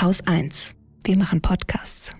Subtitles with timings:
[0.00, 0.76] Haus 1.
[1.04, 2.16] Wir machen Podcasts.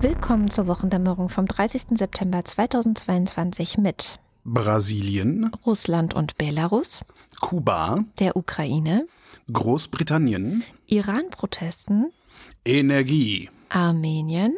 [0.00, 1.98] Willkommen zur Wochendämmerung vom 30.
[1.98, 7.00] September 2022 mit Brasilien, Russland und Belarus,
[7.40, 9.08] Kuba, der Ukraine,
[9.52, 12.12] Großbritannien, Iran-Protesten,
[12.64, 14.54] Energie, Armenien,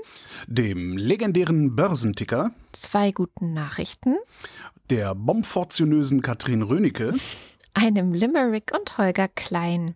[0.47, 4.17] dem legendären Börsenticker, zwei guten Nachrichten,
[4.91, 7.15] der bombfortionösen Katrin Rönecke.
[7.73, 9.95] einem Limerick und Holger Klein.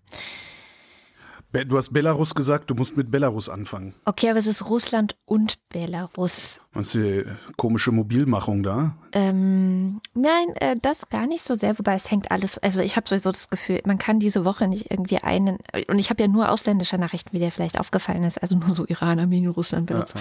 [1.53, 3.95] Du hast Belarus gesagt, du musst mit Belarus anfangen.
[4.07, 6.61] Okay, aber es ist Russland und Belarus.
[6.73, 7.25] Was die
[7.57, 8.97] komische Mobilmachung da?
[9.13, 13.07] Ähm, nein, äh, das gar nicht so sehr, wobei es hängt alles, also ich habe
[13.07, 16.51] sowieso das Gefühl, man kann diese Woche nicht irgendwie einen, und ich habe ja nur
[16.51, 20.15] ausländische Nachrichten, wie dir vielleicht aufgefallen ist, also nur so Iran, Armenien, Russland, Belarus,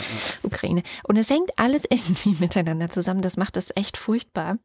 [0.44, 0.84] Ukraine.
[1.04, 4.58] Und es hängt alles irgendwie miteinander zusammen, das macht es echt furchtbar.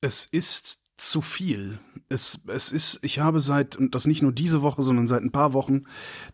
[0.00, 1.80] Es ist zu viel.
[2.08, 5.32] Es, es ist, ich habe seit, und das nicht nur diese Woche, sondern seit ein
[5.32, 5.84] paar Wochen,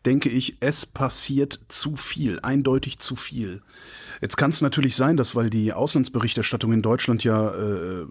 [0.05, 3.63] denke ich, es passiert zu viel, eindeutig zu viel.
[4.21, 8.07] Jetzt kann es natürlich sein, dass, weil die Auslandsberichterstattung in Deutschland ja äh,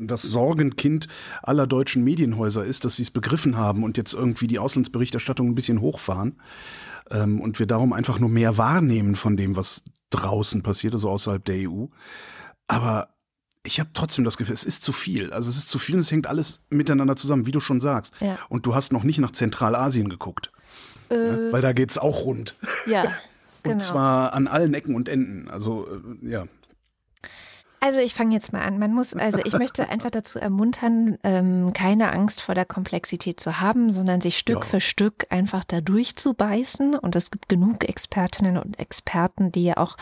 [0.00, 1.08] das Sorgenkind
[1.42, 5.54] aller deutschen Medienhäuser ist, dass sie es begriffen haben und jetzt irgendwie die Auslandsberichterstattung ein
[5.54, 6.40] bisschen hochfahren
[7.10, 11.44] ähm, und wir darum einfach nur mehr wahrnehmen von dem, was draußen passiert, also außerhalb
[11.44, 11.86] der EU.
[12.66, 13.08] Aber
[13.68, 15.32] ich habe trotzdem das Gefühl, es ist zu viel.
[15.32, 18.14] Also es ist zu viel und es hängt alles miteinander zusammen, wie du schon sagst.
[18.20, 18.38] Ja.
[18.48, 20.50] Und du hast noch nicht nach Zentralasien geguckt,
[21.10, 22.54] Äh, weil da geht's auch rund.
[22.86, 23.04] ja,
[23.64, 23.78] Und genau.
[23.84, 25.48] zwar an allen Ecken und Enden.
[25.50, 25.86] Also
[26.24, 26.46] äh, ja.
[27.80, 28.78] Also ich fange jetzt mal an.
[28.78, 33.60] Man muss, also ich möchte einfach dazu ermuntern, ähm, keine Angst vor der Komplexität zu
[33.60, 34.64] haben, sondern sich Stück Ja.
[34.64, 36.94] für Stück einfach da durchzubeißen.
[36.96, 39.96] Und es gibt genug Expertinnen und Experten, die ja auch,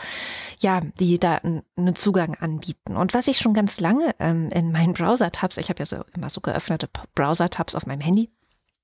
[0.59, 2.97] ja, die da einen Zugang anbieten.
[2.97, 6.29] Und was ich schon ganz lange ähm, in meinen Browser-Tabs, ich habe ja so immer
[6.29, 8.29] so geöffnete Browser-Tabs auf meinem Handy.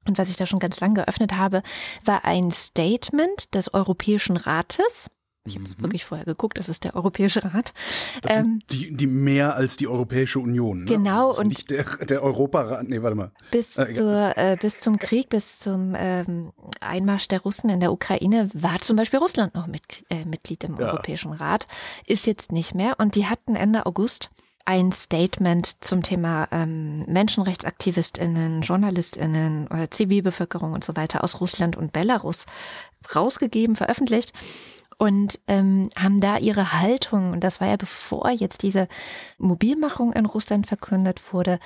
[0.08, 1.64] Und was ich da schon ganz lange geöffnet habe,
[2.04, 5.10] war ein Statement des Europäischen Rates.
[5.46, 7.74] Ich habe es wirklich vorher geguckt, das ist der Europäische Rat.
[8.22, 10.86] Das Ähm, sind die, die mehr als die Europäische Union.
[10.86, 10.92] Ne?
[10.92, 12.88] Genau, ist und- nicht der, der Europarat.
[12.88, 13.32] Nee, warte mal.
[13.52, 17.92] Bis, Äh, zur, äh, bis zum Krieg, bis zum ähm, Einmarsch der Russen in der
[17.92, 20.92] Ukraine war zum Beispiel Russland noch mit, äh, Mitglied im Ja.
[20.94, 21.68] Europäischen Rat,
[22.08, 22.96] ist jetzt nicht mehr.
[22.98, 24.30] Und die hatten Ende August
[24.64, 31.92] ein Statement zum Thema ähm, Menschenrechtsaktivistinnen, Journalistinnen, äh, Zivilbevölkerung und so weiter aus Russland und
[31.92, 32.46] Belarus
[33.14, 34.32] rausgegeben, veröffentlicht
[34.98, 38.88] und ähm, haben da ihre Haltung, und das war ja bevor jetzt diese
[39.38, 41.60] Mobilmachung in Russland verkündet wurde,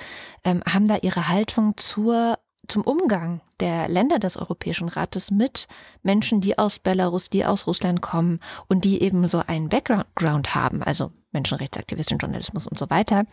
[0.44, 5.66] ähm, haben da ihre Haltung zur, zum Umgang der Länder des Europäischen Rates mit
[6.02, 10.82] Menschen, die aus Belarus, die aus Russland kommen und die eben so einen Background haben,
[10.82, 13.24] also Menschenrechtsaktivisten, Journalismus und so weiter,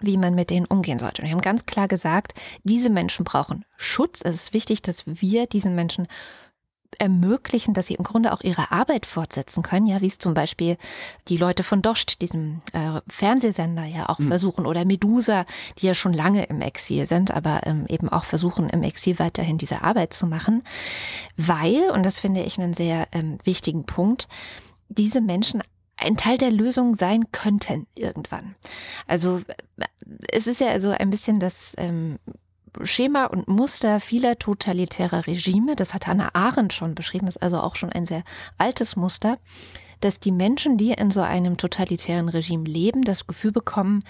[0.00, 1.22] wie man mit denen umgehen sollte.
[1.22, 4.22] Und wir haben ganz klar gesagt, diese Menschen brauchen Schutz.
[4.24, 6.08] Es ist wichtig, dass wir diesen Menschen
[6.98, 10.76] ermöglichen, dass sie im Grunde auch ihre Arbeit fortsetzen können, ja, wie es zum Beispiel
[11.28, 15.46] die Leute von Dost, diesem äh, Fernsehsender, ja auch versuchen, oder Medusa,
[15.78, 19.58] die ja schon lange im Exil sind, aber ähm, eben auch versuchen, im Exil weiterhin
[19.58, 20.62] diese Arbeit zu machen,
[21.36, 24.28] weil, und das finde ich einen sehr ähm, wichtigen Punkt,
[24.88, 25.62] diese Menschen
[25.96, 28.54] ein Teil der Lösung sein könnten irgendwann.
[29.06, 29.42] Also
[29.78, 29.84] äh,
[30.30, 32.18] es ist ja also ein bisschen das ähm,
[32.82, 37.76] Schema und Muster vieler totalitärer Regime, das hat Hannah Arendt schon beschrieben, ist also auch
[37.76, 38.24] schon ein sehr
[38.58, 39.38] altes Muster,
[40.00, 44.02] dass die Menschen, die in so einem totalitären Regime leben, das Gefühl bekommen,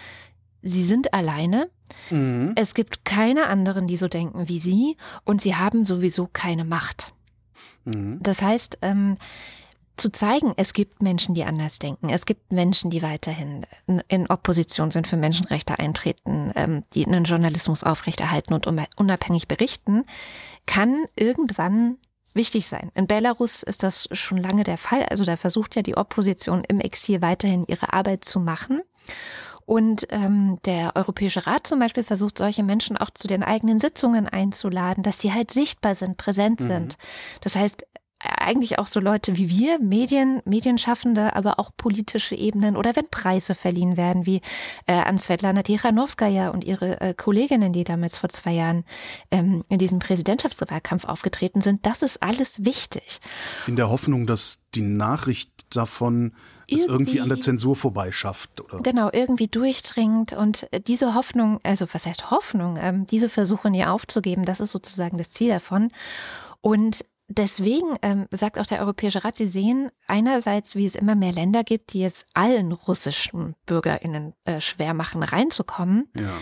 [0.62, 1.68] sie sind alleine,
[2.10, 2.52] Mhm.
[2.56, 7.12] es gibt keine anderen, die so denken wie sie und sie haben sowieso keine Macht.
[7.84, 8.18] Mhm.
[8.22, 9.18] Das heißt, ähm,
[9.96, 12.08] zu zeigen, es gibt Menschen, die anders denken.
[12.10, 13.64] Es gibt Menschen, die weiterhin
[14.08, 20.04] in- Opposition sind für Menschenrechte eintreten, ähm, die einen Journalismus aufrechterhalten und un- unabhängig berichten,
[20.66, 21.96] kann irgendwann
[22.34, 22.90] wichtig sein.
[22.94, 25.04] In Belarus ist das schon lange der Fall.
[25.04, 28.80] Also da versucht ja die Opposition im Exil weiterhin ihre Arbeit zu machen.
[29.66, 34.28] Und ähm, der Europäische Rat zum Beispiel versucht, solche Menschen auch zu den eigenen Sitzungen
[34.28, 36.98] einzuladen, dass die halt sichtbar sind, präsent sind.
[37.40, 37.86] Das heißt,
[38.24, 43.54] eigentlich auch so Leute wie wir, Medien, Medienschaffende, aber auch politische Ebenen oder wenn Preise
[43.54, 44.40] verliehen werden, wie
[44.86, 48.84] äh, an Svetlana Tichanowskaja und ihre äh, Kolleginnen, die damals vor zwei Jahren
[49.30, 53.20] ähm, in diesem Präsidentschaftswahlkampf aufgetreten sind, das ist alles wichtig.
[53.66, 56.32] In der Hoffnung, dass die Nachricht davon
[56.70, 58.80] es irgendwie an der Zensur vorbeischafft, oder?
[58.82, 63.84] Genau, irgendwie durchdringt und äh, diese Hoffnung, also was heißt Hoffnung, ähm, diese Versuche nie
[63.84, 65.90] aufzugeben, das ist sozusagen das Ziel davon.
[66.60, 71.32] Und Deswegen ähm, sagt auch der Europäische Rat, Sie sehen einerseits, wie es immer mehr
[71.32, 76.08] Länder gibt, die es allen russischen BürgerInnen äh, schwer machen, reinzukommen.
[76.18, 76.32] Ja.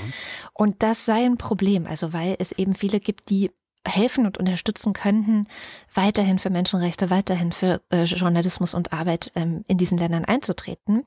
[0.53, 3.53] Und das sei ein Problem, also weil es eben viele gibt, die
[3.87, 5.47] helfen und unterstützen könnten,
[5.95, 11.05] weiterhin für Menschenrechte, weiterhin für äh, Journalismus und Arbeit ähm, in diesen Ländern einzutreten.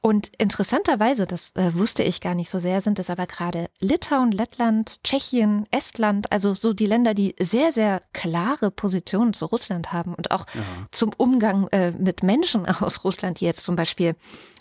[0.00, 4.32] Und interessanterweise, das äh, wusste ich gar nicht so sehr, sind es aber gerade Litauen,
[4.32, 10.14] Lettland, Tschechien, Estland, also so die Länder, die sehr, sehr klare Positionen zu Russland haben
[10.14, 10.62] und auch Ja.
[10.92, 14.16] zum Umgang äh, mit Menschen aus Russland, die jetzt zum Beispiel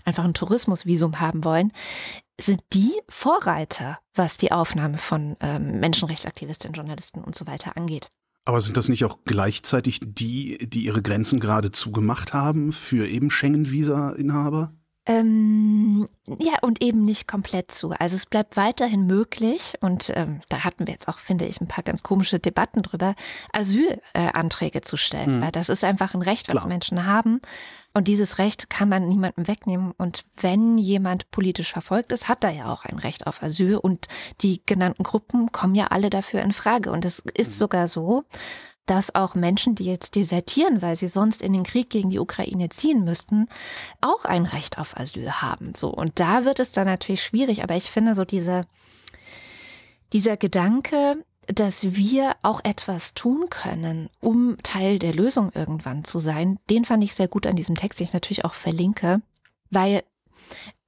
[0.06, 1.72] einfach ein Tourismusvisum haben wollen,
[2.40, 8.10] sind die Vorreiter, was die Aufnahme von ähm, Menschenrechtsaktivistinnen, Journalisten und so weiter angeht.
[8.46, 13.30] Aber sind das nicht auch gleichzeitig die, die ihre Grenzen gerade zugemacht haben für eben
[13.30, 14.74] Schengen-Visa-Inhaber?
[15.06, 16.08] Ähm,
[16.40, 17.92] ja, und eben nicht komplett zu.
[17.92, 21.68] Also es bleibt weiterhin möglich, und ähm, da hatten wir jetzt auch, finde ich, ein
[21.68, 23.16] paar ganz komische Debatten drüber,
[23.52, 25.42] Asylanträge zu stellen, Hm.
[25.42, 26.68] weil das ist einfach ein Recht, was Klar.
[26.68, 27.42] Menschen haben.
[27.94, 29.92] Und dieses Recht kann man niemandem wegnehmen.
[29.98, 33.76] Und wenn jemand politisch verfolgt ist, hat er ja auch ein Recht auf Asyl.
[33.76, 34.08] Und
[34.42, 36.92] die genannten Gruppen kommen ja alle dafür in Frage.
[36.92, 38.24] Und es ist sogar so,
[38.86, 42.70] dass auch Menschen, die jetzt desertieren, weil sie sonst in den Krieg gegen die Ukraine
[42.70, 43.48] ziehen müssten,
[44.02, 45.74] auch ein Recht auf Asyl haben.
[45.76, 45.90] So.
[45.90, 47.64] Und da wird es dann natürlich schwierig.
[47.64, 48.66] Aber ich finde so diese,
[50.12, 56.60] dieser Gedanke, dass wir auch etwas tun können, um Teil der Lösung irgendwann zu sein,
[56.70, 59.22] den fand ich sehr gut an diesem Text, den ich natürlich auch verlinke,
[59.70, 60.04] weil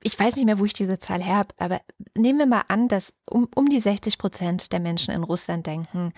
[0.02, 1.82] ich weiß nicht mehr, wo ich diese Zahl her habe, aber
[2.16, 6.14] nehmen wir mal an, dass um, um die 60 Prozent der Menschen in Russland denken,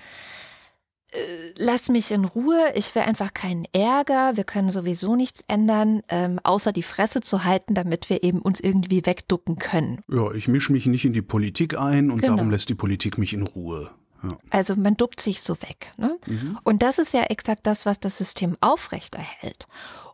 [1.57, 6.39] lass mich in Ruhe, ich will einfach keinen Ärger, wir können sowieso nichts ändern, ähm,
[6.43, 10.01] außer die Fresse zu halten, damit wir eben uns irgendwie wegducken können.
[10.09, 12.35] Ja, ich mische mich nicht in die Politik ein und Genau.
[12.35, 13.89] darum lässt die Politik mich in Ruhe.
[14.23, 14.37] Ja.
[14.49, 15.91] Also man duckt sich so weg.
[15.97, 16.17] Ne?
[16.25, 16.57] Mhm.
[16.63, 19.67] Und das ist ja exakt das, was das System aufrechterhält.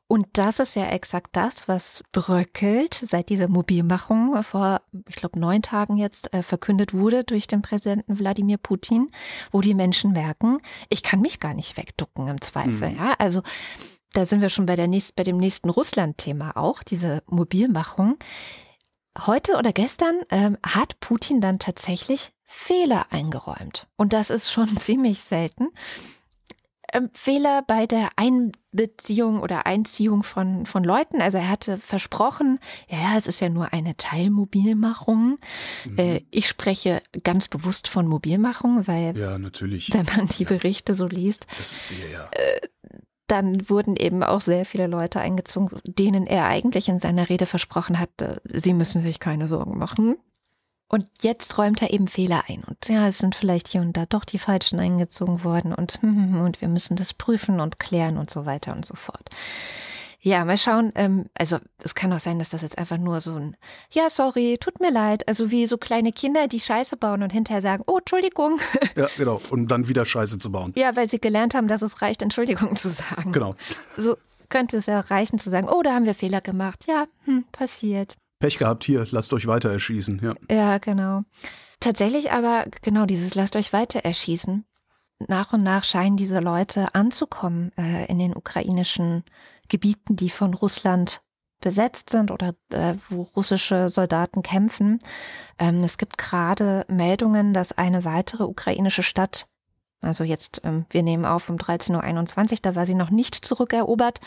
[0.08, 5.62] Und das ist ja exakt das, was bröckelt seit dieser Mobilmachung vor, ich glaube, neun
[5.62, 9.10] Tagen jetzt äh, verkündet wurde durch den Präsidenten Wladimir Putin,
[9.52, 10.60] wo die Menschen merken,
[10.90, 12.92] ich kann mich gar nicht wegducken im Zweifel.
[12.92, 12.98] Mhm.
[12.98, 13.42] Ja, also
[14.12, 18.18] da sind wir schon bei, der nächst, bei dem nächsten Russland-Thema auch, diese Mobilmachung.
[19.26, 23.88] Heute oder gestern ähm, hat Putin dann tatsächlich Fehler eingeräumt.
[23.96, 25.70] Und das ist schon ziemlich selten.
[26.94, 31.22] Ähm, Fehler bei der Einbeziehung oder Einziehung von, von Leuten.
[31.22, 35.40] Also er hatte versprochen, ja, es ist ja nur eine Teilmobilmachung.
[35.86, 35.98] Mhm.
[35.98, 39.94] Äh, ich spreche ganz bewusst von Mobilmachung, weil Ja, natürlich.
[39.94, 40.50] wenn man die Ja.
[40.50, 42.30] Berichte so liest, Das, ja, ja.
[43.28, 48.00] dann wurden eben auch sehr viele Leute eingezogen, denen er eigentlich in seiner Rede versprochen
[48.00, 50.18] hat, äh, sie müssen sich keine Sorgen machen.
[50.94, 52.64] Und jetzt räumt er eben Fehler ein.
[52.66, 56.62] Und ja, es sind vielleicht hier und da doch die Falschen eingezogen worden und, und
[56.62, 59.28] wir müssen das prüfen und klären und so weiter und so fort.
[60.20, 60.92] Ja, mal schauen.
[60.94, 63.58] Ähm, also es kann auch sein, dass das jetzt einfach nur so ein,
[63.90, 65.28] ja, sorry, tut mir leid.
[65.28, 68.60] Also wie so kleine Kinder, die Scheiße bauen und hinterher sagen, oh, Entschuldigung.
[68.96, 69.42] ja, genau.
[69.50, 70.74] Und dann wieder Scheiße zu bauen.
[70.76, 73.32] Ja, weil sie gelernt haben, dass es reicht, Entschuldigung zu sagen.
[73.32, 73.56] Genau.
[73.98, 74.16] So
[74.50, 76.86] könnte es ja reichen zu sagen, oh, da haben wir Fehler gemacht.
[76.88, 78.16] Ja, hm, passiert.
[78.44, 80.20] Pech gehabt, hier, lasst euch weiter erschießen.
[80.22, 80.34] Ja.
[80.54, 81.24] Ja, genau.
[81.80, 84.66] Tatsächlich aber, genau, dieses lasst euch weiter erschießen.
[85.30, 89.24] Nach und nach scheinen diese Leute anzukommen äh, in den ukrainischen
[89.70, 91.22] Gebieten, die von Russland
[91.62, 95.00] besetzt sind oder äh, wo russische Soldaten kämpfen.
[95.58, 99.48] Ähm, es gibt gerade Meldungen, dass eine weitere ukrainische Stadt,
[100.02, 104.20] also jetzt, ähm, wir nehmen auf um 13.21 Uhr, da war sie noch nicht zurückerobert,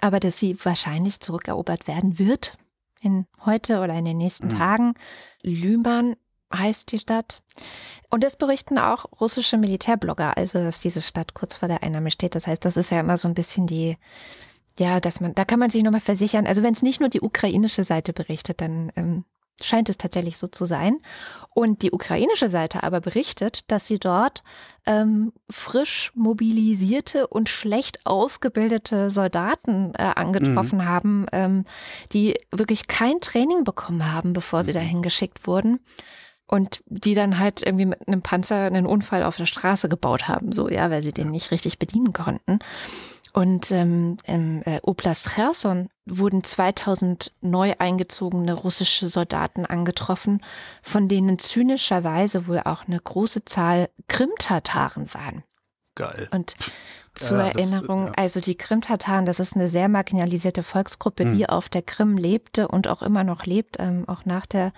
[0.00, 2.56] aber dass sie wahrscheinlich zurückerobert werden wird
[3.00, 4.58] in heute oder in den nächsten Mhm.
[4.58, 4.94] Tagen.
[5.42, 6.16] Lüman
[6.54, 7.42] heißt die Stadt.
[8.10, 12.34] Und das berichten auch russische Militärblogger, also dass diese Stadt kurz vor der Einnahme steht.
[12.34, 13.96] Das heißt, das ist ja immer so ein bisschen die,
[14.78, 16.46] ja, dass man, da kann man sich nochmal versichern.
[16.46, 19.24] Also wenn es nicht nur die ukrainische Seite berichtet, dann ähm,
[19.62, 20.98] scheint es tatsächlich so zu sein.
[21.54, 24.42] Und die ukrainische Seite aber berichtet, dass sie dort
[24.84, 31.64] ähm, frisch mobilisierte und schlecht ausgebildete Soldaten äh, angetroffen haben, ähm,
[32.12, 35.80] die wirklich kein Training bekommen haben, bevor sie dahin geschickt wurden.
[36.48, 40.52] Und die dann halt irgendwie mit einem Panzer einen Unfall auf der Straße gebaut haben,
[40.52, 42.60] so ja, weil sie den nicht richtig bedienen konnten.
[43.36, 50.42] Und ähm, im äh, Oblast Cherson wurden 2000 neu eingezogene russische Soldaten angetroffen,
[50.80, 55.42] von denen zynischerweise wohl auch eine große Zahl Krim-Tataren waren.
[55.96, 56.28] Geil.
[56.30, 56.56] Und
[57.12, 58.12] zur Ja, das, Erinnerung, ja.
[58.16, 61.34] also die Krim-Tataren, das ist eine sehr marginalisierte Volksgruppe, Hm.
[61.34, 64.72] die auf der Krim lebte und auch immer noch lebt, ähm, auch nach der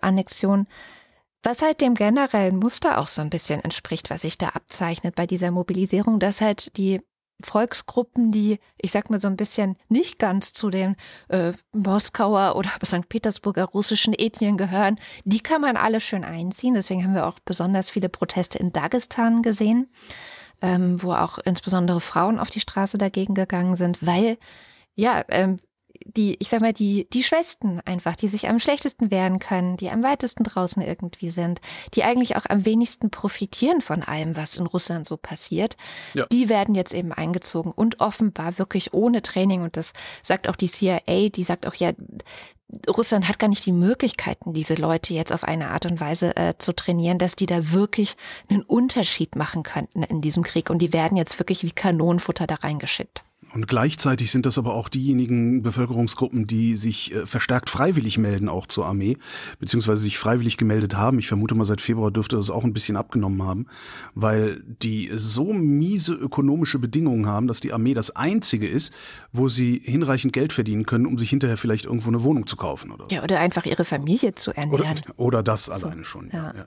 [0.00, 0.68] Annexion.
[1.42, 5.26] Was halt dem generellen Muster auch so ein bisschen entspricht, was sich da abzeichnet bei
[5.26, 7.00] dieser Mobilisierung, dass halt die
[7.42, 10.96] Volksgruppen, die, ich sag mal so ein bisschen nicht ganz zu den
[11.28, 13.08] äh, Moskauer oder St.
[13.08, 16.74] Petersburger russischen Ethnien gehören, die kann man alle schön einziehen.
[16.74, 19.90] Deswegen haben wir auch besonders viele Proteste in Dagestan gesehen,
[20.62, 24.38] ähm, wo auch insbesondere Frauen auf die Straße dagegen gegangen sind, weil
[24.94, 25.58] ja, ähm,
[26.04, 29.90] die, ich sag mal, die, die Schwestern einfach, die sich am schlechtesten wehren können, die
[29.90, 31.60] am weitesten draußen irgendwie sind,
[31.94, 35.76] die eigentlich auch am wenigsten profitieren von allem, was in Russland so passiert,
[36.12, 36.26] Ja.
[36.30, 39.62] die werden jetzt eben eingezogen und offenbar wirklich ohne Training.
[39.62, 39.92] Und das
[40.22, 41.92] sagt auch die CIA, die sagt auch ja,
[42.88, 46.54] Russland hat gar nicht die Möglichkeiten, diese Leute jetzt auf eine Art und Weise äh,
[46.58, 48.16] zu trainieren, dass die da wirklich
[48.48, 50.70] einen Unterschied machen könnten in diesem Krieg.
[50.70, 53.22] Und die werden jetzt wirklich wie Kanonenfutter da reingeschickt.
[53.52, 58.66] Und gleichzeitig sind das aber auch diejenigen Bevölkerungsgruppen, die sich äh, verstärkt freiwillig melden, auch
[58.66, 59.16] zur Armee,
[59.58, 61.18] beziehungsweise sich freiwillig gemeldet haben.
[61.18, 63.66] Ich vermute mal, seit Februar dürfte das auch ein bisschen abgenommen haben,
[64.14, 68.92] weil die so miese ökonomische Bedingungen haben, dass die Armee das einzige ist,
[69.32, 72.90] wo sie hinreichend Geld verdienen können, um sich hinterher vielleicht irgendwo eine Wohnung zu kaufen
[72.90, 73.14] oder so.
[73.14, 75.00] Ja, oder einfach ihre Familie zu Oder, ernähren.
[75.16, 76.30] oder das alleine schon.
[76.32, 76.52] Ja.
[76.54, 76.54] ja.
[76.54, 76.66] Ja,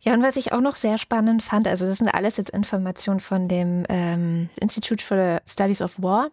[0.00, 3.20] ja, und was ich auch noch sehr spannend fand, also das sind alles jetzt Informationen
[3.20, 6.30] von dem ähm, Institute for the Studies of War.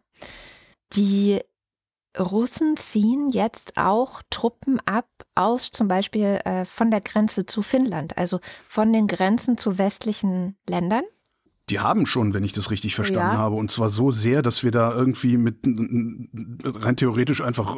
[0.94, 1.42] Die
[2.18, 8.18] Russen ziehen jetzt auch Truppen ab aus zum Beispiel äh, von der Grenze zu Finnland,
[8.18, 11.04] also von den Grenzen zu westlichen Ländern.
[11.70, 13.40] Die haben schon, wenn ich das richtig verstanden Ja.
[13.40, 17.78] habe, und zwar so sehr, dass wir da irgendwie mit rein theoretisch einfach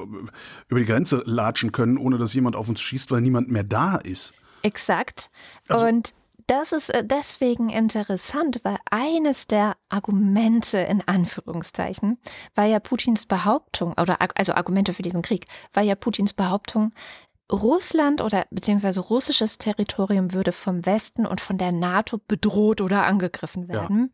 [0.67, 3.96] über die Grenze latschen können, ohne dass jemand auf uns schießt, weil niemand mehr da
[3.96, 4.34] ist.
[4.62, 5.30] Exakt.
[5.68, 6.14] Also- und
[6.48, 12.18] das ist äh, deswegen interessant, weil eines der Argumente in Anführungszeichen
[12.56, 16.94] war ja Putins Behauptung, oder also Argumente für diesen Krieg, war ja Putins Behauptung,
[17.52, 23.70] Russland oder beziehungsweise russisches Territorium würde vom Westen und von der NATO bedroht oder angegriffen
[23.70, 24.12] werden.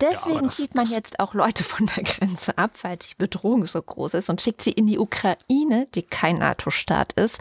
[0.00, 3.80] Deswegen das- zieht man jetzt auch Leute von der Grenze ab, weil die Bedrohung so
[3.82, 7.40] groß ist und schickt sie in die Ukraine, die kein NATO-Staat ist.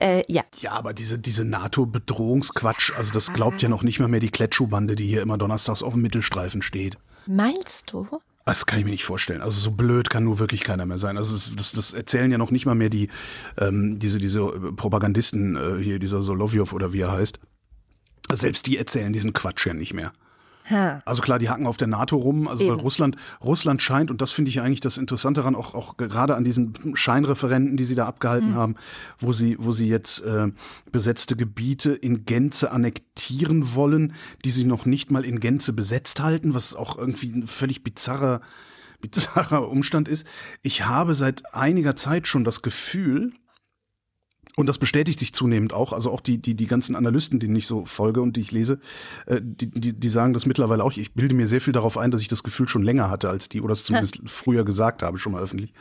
[0.00, 4.20] Äh, ja, Ja, aber diese, diese NATO-Bedrohungsquatsch, also das glaubt ja noch nicht mal mehr
[4.20, 6.98] die Kletschuh-Bande, die hier immer donnerstags auf dem Mittelstreifen steht.
[7.26, 8.06] meinst du?
[8.44, 9.42] Das kann ich mir nicht vorstellen.
[9.42, 11.18] Also so blöd kann nur wirklich keiner mehr sein.
[11.18, 13.08] Also das, das, das erzählen ja noch nicht mal mehr die
[13.58, 14.40] ähm, diese diese
[14.74, 17.38] Propagandisten äh, hier, dieser Solovjov oder wie er heißt.
[18.32, 20.12] Selbst die erzählen diesen Quatsch ja nicht mehr.
[20.70, 21.02] Ha.
[21.04, 22.80] Also klar, die hacken auf der NATO rum, also weil Eben.
[22.80, 26.44] Russland, Russland scheint, und das finde ich eigentlich das Interessante daran, auch, auch gerade an
[26.44, 28.74] diesen Scheinreferenten, die sie da abgehalten haben,
[29.18, 30.48] wo sie, wo sie jetzt äh,
[30.92, 36.54] besetzte Gebiete in Gänze annektieren wollen, die sie noch nicht mal in Gänze besetzt halten,
[36.54, 38.40] was auch irgendwie ein völlig bizarrer,
[39.00, 40.26] bizarrer Umstand ist.
[40.62, 43.32] Ich habe seit einiger Zeit schon das Gefühl,
[44.58, 47.68] und das bestätigt sich zunehmend auch, also auch die, die, die ganzen Analysten, denen ich
[47.68, 48.80] so folge und die ich lese,
[49.26, 50.90] äh, die, die, die sagen das mittlerweile auch.
[50.96, 53.48] Ich bilde mir sehr viel darauf ein, dass ich das Gefühl schon länger hatte als
[53.48, 55.72] die, oder es zumindest früher gesagt habe, schon mal öffentlich.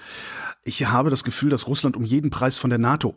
[0.63, 3.15] Ich habe das Gefühl, dass Russland um jeden Preis von der NATO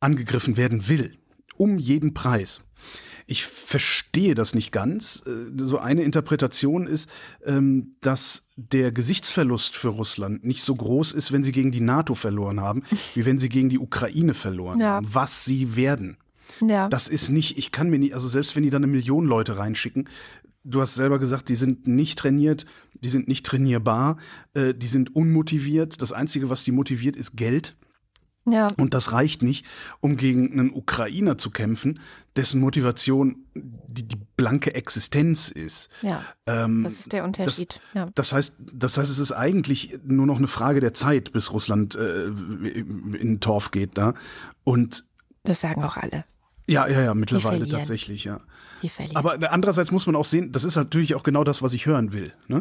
[0.00, 1.12] angegriffen werden will.
[1.58, 2.65] Um jeden Preis.
[3.28, 5.22] Ich verstehe das nicht ganz.
[5.26, 7.10] Äh, So eine Interpretation ist,
[7.44, 12.14] ähm, dass der Gesichtsverlust für Russland nicht so groß ist, wenn sie gegen die NATO
[12.14, 12.82] verloren haben,
[13.14, 14.90] wie wenn sie gegen die Ukraine verloren Ja.
[14.94, 15.08] haben.
[15.12, 16.18] Was sie werden.
[16.66, 16.88] Ja.
[16.88, 19.58] Das ist nicht, ich kann mir nicht, also selbst wenn die dann eine Million Leute
[19.58, 20.08] reinschicken,
[20.62, 22.64] du hast selber gesagt, die sind nicht trainiert,
[22.94, 24.16] die sind nicht trainierbar,
[24.54, 26.00] äh, die sind unmotiviert.
[26.00, 27.74] Das Einzige, was die motiviert, ist Geld.
[28.46, 28.68] Ja.
[28.76, 29.66] Und das reicht nicht,
[30.00, 32.00] um gegen einen Ukrainer zu kämpfen,
[32.36, 35.88] dessen Motivation die, die blanke Existenz ist.
[36.02, 36.22] Ja.
[36.46, 37.80] Ähm, Das ist der Unterschied.
[37.94, 38.08] ja.
[38.14, 41.94] das heißt, das heißt, es ist eigentlich nur noch eine Frage der Zeit, bis Russland
[41.96, 44.14] äh, in den Torf geht da.
[44.64, 45.04] Und
[45.44, 46.24] Das sagen auch alle.
[46.66, 48.40] ja, ja, ja, mittlerweile tatsächlich, ja.
[49.14, 52.12] Aber andererseits muss man auch sehen, das ist natürlich auch genau das, was ich hören
[52.12, 52.32] will.
[52.48, 52.60] Ne?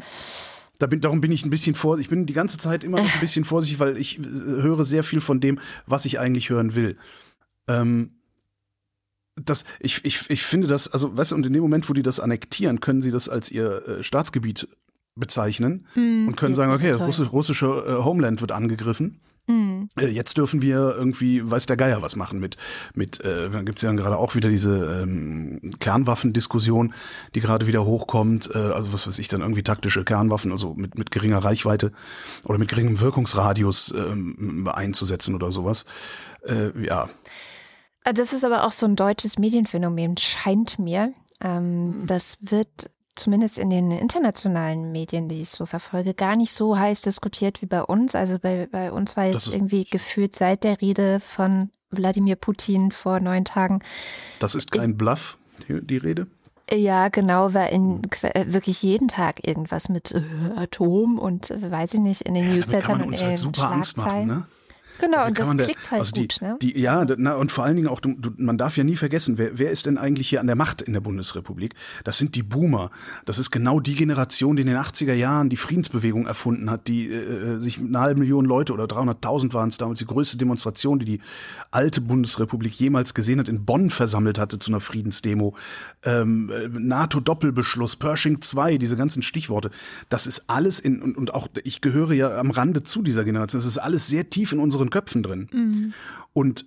[0.79, 3.13] Da bin, darum bin ich ein bisschen vor, ich bin die ganze Zeit immer noch
[3.13, 6.75] ein bisschen vorsichtig, weil ich äh, höre sehr viel von dem, was ich eigentlich hören
[6.75, 6.97] will.
[7.67, 8.11] Ähm,
[9.35, 12.03] das, ich, ich, ich finde das, also, weißt du, und in dem Moment, wo die
[12.03, 14.67] das annektieren, können sie das als ihr äh, Staatsgebiet
[15.15, 19.19] bezeichnen Hm, und können ja, sagen, okay, das russische, russische äh, Homeland wird angegriffen.
[19.47, 19.89] Mhm.
[19.99, 22.57] Äh, Jetzt dürfen wir irgendwie, weiß der Geier, was machen mit,
[22.93, 26.93] mit äh, dann gibt's ja gerade auch wieder diese ähm, Kernwaffendiskussion,
[27.35, 30.97] die gerade wieder hochkommt, äh, also was weiß ich, dann irgendwie taktische Kernwaffen, also mit,
[30.97, 31.91] mit geringer Reichweite
[32.45, 35.85] oder mit geringem Wirkungsradius ähm, einzusetzen oder sowas.
[36.47, 37.09] Äh, ja,
[38.03, 41.13] Äh, Das ist aber auch so ein deutsches Medienphänomen, scheint mir.
[41.41, 46.77] Ähm, das wird zumindest in den internationalen Medien, die ich so verfolge, gar nicht so
[46.77, 48.15] heiß diskutiert wie bei uns.
[48.15, 53.19] Also bei, bei uns war jetzt irgendwie gefühlt seit der Rede von Wladimir Putin vor
[53.19, 53.79] neun Tagen.
[54.39, 56.27] das ist kein Bluff, die, die Rede.
[56.71, 58.29] Ja, genau, war in Hm.
[58.33, 60.21] äh, wirklich jeden Tag irgendwas mit äh,
[60.55, 63.71] Atom und äh, weiß ich nicht, in den Damit Newslettern kann man uns halt super
[63.71, 64.45] Angst machen, ne?
[64.99, 66.57] Genau, und das da- klickt halt also die, gut, ne?
[66.61, 69.37] Die, ja, d- na, und vor allen Dingen auch, du, man darf ja nie vergessen,
[69.37, 71.73] wer, wer ist denn eigentlich hier an der Macht in der Bundesrepublik?
[72.03, 72.91] Das sind die Boomer.
[73.25, 77.07] Das ist genau die Generation, die in den 80er Jahren die Friedensbewegung erfunden hat, die
[77.11, 80.99] äh, sich mit einer halben Million Leute oder 300.000 waren es damals, die größte Demonstration,
[80.99, 81.19] die die
[81.71, 85.55] alte Bundesrepublik jemals gesehen hat, in Bonn versammelt hatte zu einer Friedensdemo.
[86.03, 86.67] Ähm, äh,
[87.15, 89.69] NATO-Doppelbeschluss, Pershing 2, diese ganzen Stichworte.
[90.09, 93.59] Das ist alles in, und, und auch ich gehöre ja am Rande zu dieser Generation.
[93.59, 95.93] Das ist alles sehr tief in unseren Köpfen drin.
[96.33, 96.65] Und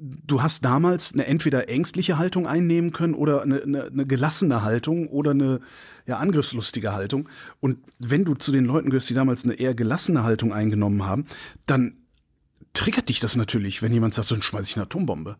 [0.00, 5.08] du hast damals eine entweder ängstliche Haltung einnehmen können oder eine, eine, eine gelassene Haltung
[5.08, 5.60] oder eine
[6.06, 7.28] ja, angriffslustige Haltung.
[7.60, 11.26] Und wenn du zu den Leuten gehörst, die damals eine eher gelassene Haltung eingenommen haben,
[11.66, 11.94] dann
[12.74, 15.36] triggert dich das natürlich, wenn jemand sagt, so dann schmeiß ich eine Atombombe.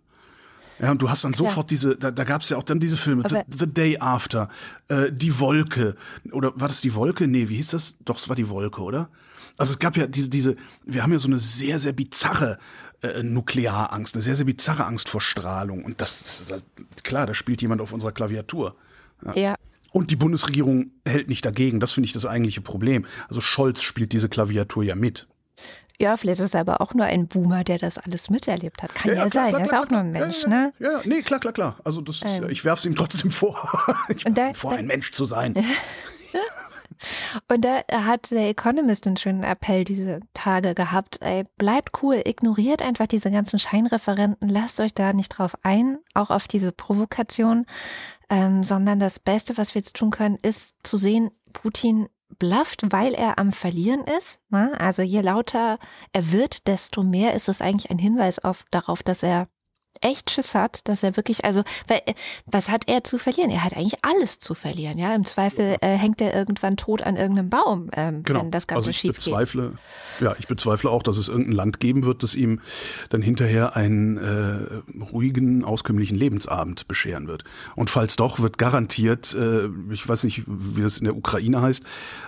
[0.80, 1.48] Ja, und du hast dann Klar.
[1.48, 4.48] sofort diese, da, da gab es ja auch dann diese Filme, the, the Day After,
[4.88, 5.96] äh, Die Wolke,
[6.30, 7.26] oder war das Die Wolke?
[7.26, 7.96] Nee, wie hieß das?
[8.04, 9.08] Doch, es war Die Wolke, oder?
[9.56, 12.58] Also es gab ja diese, diese, wir haben ja so eine sehr, sehr bizarre
[13.02, 15.84] äh, Nuklearangst, eine sehr, sehr bizarre Angst vor Strahlung.
[15.84, 18.76] Und das, das ist klar, da spielt jemand auf unserer Klaviatur.
[19.34, 19.56] Ja.
[19.90, 21.80] Und die Bundesregierung hält nicht dagegen.
[21.80, 23.04] Das finde ich das eigentliche Problem.
[23.28, 25.26] Also Scholz spielt diese Klaviatur ja mit.
[26.00, 28.94] Ja, vielleicht ist er aber auch nur ein Boomer, der das alles miterlebt hat.
[28.94, 29.48] Kann ja, klar, sein.
[29.48, 30.12] klar, er ist auch nur ein.
[30.12, 30.72] Mensch, ja, ne?
[30.78, 31.76] Ja, ja, nee, klar, klar, klar.
[31.84, 32.48] Also das, Ähm.
[32.50, 33.56] ich werfe es ihm trotzdem vor.
[34.08, 35.54] ich da- vor, da- ein Mensch zu sein.
[37.48, 41.18] Und da hat der Economist einen schönen Appell diese Tage gehabt.
[41.22, 46.30] Ey, bleibt cool, ignoriert einfach diese ganzen Scheinreferenten, lasst euch da nicht drauf ein, auch
[46.30, 47.66] auf diese Provokation,
[48.30, 53.14] ähm, sondern das Beste, was wir jetzt tun können, ist zu sehen, Putin blufft, weil
[53.14, 54.40] er am Verlieren ist.
[54.50, 54.72] Ne?
[54.78, 55.78] Also je lauter
[56.12, 59.48] er wird, desto mehr ist es eigentlich ein Hinweis auf, darauf, dass er
[60.00, 62.00] echt Schiss hat, dass er wirklich, also, weil,
[62.46, 63.50] was hat er zu verlieren?
[63.50, 65.14] Er hat eigentlich alles zu verlieren, ja.
[65.14, 68.40] Im Zweifel äh, hängt er irgendwann tot an irgendeinem Baum, ähm, Genau.
[68.42, 69.24] wenn das Ganze also ich schief geht.
[69.24, 69.72] bezweifle,
[70.20, 72.60] ja, ich bezweifle auch, dass es irgendein Land geben wird, das ihm
[73.10, 77.44] dann hinterher einen äh, ruhigen, auskömmlichen Lebensabend bescheren wird.
[77.76, 81.82] Und falls doch, wird garantiert, äh, ich weiß nicht, wie das in der Ukraine heißt,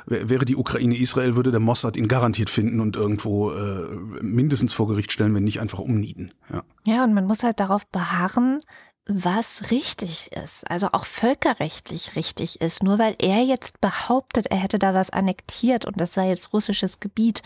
[0.07, 3.87] wär- wäre die Ukraine Israel, würde der Mossad ihn garantiert finden und irgendwo äh,
[4.23, 6.33] mindestens vor Gericht stellen, wenn nicht einfach umnieten.
[6.53, 6.63] Ja.
[6.87, 8.61] Ja, und man muss halt darauf beharren,
[9.07, 12.83] was richtig ist, also auch völkerrechtlich richtig ist.
[12.83, 17.01] Nur weil er jetzt behauptet, er hätte da was annektiert und das sei jetzt russisches
[17.01, 17.43] Gebiet,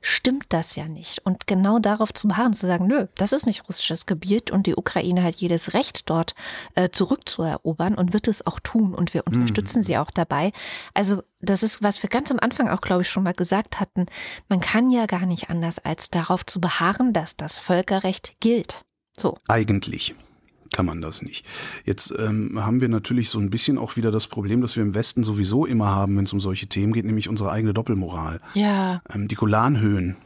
[0.00, 1.24] stimmt das ja nicht.
[1.24, 4.76] Und genau darauf zu beharren, zu sagen, nö, das ist nicht russisches Gebiet und die
[4.76, 6.34] Ukraine hat jedes Recht dort
[6.74, 10.52] äh, zurückzuerobern und wird es auch tun und wir unterstützen sie auch dabei.
[10.94, 14.06] Also das ist, was wir ganz am Anfang auch, glaube ich, schon mal gesagt hatten.
[14.48, 18.84] Man kann ja gar nicht anders, als darauf zu beharren, dass das Völkerrecht gilt.
[19.16, 19.36] So.
[19.48, 20.14] Eigentlich
[20.72, 21.46] kann man das nicht.
[21.84, 24.94] Jetzt ähm, haben wir natürlich so ein bisschen auch wieder das Problem, das wir im
[24.94, 28.40] Westen sowieso immer haben, wenn es um solche Themen geht, nämlich unsere eigene Doppelmoral.
[28.54, 29.00] Ja.
[29.12, 30.16] Ähm, die Golanhöhen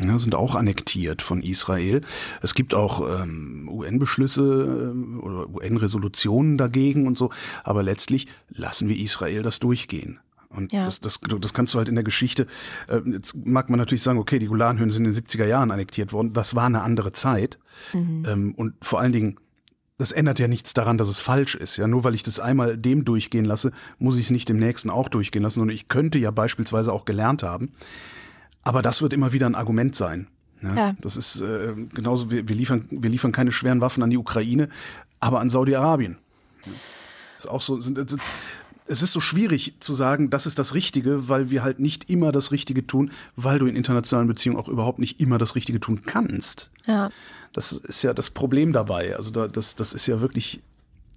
[0.00, 2.02] ja, sind auch annektiert von Israel.
[2.40, 7.30] Es gibt auch ähm, UN-Beschlüsse äh, oder UN-Resolutionen dagegen und so,
[7.64, 10.20] aber letztlich lassen wir Israel das durchgehen.
[10.50, 10.84] Und Ja.
[10.84, 12.46] das, das, das kannst du halt in der Geschichte,
[12.88, 16.12] äh, jetzt mag man natürlich sagen, okay, die Golanhöhen sind in den 70er Jahren annektiert
[16.12, 17.58] worden, das war eine andere Zeit.
[17.92, 19.36] Ähm, und vor allen Dingen,
[19.98, 21.76] das ändert ja nichts daran, dass es falsch ist.
[21.76, 24.90] Ja, nur weil ich das einmal dem durchgehen lasse, muss ich es nicht dem nächsten
[24.90, 27.72] auch durchgehen lassen, sondern ich könnte ja beispielsweise auch gelernt haben.
[28.62, 30.28] Aber das wird immer wieder ein Argument sein.
[30.62, 30.96] Ja, Ja.
[31.00, 34.68] Das ist äh, genauso, wir, wir, liefern, wir liefern keine schweren Waffen an die Ukraine,
[35.18, 36.16] aber an Saudi-Arabien.
[36.64, 36.72] Ja.
[37.36, 38.20] Ist auch so, sind, sind,
[38.88, 42.32] es ist so schwierig zu sagen, das ist das Richtige, weil wir halt nicht immer
[42.32, 46.02] das Richtige tun, weil du in internationalen Beziehungen auch überhaupt nicht immer das Richtige tun
[46.06, 46.70] kannst.
[46.86, 47.10] Ja.
[47.52, 49.16] Das ist ja das Problem dabei.
[49.16, 50.60] Also da, das, das ist ja wirklich,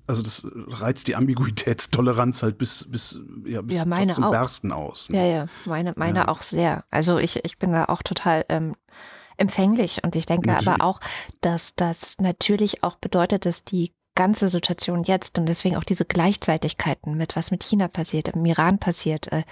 [0.08, 4.32] also das reizt die Ambiguitätstoleranz halt bis, bis, ja, bis Ja, fast zum auch.
[4.32, 5.10] Bersten aus.
[5.10, 5.18] ne?
[5.18, 6.28] Ja, ja, meine, meine Ja.
[6.28, 6.84] auch sehr.
[6.90, 8.76] Also ich, ich bin da auch total ähm,
[9.38, 10.68] empfänglich und ich denke Natürlich.
[10.68, 11.00] aber auch,
[11.42, 17.16] dass das natürlich auch bedeutet, dass die ganze Situation jetzt und deswegen auch diese Gleichzeitigkeiten
[17.16, 19.44] mit was mit China passiert, im Iran passiert, äh,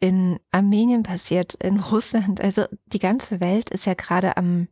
[0.00, 2.40] in Armenien passiert, in Russland.
[2.40, 4.68] Also die ganze Welt ist ja gerade am,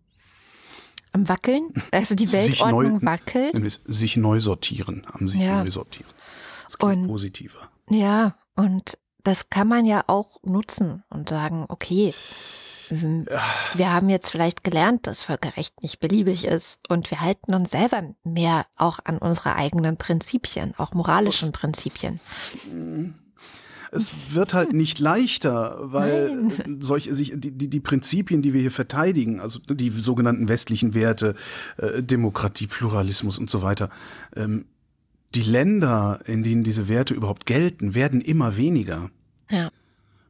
[1.13, 1.73] am Wackeln.
[1.91, 3.81] Also die Weltordnung neu, wackelt.
[3.87, 5.63] Sich neu sortieren, am sich ja.
[5.63, 6.11] neu sortieren.
[6.65, 7.69] Das klingt und, positiver.
[7.89, 12.15] Ja, und das kann man ja auch nutzen und sagen, okay.
[12.91, 18.03] Wir haben jetzt vielleicht gelernt, dass Völkerrecht nicht beliebig ist und wir halten uns selber
[18.25, 22.21] mehr auch an unsere eigenen Prinzipien, auch moralischen Prinzipien.
[22.71, 23.15] Mhm.
[23.93, 26.49] Es wird halt nicht leichter, weil
[26.81, 31.35] solche, sich, die, die, die Prinzipien, die wir hier verteidigen, also die sogenannten westlichen Werte,
[31.77, 33.91] äh, Demokratie, Pluralismus und so weiter,
[34.37, 34.67] ähm,
[35.35, 39.11] die Länder, in denen diese Werte überhaupt gelten, werden immer weniger.
[39.51, 39.71] Ja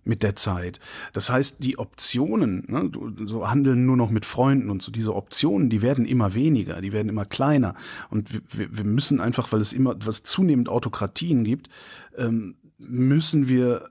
[0.05, 0.81] mit der Zeit.
[1.13, 2.91] Das heißt, die Optionen, ne,
[3.27, 6.93] so handeln nur noch mit Freunden und so diese Optionen, die werden immer weniger, die
[6.93, 7.75] werden immer kleiner.
[8.11, 11.69] Und wir, wir müssen einfach, weil es immer was zunehmend Autokratien gibt,
[12.17, 13.91] ähm, müssen wir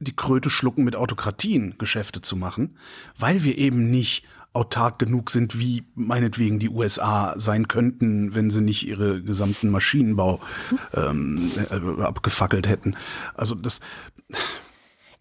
[0.00, 2.76] die Kröte schlucken, mit Autokratien Geschäfte zu machen,
[3.18, 8.60] weil wir eben nicht autark genug sind, wie meinetwegen die USA sein könnten, wenn sie
[8.60, 10.40] nicht ihre gesamten Maschinenbau
[10.94, 12.96] ähm, äh, abgefackelt hätten.
[13.34, 13.80] Also das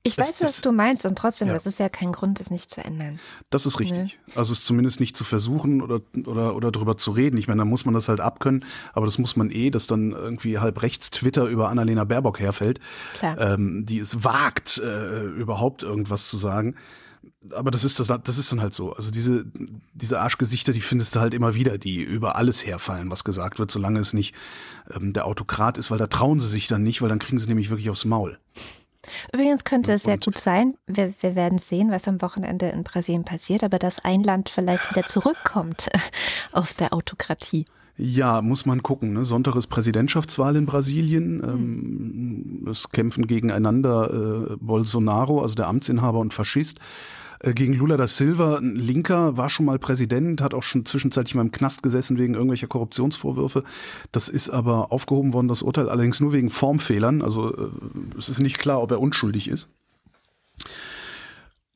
[0.05, 1.53] ich weiß, das, was du meinst und trotzdem, ja.
[1.53, 3.19] das ist ja kein Grund, das nicht zu ändern.
[3.49, 4.19] Das ist richtig.
[4.27, 4.35] Nee.
[4.35, 7.37] Also es zumindest nicht zu versuchen oder, oder, oder drüber zu reden.
[7.37, 10.11] Ich meine, da muss man das halt abkönnen, aber das muss man eh, dass dann
[10.11, 12.81] irgendwie halb rechts Twitter über Annalena Baerbock herfällt,
[13.21, 16.75] ähm, die es wagt, äh, überhaupt irgendwas zu sagen.
[17.51, 18.91] Aber das ist das, das ist dann halt so.
[18.91, 19.45] Also diese,
[19.93, 23.71] diese Arschgesichter, die findest du halt immer wieder, die über alles herfallen, was gesagt wird,
[23.71, 24.35] solange es nicht
[24.93, 27.47] ähm, der Autokrat ist, weil da trauen sie sich dann nicht, weil dann kriegen sie
[27.47, 28.37] nämlich wirklich aufs Maul.
[29.33, 33.25] Übrigens könnte es sehr gut sein, wir, wir werden sehen, was am Wochenende in Brasilien
[33.25, 35.89] passiert, aber dass ein Land vielleicht wieder zurückkommt
[36.51, 37.65] aus der Autokratie.
[37.95, 39.13] Ja, muss man gucken.
[39.13, 39.23] Ne?
[39.23, 41.37] Sonntag ist Präsidentschaftswahl in Brasilien.
[41.37, 42.67] Mhm.
[42.67, 46.79] es kämpfen gegeneinander äh, Bolsonaro, also der Amtsinhaber und Faschist,
[47.51, 51.41] gegen Lula da Silva, ein Linker, war schon mal Präsident, hat auch schon zwischenzeitlich mal
[51.41, 53.63] im Knast gesessen wegen irgendwelcher Korruptionsvorwürfe.
[54.13, 57.21] Das ist aber aufgehoben worden, das Urteil, allerdings nur wegen Formfehlern.
[57.21, 57.69] Also äh,
[58.17, 59.69] es ist nicht klar, ob er unschuldig ist.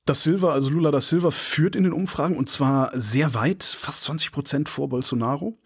[0.06, 4.06] Das Silva, also Lula da Silva, führt in den Umfragen und zwar sehr weit, fast
[4.06, 5.58] 20 Prozent vor Bolsonaro.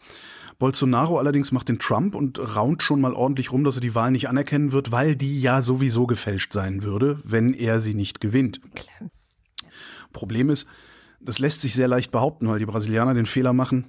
[0.58, 4.10] Bolsonaro allerdings macht den Trump und raunt schon mal ordentlich rum, dass er die Wahl
[4.10, 8.62] nicht anerkennen wird, weil die ja sowieso gefälscht sein würde, wenn er sie nicht gewinnt.
[8.74, 9.12] Klar.
[10.12, 10.68] Problem ist,
[11.20, 13.86] das lässt sich sehr leicht behaupten, weil die Brasilianer den Fehler machen,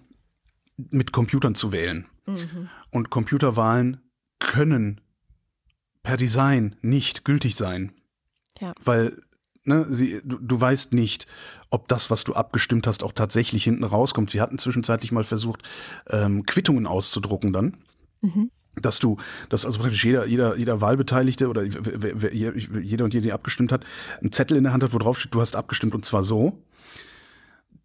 [0.77, 2.07] mit Computern zu wählen.
[2.27, 2.69] Mhm.
[2.91, 4.01] Und Computerwahlen
[4.39, 5.01] können
[6.03, 7.93] per Design nicht gültig sein.
[8.61, 8.75] Ja.
[8.83, 9.21] Weil
[9.65, 11.27] ne, sie, du, du weißt nicht,
[11.71, 14.31] ob das, was du abgestimmt hast, auch tatsächlich hinten rauskommt.
[14.31, 15.63] Sie hatten zwischenzeitlich mal versucht,
[16.09, 17.77] ähm, Quittungen auszudrucken dann.
[18.21, 19.17] Mhm dass du,
[19.49, 23.85] dass also praktisch jeder, jeder, jeder Wahlbeteiligte oder jeder und jede, die abgestimmt hat,
[24.21, 26.63] einen Zettel in der Hand hat, wo drauf steht, du hast abgestimmt und zwar so.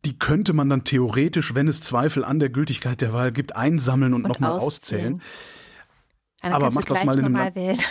[0.05, 4.13] Die könnte man dann theoretisch, wenn es Zweifel an der Gültigkeit der Wahl gibt, einsammeln
[4.13, 5.21] und, und nochmal auszählen.
[6.41, 7.55] Aber mach das mal in einem Land.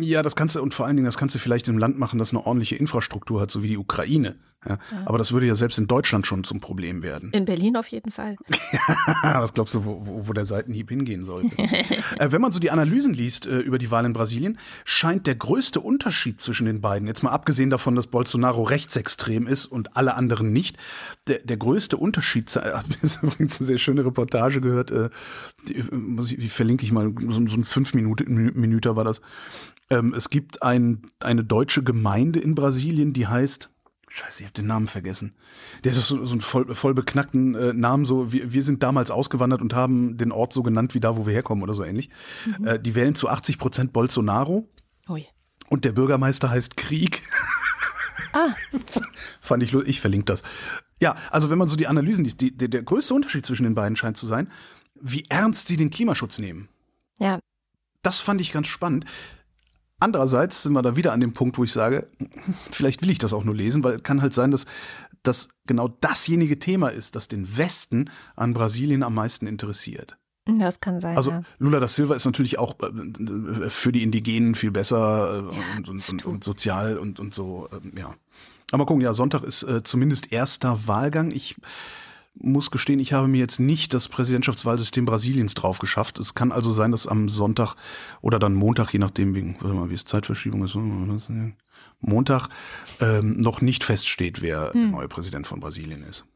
[0.00, 1.98] Ja, das kannst du und vor allen Dingen, das kannst du vielleicht in einem Land
[1.98, 4.36] machen, das eine ordentliche Infrastruktur hat, so wie die Ukraine.
[4.66, 4.78] Ja, ja.
[5.06, 7.30] Aber das würde ja selbst in Deutschland schon zum Problem werden.
[7.32, 8.36] In Berlin auf jeden Fall.
[9.22, 11.56] Was glaubst du, wo, wo der Seitenhieb hingehen sollte?
[11.58, 15.36] äh, wenn man so die Analysen liest äh, über die Wahl in Brasilien, scheint der
[15.36, 20.14] größte Unterschied zwischen den beiden, jetzt mal abgesehen davon, dass Bolsonaro rechtsextrem ist und alle
[20.14, 20.76] anderen nicht,
[21.28, 25.08] der, der größte Unterschied, äh, ist übrigens eine sehr schöne Reportage gehört, äh,
[25.68, 29.20] die, äh, ich, die verlinke ich mal, so, so ein fünf Minuten Minüter war das.
[29.90, 33.70] Ähm, es gibt ein, eine deutsche Gemeinde in Brasilien, die heißt
[34.18, 35.34] Scheiße, ich habe den Namen vergessen.
[35.84, 39.12] Der hat so, so einen voll, voll beknackten äh, Namen, so wir, wir sind damals
[39.12, 42.10] ausgewandert und haben den Ort so genannt wie da, wo wir herkommen oder so ähnlich.
[42.58, 42.66] Mhm.
[42.66, 44.68] Äh, die wählen zu 80 Prozent Bolsonaro.
[45.08, 45.26] Ui.
[45.68, 47.22] Und der Bürgermeister heißt Krieg.
[48.32, 48.48] Ah.
[49.40, 50.42] Fand ich, ich verlinke das.
[51.00, 53.74] Ja, also wenn man so die Analysen liest, die, der, der größte Unterschied zwischen den
[53.74, 54.50] beiden scheint zu sein,
[55.00, 56.68] wie ernst sie den Klimaschutz nehmen.
[57.18, 57.38] Ja.
[58.02, 59.04] Das fand ich ganz spannend.
[60.00, 62.08] Andererseits sind wir da wieder an dem Punkt, wo ich sage,
[62.70, 64.66] vielleicht will ich das auch nur lesen, weil kann halt sein, dass
[65.22, 70.16] das genau dasjenige Thema ist, das den Westen an Brasilien am meisten interessiert.
[70.56, 71.16] Das kann sein.
[71.16, 71.42] Also ja.
[71.58, 75.88] Lula da Silva ist natürlich auch äh, für die Indigenen viel besser äh, ja, und,
[75.88, 78.14] und, und, und, sozial und, und so, ähm, ja.
[78.70, 81.30] Aber gucken, ja, Sonntag ist äh, zumindest erster Wahlgang.
[81.30, 81.56] Ich
[82.40, 86.18] muss gestehen, ich habe mir jetzt nicht das Präsidentschaftswahlsystem Brasiliens drauf geschafft.
[86.18, 87.74] Es kann also sein, dass am Sonntag
[88.20, 90.76] oder dann Montag, je nachdem, wie, mal, wie es Zeitverschiebung ist,
[92.00, 92.48] Montag
[93.00, 94.80] ähm, noch nicht feststeht, wer hm.
[94.80, 96.26] der neue Präsident von Brasilien ist.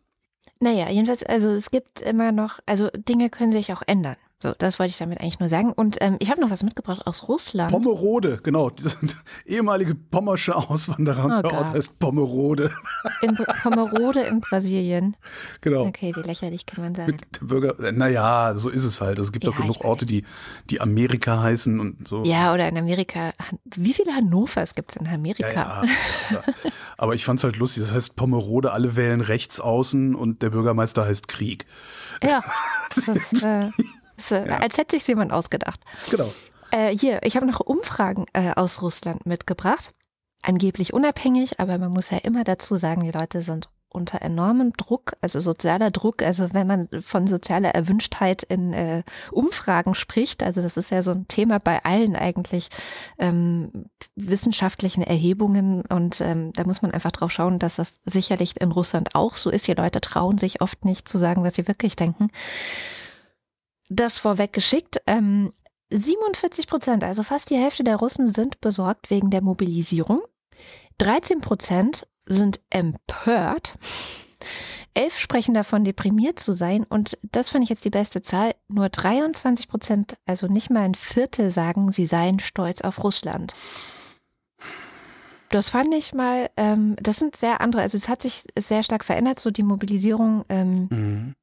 [0.60, 4.16] Naja, jedenfalls, also es gibt immer noch, also Dinge können sich auch ändern.
[4.42, 5.72] So, das wollte ich damit eigentlich nur sagen.
[5.72, 7.70] Und ähm, ich habe noch was mitgebracht aus Russland.
[7.70, 8.72] Pommerode, genau.
[9.46, 12.72] Ehemalige pommersche Auswanderer und Oh der Ort heißt Pommerode.
[13.20, 15.16] In Pomerode in Brasilien.
[15.60, 15.86] Genau.
[15.86, 17.06] Okay, wie lächerlich kann man sein.
[17.06, 19.20] Mit Bürger, äh, naja, so ist es halt.
[19.20, 19.84] Es gibt Ja, doch genug.
[19.84, 20.24] Orte, die,
[20.70, 22.24] die Amerika heißen und so.
[22.24, 23.32] Ja, oder in Amerika.
[23.76, 25.52] Wie viele Hannovers gibt es in Amerika?
[25.52, 25.84] ja,
[26.30, 26.42] ja.
[26.98, 27.84] Aber ich fand's halt lustig.
[27.84, 31.64] Das heißt Pommerode, alle wählen rechts außen und der Bürgermeister heißt Krieg.
[32.24, 32.42] Ja,
[32.92, 33.70] das ist, äh,
[34.30, 35.80] das, äh, als hätte sich jemand ausgedacht.
[36.10, 36.32] Genau.
[36.70, 39.92] Äh, hier, ich habe noch Umfragen äh, aus Russland mitgebracht.
[40.42, 45.12] Angeblich unabhängig, aber man muss ja immer dazu sagen, die Leute sind unter enormem Druck,
[45.20, 50.76] also sozialer Druck, also wenn man von sozialer Erwünschtheit in äh, Umfragen spricht, also das
[50.76, 52.68] ist ja so ein Thema bei allen eigentlich
[53.18, 58.72] ähm, wissenschaftlichen Erhebungen und ähm, da muss man einfach drauf schauen, dass das sicherlich in
[58.72, 59.68] Russland auch so ist.
[59.68, 62.30] Die Leute trauen sich oft nicht zu sagen, was sie wirklich denken.
[63.94, 65.02] Das vorweg geschickt.
[65.06, 65.52] Ähm,
[65.90, 70.22] 47 Prozent, also fast die Hälfte der Russen sind besorgt wegen der Mobilisierung.
[70.98, 73.74] 13 Prozent sind empört.
[74.94, 76.84] Elf sprechen davon, deprimiert zu sein.
[76.84, 78.54] Und das fand ich jetzt die beste Zahl.
[78.68, 83.54] Nur 23 Prozent, also nicht mal ein Viertel, sagen, sie seien stolz auf Russland.
[85.50, 89.04] Das fand ich mal, ähm, das sind sehr andere, also es hat sich sehr stark
[89.04, 91.34] verändert, so die Mobilisierung ähm, Mhm.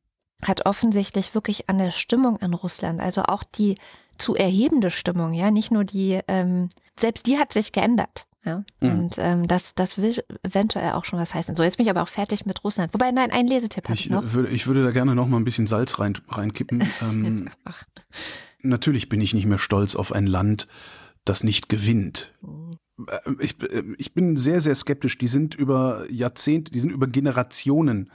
[0.43, 3.77] Hat offensichtlich wirklich an der Stimmung in Russland, also auch die
[4.17, 8.25] zu erhebende Stimmung, ja, nicht nur die, ähm, selbst die hat sich geändert.
[8.45, 8.89] Ja, Mhm.
[8.89, 11.55] und ähm, das, das will eventuell auch schon was heißen.
[11.55, 12.93] So, jetzt bin ich aber auch fertig mit Russland.
[12.93, 14.33] Wobei, nein, einen Lesetipp habe ich, noch.
[14.33, 16.79] würde, ich würde da gerne noch mal ein bisschen Salz rein, reinkippen.
[17.01, 17.83] Ähm, Ach.
[18.61, 20.67] natürlich bin ich nicht mehr stolz auf ein Land,
[21.25, 22.33] das nicht gewinnt.
[22.41, 22.71] Mhm.
[23.07, 25.17] Äh, Ich, äh, ich bin sehr, sehr skeptisch.
[25.17, 28.09] Die sind über Jahrzehnte, die sind über Generationen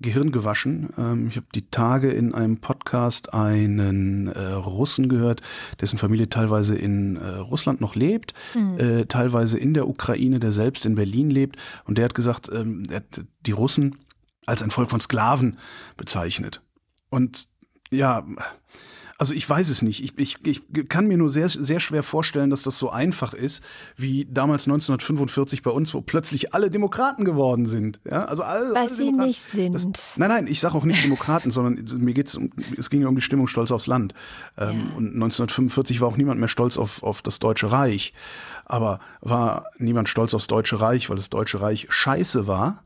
[0.00, 0.90] Gehirn gewaschen.
[0.96, 5.42] Ähm, Ich habe die Tage in einem Podcast einen äh, Russen gehört,
[5.80, 8.78] dessen Familie teilweise in äh, Russland noch lebt, Hm.
[8.78, 11.56] äh, teilweise in der Ukraine, der selbst in Berlin lebt.
[11.84, 13.96] Und der hat gesagt, ähm, er hat die Russen
[14.46, 15.58] als ein Volk von Sklaven
[15.96, 16.62] bezeichnet.
[17.10, 17.48] Und
[17.90, 18.24] ja,
[19.18, 20.02] also ich weiß es nicht.
[20.02, 23.64] Ich, ich, ich kann mir nur sehr, sehr schwer vorstellen, dass das so einfach ist,
[23.96, 28.00] wie damals 1945 bei uns, wo plötzlich alle Demokraten geworden sind.
[28.08, 29.28] Ja, also alle, alle Was sie Demokraten.
[29.28, 29.74] nicht sind.
[29.74, 33.08] Das, nein, nein, ich sage auch nicht Demokraten, sondern mir geht's um, es ging ja
[33.08, 34.14] um die Stimmung stolz aufs Land.
[34.56, 34.96] Ähm, Ja.
[34.96, 38.12] Und 1945 war auch niemand mehr stolz auf, auf das Deutsche Reich.
[38.64, 42.84] Aber war niemand stolz aufs Deutsche Reich, weil das Deutsche Reich scheiße war?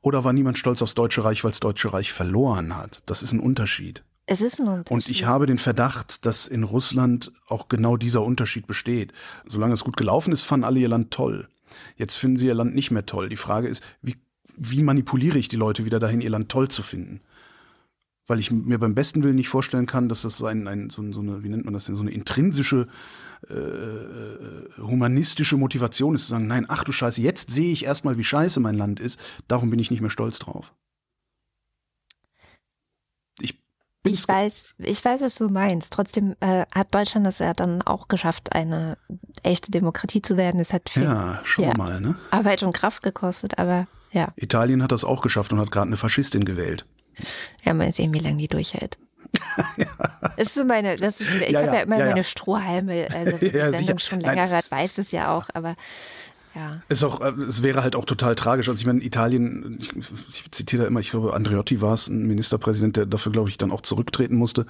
[0.00, 3.02] Oder war niemand stolz aufs Deutsche Reich, weil das Deutsche Reich verloren hat?
[3.06, 4.04] Das ist ein Unterschied.
[4.28, 4.90] Es ist ein Unterschied.
[4.90, 9.12] Und ich habe den Verdacht, dass in Russland auch genau dieser Unterschied besteht.
[9.46, 11.48] Solange es gut gelaufen ist, fanden alle ihr Land toll.
[11.96, 13.30] Jetzt finden sie ihr Land nicht mehr toll.
[13.30, 14.16] Die Frage ist, wie,
[14.54, 17.20] wie manipuliere ich die Leute wieder dahin, ihr Land toll zu finden?
[18.26, 21.10] Weil ich mir beim besten Willen nicht vorstellen kann, dass das so, ein, ein, so,
[21.10, 22.86] so eine, wie nennt man das denn, so eine intrinsische,
[23.48, 28.24] äh, humanistische Motivation ist, zu sagen, nein, ach du Scheiße, jetzt sehe ich erstmal, wie
[28.24, 30.74] scheiße mein Land ist, darum bin ich nicht mehr stolz drauf.
[34.14, 35.92] Ich weiß, ich weiß, was du meinst.
[35.92, 38.98] Trotzdem äh, hat Deutschland es ja dann auch geschafft, eine
[39.42, 40.60] echte Demokratie zu werden.
[40.60, 41.74] Es hat viel Ja, schauen Ja.
[41.76, 42.16] mal, ne?
[42.30, 45.96] Arbeit und Kraft gekostet, aber ja, Italien hat das auch geschafft und hat gerade eine
[45.96, 46.86] Faschistin gewählt.
[47.64, 48.98] ja, mal sehen, wie lange die durchhält.
[50.36, 52.10] Das ist so meine, das ich Ja, habe ja, ja immer ja, ja.
[52.10, 53.72] meine Strohhalme, also Ja.
[53.72, 55.74] Sendung schon Nein, länger es hört, weiß es ja auch, aber
[56.58, 56.80] ja.
[56.88, 58.68] Ist auch, äh, es wäre halt auch total tragisch.
[58.68, 59.92] Also ich meine, Italien, ich,
[60.28, 63.58] ich zitiere da immer, ich glaube, Andreotti war es, ein Ministerpräsident, der dafür, glaube ich,
[63.58, 64.66] dann auch zurücktreten musste,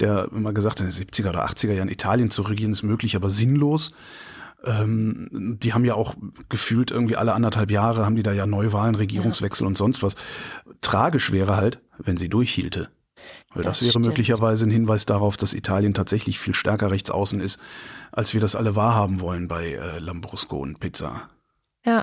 [0.00, 3.14] der immer gesagt hat, in den 70er oder 80er Jahren Italien zu regieren ist möglich,
[3.14, 3.92] aber sinnlos.
[4.64, 6.16] Ähm, die haben ja auch
[6.48, 10.16] gefühlt irgendwie alle anderthalb Jahre haben die da ja Neuwahlen, Regierungswechsel und sonst was.
[10.80, 12.88] Tragisch wäre halt, wenn sie durchhielte.
[13.54, 14.06] Weil das, Das wäre stimmt.
[14.06, 17.60] möglicherweise ein Hinweis darauf, dass Italien tatsächlich viel stärker rechts außen ist,
[18.12, 21.28] als wir das alle wahrhaben wollen bei äh, Lambrusco und Pizza.
[21.84, 22.02] Ja.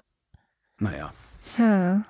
[0.80, 1.14] Naja.
[1.56, 2.04] Hm.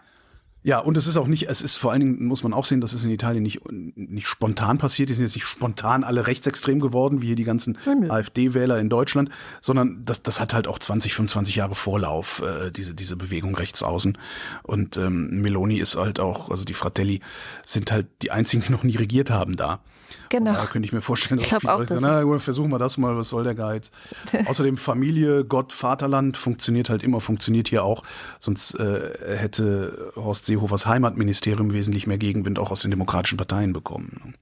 [0.65, 2.81] Ja, und es ist auch nicht, es ist vor allen Dingen, muss man auch sehen,
[2.81, 5.09] das ist in Italien nicht, nicht spontan passiert.
[5.09, 7.77] Die sind jetzt nicht spontan alle rechtsextrem geworden, wie hier die ganzen.
[8.09, 9.29] AfD-Wähler in Deutschland,
[9.61, 13.83] sondern das, das hat halt auch 20, 25 Jahre Vorlauf, äh, diese, diese Bewegung rechts
[13.83, 14.17] außen.
[14.63, 17.19] Und ähm, Meloni ist halt auch, also die Fratelli
[17.63, 19.81] sind halt die einzigen, die noch nie regiert haben da.
[20.29, 20.53] Genau.
[20.53, 22.79] Da könnte ich mir vorstellen, dass Ich viele auch, Leute das sagen, na versuchen wir
[22.79, 23.91] das mal, was soll der Geiz?
[24.45, 28.03] Außerdem Familie, Gott, Vaterland funktioniert halt immer, funktioniert hier auch.
[28.39, 34.35] Sonst äh, hätte Horst Seehofers Heimatministerium wesentlich mehr Gegenwind auch aus den demokratischen Parteien bekommen.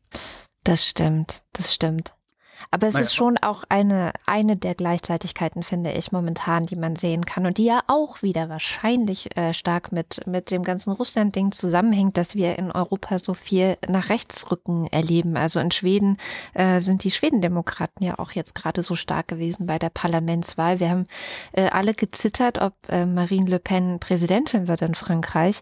[0.64, 2.14] Das stimmt, das stimmt.
[2.72, 6.96] Aber es Naja, ist schon auch eine, eine der Gleichzeitigkeiten, finde ich, momentan, die man
[6.96, 11.52] sehen kann und die ja auch wieder wahrscheinlich äh, stark mit, mit dem ganzen Russland-Ding
[11.52, 15.38] zusammenhängt, dass wir in Europa so viel nach rechts rücken erleben.
[15.38, 16.18] Also in Schweden
[16.54, 20.80] äh, sind die Schwedendemokraten ja auch jetzt gerade so stark gewesen bei der Parlamentswahl.
[20.80, 21.08] Wir haben
[21.54, 25.62] äh, alle gezittert, ob äh, Marine Le Pen Präsidentin wird in Frankreich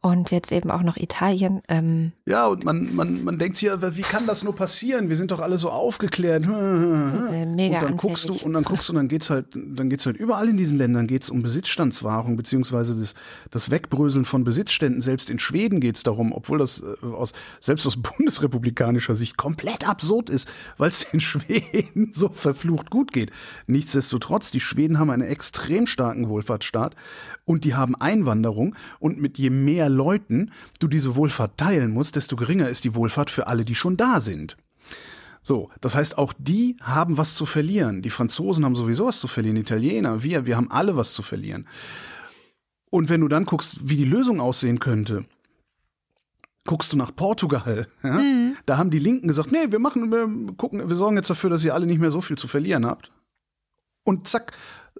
[0.00, 1.62] und jetzt eben auch noch Italien.
[1.68, 5.08] Ähm, Ja, und man, man, man denkt hier, wie kann das nur passieren?
[5.08, 6.41] Wir sind doch alle so aufgeklärt.
[7.32, 10.06] Und mega dann guckst du und dann guckst du und dann geht's halt, dann geht's
[10.06, 13.14] halt überall in diesen Ländern geht's um Besitzstandswahrung beziehungsweise das,
[13.50, 15.00] das Wegbröseln von Besitzständen.
[15.00, 20.30] Selbst in Schweden geht's darum, obwohl das äh, aus selbst aus bundesrepublikanischer Sicht komplett absurd
[20.30, 23.30] ist, weil es den Schweden so verflucht gut geht.
[23.66, 26.96] Nichtsdestotrotz, die Schweden haben einen extrem starken Wohlfahrtsstaat
[27.44, 32.36] und die haben Einwanderung und mit je mehr Leuten du diese Wohlfahrt teilen musst, desto
[32.36, 34.56] geringer ist die Wohlfahrt für alle, die schon da sind.
[35.42, 38.02] So, das heißt, auch die haben was zu verlieren.
[38.02, 41.22] Die Franzosen haben sowieso was zu verlieren, die Italiener, wir, wir haben alle was zu
[41.22, 41.66] verlieren.
[42.90, 45.24] Und wenn du dann guckst, wie die Lösung aussehen könnte,
[46.64, 47.86] guckst du nach Portugal.
[48.02, 48.20] Ja?
[48.66, 51.64] Da haben die Linken gesagt, nee, wir machen, wir gucken, wir sorgen jetzt dafür, dass
[51.64, 53.10] ihr alle nicht mehr so viel zu verlieren habt.
[54.04, 54.52] Und zack,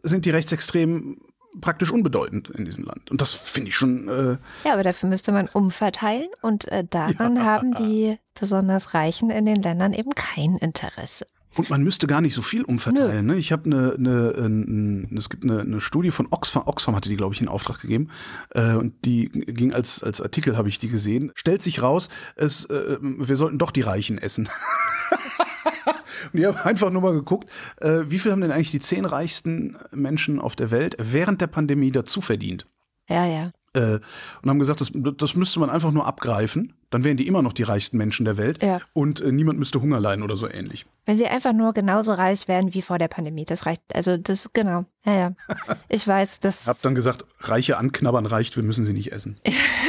[0.03, 1.21] sind die Rechtsextremen
[1.61, 3.11] praktisch unbedeutend in diesem Land.
[3.11, 7.45] Und das finde ich schon, äh, Ja, aber dafür müsste man umverteilen und äh, daran
[7.45, 11.27] haben die besonders Reichen in den Ländern eben kein Interesse.
[11.55, 13.27] Und man müsste gar nicht so viel umverteilen.
[13.27, 13.37] Ne?
[13.37, 17.17] Ich habe eine, eine, ein, es gibt eine, eine Studie von Oxfam, Oxfam hatte die,
[17.17, 18.09] glaube ich, in Auftrag gegeben.
[18.51, 21.31] Äh, und die ging als, als Artikel, habe ich die gesehen.
[21.35, 24.49] Stellt sich raus, es, äh, wir sollten doch die Reichen essen.
[26.33, 27.49] und die haben einfach nur mal geguckt,
[27.81, 31.47] äh, wie viel haben denn eigentlich die zehn reichsten Menschen auf der Welt während der
[31.47, 32.67] Pandemie dazu verdient?
[33.09, 33.53] Ja, ja.
[33.75, 34.01] Äh,
[34.43, 36.75] und haben gesagt, das, das müsste man einfach nur abgreifen.
[36.91, 38.63] Dann wären die immer noch die reichsten Menschen der Welt.
[38.63, 38.81] Ja.
[38.93, 40.85] Und äh, niemand müsste Hunger leiden oder so ähnlich.
[41.07, 43.83] Wenn sie einfach nur genauso reich wären wie vor der Pandemie, das reicht.
[43.95, 44.85] Also das, genau.
[45.07, 45.33] Ja, ja.
[45.89, 46.67] Ich weiß, das.
[46.67, 49.41] Hab dann gesagt, Reiche anknabbern reicht, wir müssen sie nicht essen.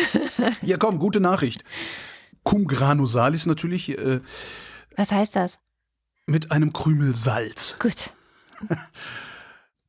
[0.61, 1.65] ja, komm, gute Nachricht.
[2.43, 4.21] Cum grano salis natürlich äh,
[4.95, 5.59] Was heißt das?
[6.25, 7.77] Mit einem Krümel Salz.
[7.79, 8.13] Gut.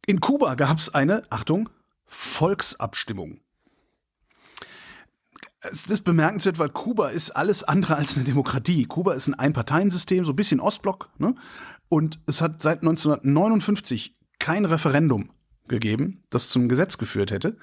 [0.07, 1.71] In Kuba gab es eine, Achtung,
[2.07, 3.41] Volksabstimmung.
[5.63, 8.85] Es ist bemerkenswert, weil Kuba ist alles andere als eine Demokratie.
[8.85, 11.09] Kuba ist ein Einparteiensystem, so ein bisschen Ostblock.
[11.19, 11.35] Ne?
[11.89, 15.31] Und es hat seit 1959 kein Referendum
[15.69, 17.57] gegeben, das zum Gesetz geführt hätte.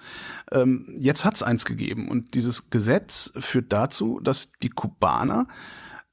[0.51, 2.07] Ähm, jetzt hat es eins gegeben.
[2.07, 5.47] Und dieses Gesetz führt dazu, dass die Kubaner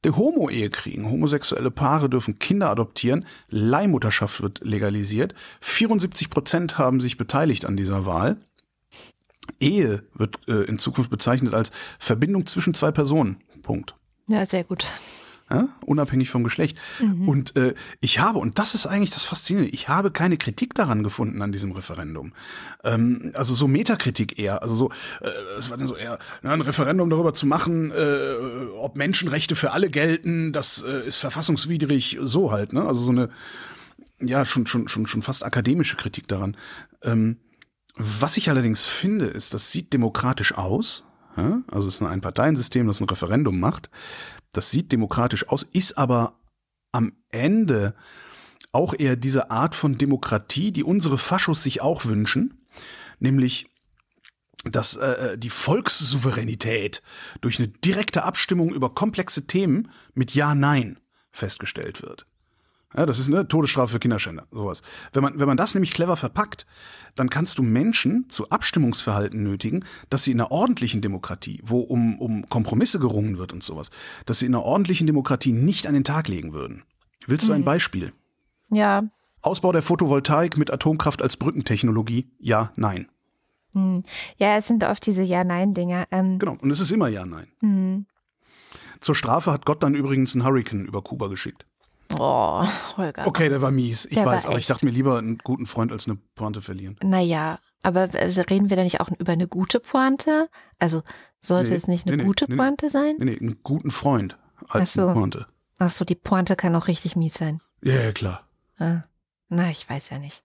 [0.04, 1.11] der Homo-Ehe kriegen.
[1.11, 3.26] Homosexuelle Paare dürfen Kinder adoptieren.
[3.48, 5.34] Leihmutterschaft wird legalisiert.
[5.61, 8.37] 74 Prozent haben sich beteiligt an dieser Wahl.
[9.61, 13.38] Ehe wird äh, in Zukunft bezeichnet als Verbindung zwischen zwei Personen.
[13.62, 13.94] Punkt.
[14.28, 14.87] Ja, sehr gut.
[15.50, 16.78] Ja, unabhängig vom Geschlecht.
[17.26, 21.02] Und äh, ich habe, und das ist eigentlich das Faszinierende, ich habe keine Kritik daran
[21.02, 22.34] gefunden an diesem Referendum.
[22.84, 24.62] Ähm, also so Metakritik eher.
[24.62, 24.90] Also so,
[25.22, 28.34] äh, es war dann so eher na, ein Referendum darüber zu machen, äh,
[28.76, 32.82] ob Menschenrechte für alle gelten, das äh, ist verfassungswidrig, so halt, ne?
[32.82, 33.30] Also so eine,
[34.20, 36.58] ja, schon, schon, schon, schon fast akademische Kritik daran.
[37.02, 37.38] Ähm,
[37.94, 41.07] was ich allerdings finde, ist, das sieht demokratisch aus.
[41.70, 43.90] Also es ist ein Einparteiensystem, das ein Referendum macht.
[44.53, 46.38] Das sieht demokratisch aus, ist aber
[46.92, 47.94] am Ende
[48.72, 52.66] auch eher diese Art von Demokratie, die unsere Faschos sich auch wünschen,
[53.18, 53.66] nämlich
[54.64, 57.03] dass äh, die Volkssouveränität
[57.40, 60.98] durch eine direkte Abstimmung über komplexe Themen mit Ja-Nein
[61.31, 62.27] festgestellt wird.
[62.96, 64.81] Ja, das ist eine Todesstrafe für Kinderschänder, sowas.
[65.12, 66.66] Wenn man, wenn man das nämlich clever verpackt,
[67.16, 72.18] dann kannst du Menschen zu Abstimmungsverhalten nötigen, dass sie in einer ordentlichen Demokratie, wo um,
[72.18, 73.90] um Kompromisse gerungen wird und sowas,
[74.24, 76.83] dass sie in einer ordentlichen Demokratie nicht an den Tag legen würden.
[77.27, 78.14] Willst du ein Beispiel?
[78.70, 79.03] Ja.
[79.42, 82.31] Ausbau der Photovoltaik mit Atomkraft als Brückentechnologie?
[82.38, 83.09] Ja, nein.
[83.74, 84.03] Hm.
[84.38, 86.07] Ja, es sind oft diese Ja-Nein-Dinger.
[86.11, 86.57] Ähm, Genau.
[86.61, 87.48] Und es ist immer ja, nein.
[87.61, 88.07] hm.
[89.01, 91.66] Zur Strafe hat Gott dann übrigens einen Hurricane über Kuba geschickt.
[92.18, 92.64] Oh,
[92.96, 93.26] Holger.
[93.26, 94.04] Okay, der war mies.
[94.06, 96.96] Ich Der weiß, aber ich dachte mir lieber einen guten Freund als eine Pointe verlieren.
[97.02, 100.48] Naja, aber äh, reden wir da nicht auch über eine gute Pointe?
[100.78, 101.02] Also
[101.40, 102.56] sollte Nee, es nicht eine nee, gute nee.
[102.56, 103.16] Pointe sein?
[103.18, 104.36] Nee, nee, einen guten Freund
[104.68, 105.06] als Ach so.
[105.06, 105.46] eine Pointe.
[105.78, 107.60] Ach so, die Pointe kann auch richtig mies sein.
[107.82, 108.48] Ja, ja, klar.
[108.78, 109.02] Ah,
[109.48, 110.42] Na, ich weiß ja nicht.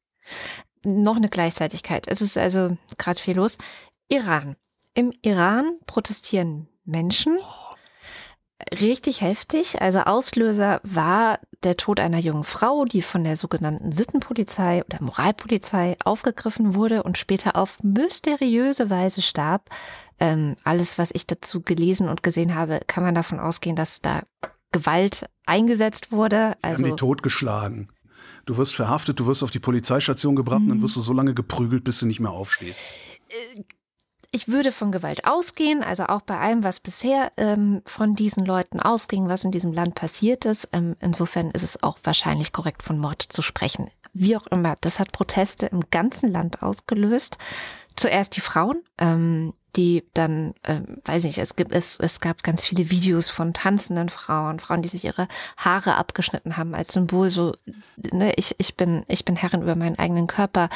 [0.84, 2.08] Noch eine Gleichzeitigkeit.
[2.08, 3.58] Es ist also gerade viel los.
[4.10, 4.56] Iran.
[4.94, 7.38] Im Iran protestieren Menschen.
[8.72, 9.82] Richtig heftig.
[9.82, 15.96] Also Auslöser war der Tod einer jungen Frau, die von der sogenannten Sittenpolizei oder Moralpolizei
[16.04, 19.70] aufgegriffen wurde und später auf mysteriöse Weise starb.
[20.20, 24.24] Ähm, alles, was ich dazu gelesen und gesehen habe, kann man davon ausgehen, dass da
[24.72, 26.56] Gewalt eingesetzt wurde.
[26.60, 27.90] Sie Also haben die totgeschlagen.
[28.46, 30.84] Du wirst verhaftet, du wirst auf die Polizeistation gebracht und dann Mhm.
[30.84, 32.82] wirst du so lange geprügelt, bis du nicht mehr aufstehst.
[34.36, 38.80] Ich würde von Gewalt ausgehen, also auch bei allem, was bisher ähm, von diesen Leuten
[38.80, 40.70] ausging, was in diesem Land passiert ist.
[40.74, 43.92] Ähm, insofern ist es auch wahrscheinlich korrekt, von Mord zu sprechen.
[44.12, 47.38] Wie auch immer, das hat Proteste im ganzen Land ausgelöst.
[47.96, 52.64] Zuerst die Frauen, ähm, die dann, ähm, weiß nicht, es gibt es, es gab ganz
[52.64, 57.56] viele Videos von tanzenden Frauen, Frauen, die sich ihre Haare abgeschnitten haben als Symbol, so,
[58.12, 60.70] ne, ich, ich bin, ich bin Herrin über meinen eigenen Körper.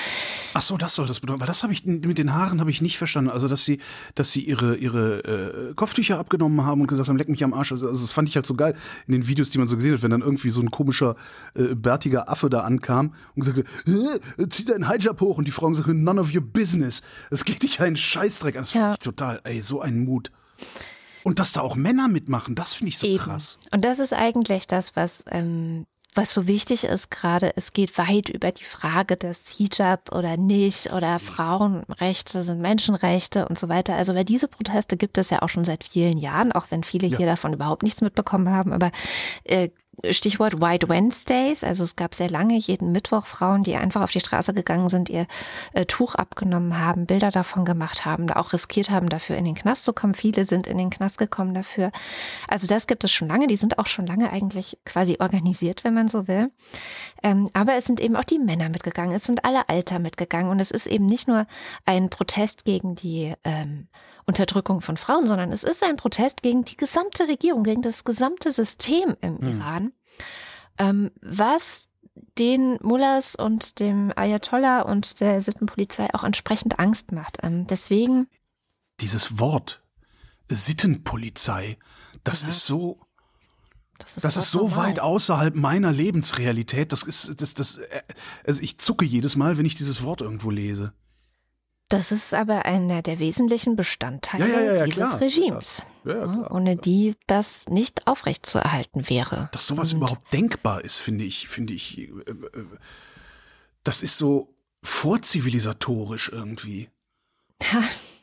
[0.53, 1.41] Ach so, das soll das bedeuten.
[1.41, 3.29] Weil das habe ich mit den Haaren habe ich nicht verstanden.
[3.29, 3.79] Also dass sie,
[4.15, 7.71] dass sie ihre ihre äh, Kopftücher abgenommen haben und gesagt haben, leck mich am Arsch.
[7.71, 8.75] Also das fand ich halt so geil
[9.05, 11.15] in den Videos, die man so gesehen hat, wenn dann irgendwie so ein komischer
[11.55, 15.51] äh, bärtiger Affe da ankam und gesagt hat, äh, zieh deinen Hijab hoch und die
[15.51, 17.01] Frauen sagen, none of your business.
[17.29, 18.61] Das geht dich einen Scheißdreck an.
[18.61, 18.86] Das Ja.
[18.93, 20.31] Ich total, ey, so ein Mut.
[21.23, 23.17] Und dass da auch Männer mitmachen, das finde ich so Eben.
[23.17, 23.59] krass.
[23.71, 27.51] Und das ist eigentlich das, was, ähm, was so wichtig ist gerade.
[27.57, 33.59] Es geht weit über die Frage des Hijab oder nicht oder Frauenrechte sind Menschenrechte und
[33.59, 33.95] so weiter.
[33.95, 37.07] Also weil diese Proteste gibt es ja auch schon seit vielen Jahren, auch wenn viele
[37.07, 37.17] Ja.
[37.17, 38.71] hier davon überhaupt nichts mitbekommen haben.
[38.73, 38.91] Aber
[39.43, 39.69] äh,
[40.11, 44.19] Stichwort White Wednesdays, also es gab sehr lange jeden Mittwoch Frauen, die einfach auf die
[44.19, 45.25] Straße gegangen sind, ihr
[45.73, 49.85] äh, Tuch abgenommen haben, Bilder davon gemacht haben, auch riskiert haben, dafür in den Knast
[49.85, 50.13] zu kommen.
[50.13, 51.91] Viele sind in den Knast gekommen dafür.
[52.47, 53.47] Also das gibt es schon lange.
[53.47, 56.51] Die sind auch schon lange eigentlich quasi organisiert, wenn man so will.
[57.23, 59.15] Ähm, aber es sind eben auch die Männer mitgegangen.
[59.15, 60.51] Es sind alle Alter mitgegangen.
[60.51, 61.47] Und es ist eben nicht nur
[61.85, 63.87] ein Protest gegen die ähm,
[64.27, 68.51] Unterdrückung von Frauen, sondern es ist ein Protest gegen die gesamte Regierung, gegen das gesamte
[68.51, 69.57] System im Hm.
[69.57, 69.91] Iran,
[70.77, 71.87] ähm, was
[72.37, 77.37] den Mullahs und dem Ayatollah und der Sittenpolizei auch entsprechend Angst macht.
[77.43, 78.27] Ähm, deswegen
[78.99, 79.83] Dieses Wort
[80.49, 81.77] Sittenpolizei,
[82.23, 82.49] das Ja.
[82.49, 82.99] ist so
[83.99, 86.91] Das ist, Das ist so weit außerhalb meiner Lebensrealität.
[86.91, 88.03] Das ist, das, das, äh,
[88.45, 90.93] also ich zucke jedes Mal, wenn ich dieses Wort irgendwo lese.
[91.89, 96.51] Das ist aber einer der wesentlichen Bestandteile Ja, ja, ja, dieses klar, Regimes, ja, klar.
[96.51, 99.49] ohne die das nicht aufrechtzuerhalten wäre.
[99.53, 102.65] Dass sowas Und- überhaupt denkbar ist, finde ich, finde ich, äh, äh,
[103.83, 106.89] das ist so vorzivilisatorisch irgendwie.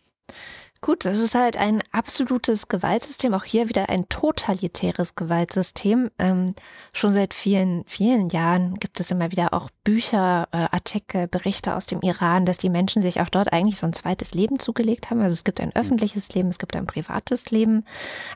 [0.84, 6.10] Gut, das ist halt ein absolutes Gewaltsystem, auch hier wieder ein totalitäres Gewaltsystem.
[6.18, 6.54] Ähm,
[6.92, 11.86] schon seit vielen, vielen Jahren gibt es immer wieder auch Bücher, äh, Artikel, Berichte aus
[11.86, 15.22] dem Iran, dass die Menschen sich auch dort eigentlich so ein zweites Leben zugelegt haben.
[15.22, 17.86] Also es gibt ein öffentliches Leben, es gibt ein privates Leben.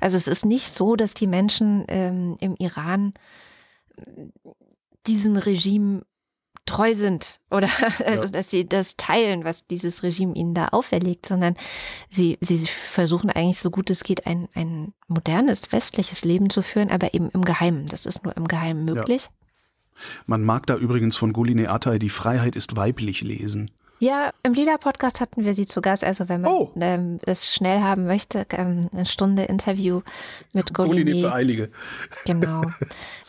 [0.01, 3.13] Also es ist nicht so, dass die Menschen ähm, im Iran
[3.99, 4.23] äh,
[5.07, 6.01] diesem Regime
[6.69, 7.69] treu sind oder
[8.07, 8.31] also Ja.
[8.31, 11.57] dass sie das teilen, was dieses Regime ihnen da auferlegt, sondern
[12.11, 16.91] sie, sie versuchen eigentlich so gut es geht ein, ein modernes westliches Leben zu führen,
[16.91, 17.87] aber eben im Geheimen.
[17.87, 19.29] Das ist nur im Geheimen möglich.
[20.27, 23.71] Man mag da übrigens von Guline Atay die Freiheit ist weiblich lesen.
[24.01, 26.05] Ja, im Lila-Podcast hatten wir sie zu Gast.
[26.05, 26.73] Also wenn man Oh.
[26.81, 30.03] ähm, es schnell haben möchte, ähm, eine Stunde Interview
[30.53, 31.23] mit Guline Golini.
[31.23, 31.71] für Einige.
[32.25, 32.63] Genau.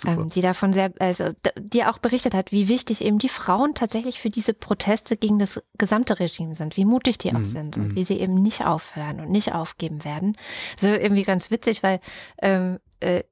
[0.05, 4.19] Ähm, die davon sehr, also die auch berichtet hat, wie wichtig eben die Frauen tatsächlich
[4.21, 7.83] für diese Proteste gegen das gesamte Regime sind, wie mutig die auch Mhm, sind mhm.
[7.83, 10.37] und wie sie eben nicht aufhören und nicht aufgeben werden.
[10.79, 11.99] So irgendwie ganz witzig, weil
[12.41, 13.23] ähm, äh,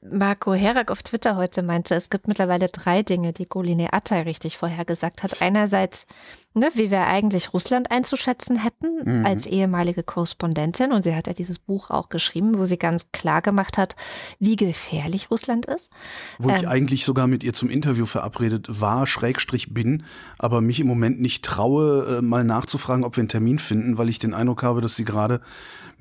[0.00, 4.56] Marco Herak auf Twitter heute meinte, es gibt mittlerweile drei Dinge, die Goline Atay richtig
[4.56, 5.42] vorhergesagt hat.
[5.42, 6.06] Einerseits,
[6.54, 9.26] ne, wie wir eigentlich Russland einzuschätzen hätten Mhm.
[9.26, 10.92] als ehemalige Korrespondentin.
[10.92, 13.96] Und sie hat ja dieses Buch auch geschrieben, wo sie ganz klar gemacht hat,
[14.38, 15.90] wie gefährlich Russland ist.
[16.38, 16.68] Wo ich Ähm.
[16.68, 20.04] eigentlich sogar mit ihr zum Interview verabredet war, Schrägstrich bin,
[20.38, 24.08] aber mich im Moment nicht traue, äh, mal nachzufragen, ob wir einen Termin finden, weil
[24.08, 25.40] ich den Eindruck habe, dass sie gerade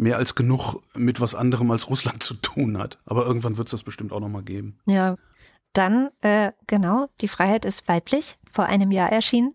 [0.01, 2.97] mehr als genug mit was anderem als Russland zu tun hat.
[3.05, 4.79] Aber irgendwann wird es das bestimmt auch nochmal geben.
[4.85, 5.15] Ja.
[5.73, 9.53] Dann, äh, genau, die Freiheit ist weiblich, vor einem Jahr erschienen.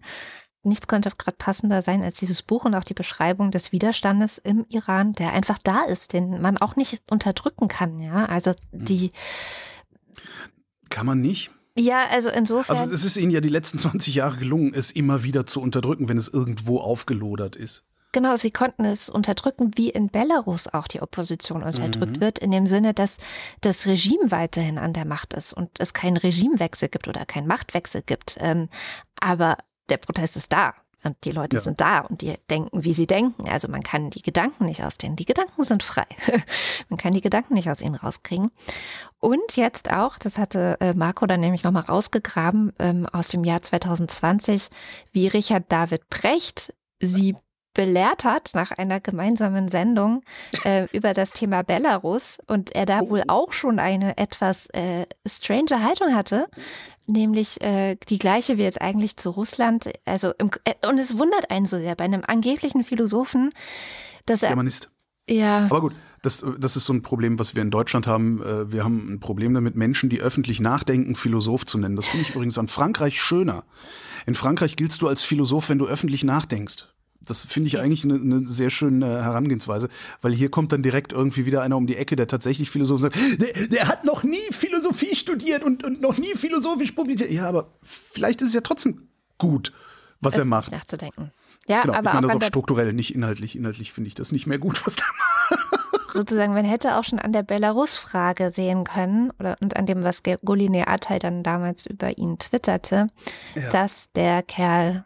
[0.63, 4.65] Nichts könnte gerade passender sein als dieses Buch und auch die Beschreibung des Widerstandes im
[4.69, 8.25] Iran, der einfach da ist, den man auch nicht unterdrücken kann, ja.
[8.25, 9.13] Also die,
[10.89, 11.51] Kann man nicht?
[11.77, 12.77] ja, also insofern.
[12.77, 16.09] Also es ist ihnen ja die letzten 20 Jahre gelungen, es immer wieder zu unterdrücken,
[16.09, 17.85] wenn es irgendwo aufgelodert ist.
[18.17, 22.21] Genau, sie konnten es unterdrücken, wie in Belarus auch die Opposition unterdrückt Mhm.
[22.23, 23.19] wird, in dem Sinne, dass
[23.61, 28.01] das Regime weiterhin an der Macht ist und es keinen Regimewechsel gibt oder keinen Machtwechsel
[28.01, 28.39] gibt.
[28.41, 28.71] Ähm,
[29.21, 29.59] aber
[29.91, 30.73] der Protest ist da.
[31.05, 31.61] Und die Leute Ja.
[31.61, 33.51] sind da und die denken, wie sie denken.
[33.51, 35.17] Also man kann die Gedanken nicht aus denen.
[35.17, 36.07] Die Gedanken sind frei.
[36.89, 38.51] man kann die Gedanken nicht aus ihnen rauskriegen.
[39.21, 43.61] Und jetzt auch, das hatte äh, Marco dann nämlich nochmal rausgegraben ähm, aus dem Jahr
[43.61, 44.71] 2020,
[45.13, 47.37] wie Richard David Precht sie
[47.77, 50.23] belehrt hat nach einer gemeinsamen Sendung
[50.65, 53.11] äh, über das Thema Belarus und er da oh.
[53.11, 56.49] wohl auch schon eine etwas äh, strange Haltung hatte,
[57.07, 59.91] nämlich äh, die gleiche wie jetzt eigentlich zu Russland.
[60.07, 63.51] Also im, äh, und es wundert einen so sehr bei einem angeblichen Philosophen,
[64.25, 64.91] dass er Germanist.
[65.29, 65.67] Ja.
[65.67, 68.41] Aber gut, das, das ist so ein Problem, was wir in Deutschland haben.
[68.43, 71.97] Äh, wir haben ein Problem damit, Menschen, die öffentlich nachdenken, Philosoph zu nennen.
[71.97, 73.65] Das finde ich übrigens an Frankreich schöner.
[74.25, 76.87] In Frankreich giltst du als Philosoph, wenn du öffentlich nachdenkst.
[77.27, 79.89] Das finde ich eigentlich eine, eine, sehr schöne Herangehensweise,
[80.23, 83.17] weil hier kommt dann direkt irgendwie wieder einer um die Ecke, der tatsächlich Philosoph sagt,
[83.39, 87.31] der, der hat noch nie Philosophie studiert und, und, noch nie philosophisch publiziert.
[87.31, 89.09] Ja, aber vielleicht ist es ja trotzdem
[89.39, 89.73] gut,
[90.21, 90.73] was äh, er macht.
[90.73, 91.33] Nachzudenken.
[91.69, 93.57] Ja, genau, aber ich meine auch, das auch strukturell, nicht inhaltlich.
[93.57, 96.13] Inhaltlich finde ich das nicht mehr gut, was der macht.
[96.13, 100.23] Sozusagen, man hätte auch schon an der Belarus-Frage sehen können oder und an dem, was
[100.23, 103.09] Goline Atay dann damals über ihn twitterte,
[103.55, 103.69] ja.
[103.71, 105.05] dass der Kerl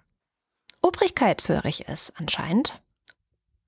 [0.83, 2.81] obrigkeitshörig ist anscheinend.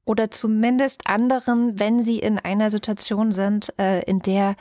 [0.04, 4.56] Oder zumindest anderen, wenn sie in einer Situation sind, äh, in der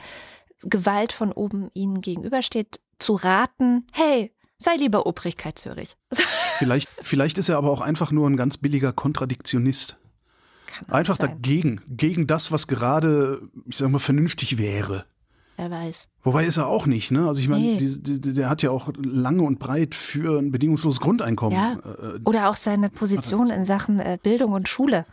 [0.62, 5.96] Gewalt von oben ihnen gegenübersteht, zu raten, hey, sei lieber obrigkeitshörig.
[6.58, 9.96] Vielleicht, vielleicht ist er aber auch einfach nur ein ganz billiger Kontradiktionist.
[10.86, 11.30] Einfach sein.
[11.30, 15.04] dagegen, gegen das, was gerade, ich sag mal, vernünftig wäre.
[15.56, 16.08] Wer weiß.
[16.22, 17.26] Wobei ist er auch nicht, ne?
[17.26, 17.78] Also ich meine, nee.
[17.78, 21.58] der hat ja auch lange und breit für ein bedingungsloses Grundeinkommen.
[21.58, 21.74] Ja.
[21.74, 25.04] Äh, Oder auch seine Position in Sachen äh, Bildung und Schule.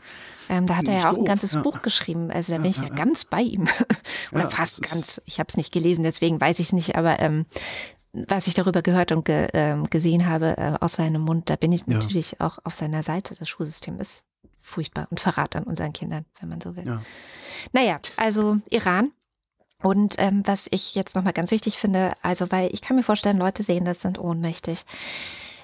[0.47, 1.61] Ähm, da hat er ja auch ein ganzes ja.
[1.61, 2.31] Buch geschrieben.
[2.31, 3.67] Also da bin ich ja, ganz bei ihm.
[4.31, 5.21] Oder ja, fast ganz.
[5.25, 6.95] Ich habe es nicht gelesen, deswegen weiß ich es nicht.
[6.95, 7.45] Aber ähm,
[8.13, 11.71] was ich darüber gehört und ge, äh, gesehen habe äh, aus seinem Mund, da bin
[11.71, 13.35] ich natürlich auch auf seiner Seite.
[13.37, 14.23] Das Schulsystem ist
[14.61, 16.85] furchtbar und Verrat an unseren Kindern, wenn man so will.
[16.85, 17.01] Ja.
[17.73, 19.11] Naja, also Iran.
[19.81, 23.37] Und ähm, was ich jetzt nochmal ganz wichtig finde, also weil ich kann mir vorstellen,
[23.37, 24.85] Leute sehen das, sind ohnmächtig.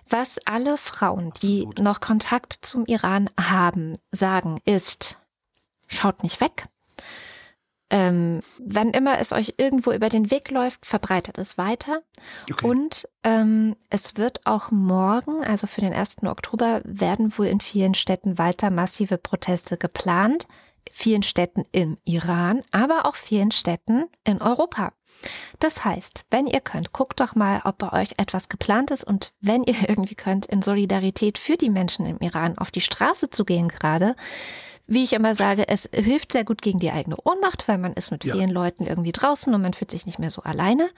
[0.07, 1.79] Was alle Frauen, die Absolut.
[1.79, 5.17] noch Kontakt zum Iran haben, sagen, ist,
[5.87, 6.67] schaut nicht weg,
[7.91, 12.01] ähm, wann immer es euch irgendwo über den Weg läuft, verbreitet es weiter.
[12.51, 12.67] Okay.
[12.67, 16.23] Und ähm, es wird auch morgen, also für den 1.
[16.23, 20.47] Oktober, werden wohl in vielen Städten weiter massive Proteste geplant.
[20.91, 24.93] Vielen Städten im Iran, aber auch vielen Städten in Europa.
[25.59, 29.33] Das heißt, wenn ihr könnt, guckt doch mal, ob bei euch etwas geplant ist und
[29.41, 33.45] wenn ihr irgendwie könnt, in Solidarität für die Menschen im Iran auf die Straße zu
[33.45, 34.15] gehen gerade,
[34.87, 38.11] wie ich immer sage, es hilft sehr gut gegen die eigene Ohnmacht, weil man ist
[38.11, 40.89] mit vielen Leuten irgendwie draußen und man fühlt sich nicht mehr so alleine.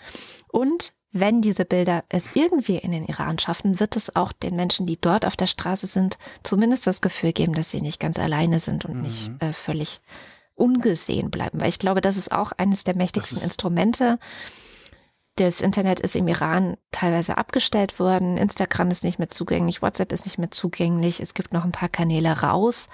[0.50, 4.86] Und wenn diese Bilder es irgendwie in den Iran schaffen, wird es auch den Menschen,
[4.86, 8.60] die dort auf der Straße sind, zumindest das Gefühl geben, dass sie nicht ganz alleine
[8.60, 9.02] sind und mhm.
[9.02, 10.02] nicht äh, völlig
[10.56, 11.62] ungesehen bleiben.
[11.62, 14.20] Weil ich glaube, das ist auch eines der mächtigsten Instrumente.
[15.36, 18.38] Das Internet ist im Iran teilweise abgestellt worden.
[18.38, 21.20] Instagram ist nicht mehr zugänglich, WhatsApp ist nicht mehr zugänglich.
[21.20, 22.88] Es gibt noch ein paar Kanäle raus.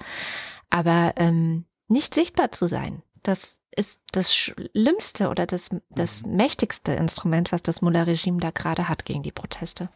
[0.68, 6.36] Aber ähm, nicht sichtbar zu sein, das ist das schlimmste oder das, das mhm.
[6.36, 9.88] mächtigste Instrument, was das Mullah-Regime da gerade hat gegen die Proteste.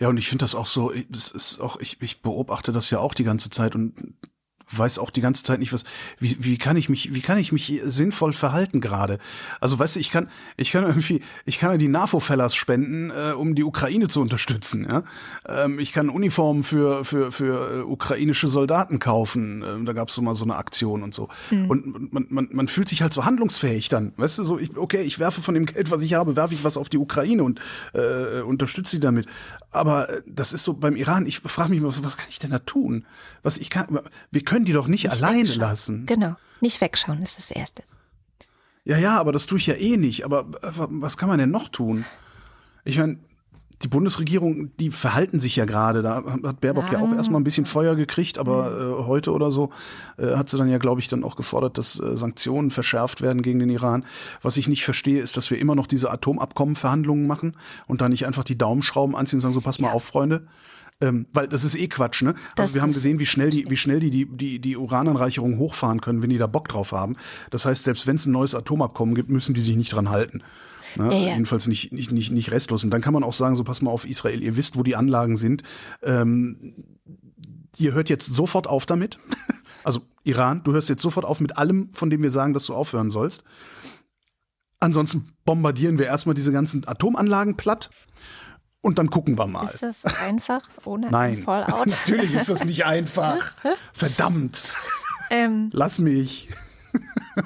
[0.00, 2.98] Ja, und ich finde das auch so, das ist auch, ich, ich beobachte das ja
[2.98, 3.94] auch die ganze Zeit und
[4.70, 5.84] weiß auch die ganze Zeit nicht, was,
[6.18, 9.18] wie, wie kann ich mich, wie kann ich mich sinnvoll verhalten gerade?
[9.60, 13.32] Also weißt du, ich kann, ich kann irgendwie, ich kann ja die NAFO-Fellers spenden, äh,
[13.32, 14.86] um die Ukraine zu unterstützen.
[14.88, 15.02] Ja?
[15.46, 19.62] Ähm, ich kann Uniformen für, für, für äh, ukrainische Soldaten kaufen.
[19.66, 21.28] Ähm, da gab es so mal so eine Aktion und so.
[21.50, 21.70] Mhm.
[21.70, 24.12] Und man, man, man fühlt sich halt so handlungsfähig dann.
[24.16, 26.64] Weißt du, so, ich, okay, ich werfe von dem Geld, was ich habe, werfe ich
[26.64, 27.60] was auf die Ukraine und
[27.92, 29.26] äh, unterstütze sie damit.
[29.70, 32.50] Aber äh, das ist so beim Iran, ich frage mich immer, was kann ich denn
[32.50, 33.04] da tun?
[33.42, 34.00] Was ich kann,
[34.30, 35.60] wir können die doch nicht, nicht alleine wegschauen.
[35.60, 36.06] lassen.
[36.06, 37.82] Genau, nicht wegschauen ist das Erste.
[38.84, 40.24] Ja, ja, aber das tue ich ja eh nicht.
[40.24, 42.04] Aber äh, was kann man denn noch tun?
[42.84, 43.18] Ich meine,
[43.82, 46.02] die Bundesregierung, die verhalten sich ja gerade.
[46.02, 49.50] Da hat Baerbock ja, ja auch erstmal ein bisschen Feuer gekriegt, aber äh, heute oder
[49.50, 49.70] so
[50.16, 53.42] äh, hat sie dann ja, glaube ich, dann auch gefordert, dass äh, Sanktionen verschärft werden
[53.42, 54.04] gegen den Iran.
[54.42, 58.26] Was ich nicht verstehe, ist, dass wir immer noch diese Atomabkommenverhandlungen machen und da nicht
[58.26, 60.46] einfach die Daumenschrauben anziehen und sagen, so pass mal auf, Freunde.
[61.04, 62.34] Ähm, weil das ist eh Quatsch, ne?
[62.56, 66.00] Also wir haben gesehen, wie schnell die, wie schnell die, die, die, die Urananreicherung hochfahren
[66.00, 67.16] können, wenn die da Bock drauf haben.
[67.50, 70.42] Das heißt, selbst wenn es ein neues Atomabkommen gibt, müssen die sich nicht dran halten.
[70.96, 71.12] Ne?
[71.12, 71.32] Ja, ja.
[71.32, 72.84] Jedenfalls nicht, nicht, nicht, nicht restlos.
[72.84, 74.96] Und dann kann man auch sagen, so pass mal auf Israel, ihr wisst, wo die
[74.96, 75.62] Anlagen sind.
[76.02, 76.74] Ähm,
[77.76, 79.18] ihr hört jetzt sofort auf damit.
[79.84, 82.74] also Iran, du hörst jetzt sofort auf mit allem, von dem wir sagen, dass du
[82.74, 83.44] aufhören sollst.
[84.80, 87.90] Ansonsten bombardieren wir erstmal diese ganzen Atomanlagen platt.
[88.84, 89.64] Und dann gucken wir mal.
[89.64, 91.42] Ist das so einfach ohne Nein.
[91.42, 91.86] Fallout?
[91.86, 93.54] Natürlich ist das nicht einfach.
[93.94, 94.62] Verdammt.
[95.30, 96.50] Ähm, Lass mich.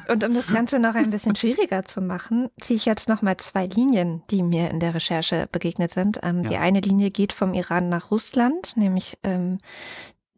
[0.08, 3.36] Und um das Ganze noch ein bisschen schwieriger zu machen, ziehe ich jetzt noch mal
[3.36, 6.18] zwei Linien, die mir in der Recherche begegnet sind.
[6.24, 6.50] Ähm, ja.
[6.50, 9.58] Die eine Linie geht vom Iran nach Russland, nämlich ähm,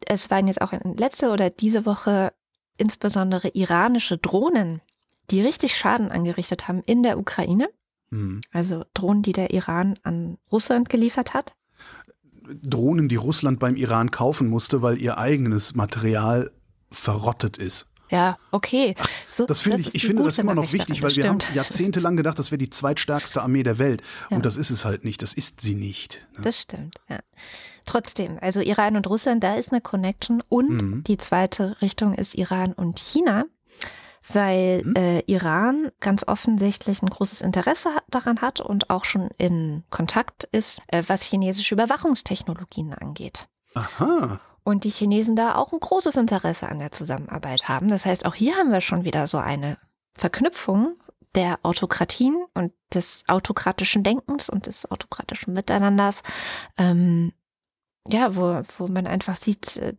[0.06, 2.32] es waren jetzt auch letzte oder diese Woche
[2.76, 4.82] insbesondere iranische Drohnen,
[5.30, 7.70] die richtig Schaden angerichtet haben in der Ukraine.
[8.10, 8.40] Hm.
[8.52, 11.54] Also Drohnen, die der Iran an Russland geliefert hat.
[12.62, 16.50] Drohnen, die Russland beim Iran kaufen musste, weil ihr eigenes Material
[16.90, 17.86] verrottet ist.
[18.10, 18.96] Ja, okay.
[19.30, 22.40] So, das finde ich, ich finde das immer noch wichtig, weil wir haben jahrzehntelang gedacht,
[22.40, 24.02] das wäre die zweitstärkste Armee der Welt.
[24.30, 24.36] Ja.
[24.36, 25.22] Und das ist es halt nicht.
[25.22, 26.26] Das ist sie nicht.
[26.36, 26.42] Ne?
[26.42, 27.20] Das stimmt, ja.
[27.86, 30.42] Trotzdem, also Iran und Russland, da ist eine Connection.
[30.48, 31.04] Und mhm.
[31.04, 33.44] die zweite Richtung ist Iran und China
[34.28, 34.96] weil mhm.
[34.96, 40.82] äh, Iran ganz offensichtlich ein großes Interesse daran hat und auch schon in Kontakt ist,
[40.88, 43.48] äh, was chinesische Überwachungstechnologien angeht.
[43.74, 44.40] Aha.
[44.62, 47.88] Und die Chinesen da auch ein großes Interesse an der Zusammenarbeit haben.
[47.88, 49.78] Das heißt, auch hier haben wir schon wieder so eine
[50.14, 50.96] Verknüpfung
[51.34, 56.22] der Autokratien und des autokratischen Denkens und des autokratischen Miteinanders.
[56.76, 57.32] Ähm,
[58.08, 59.94] ja, wo, wo man einfach sieht, äh,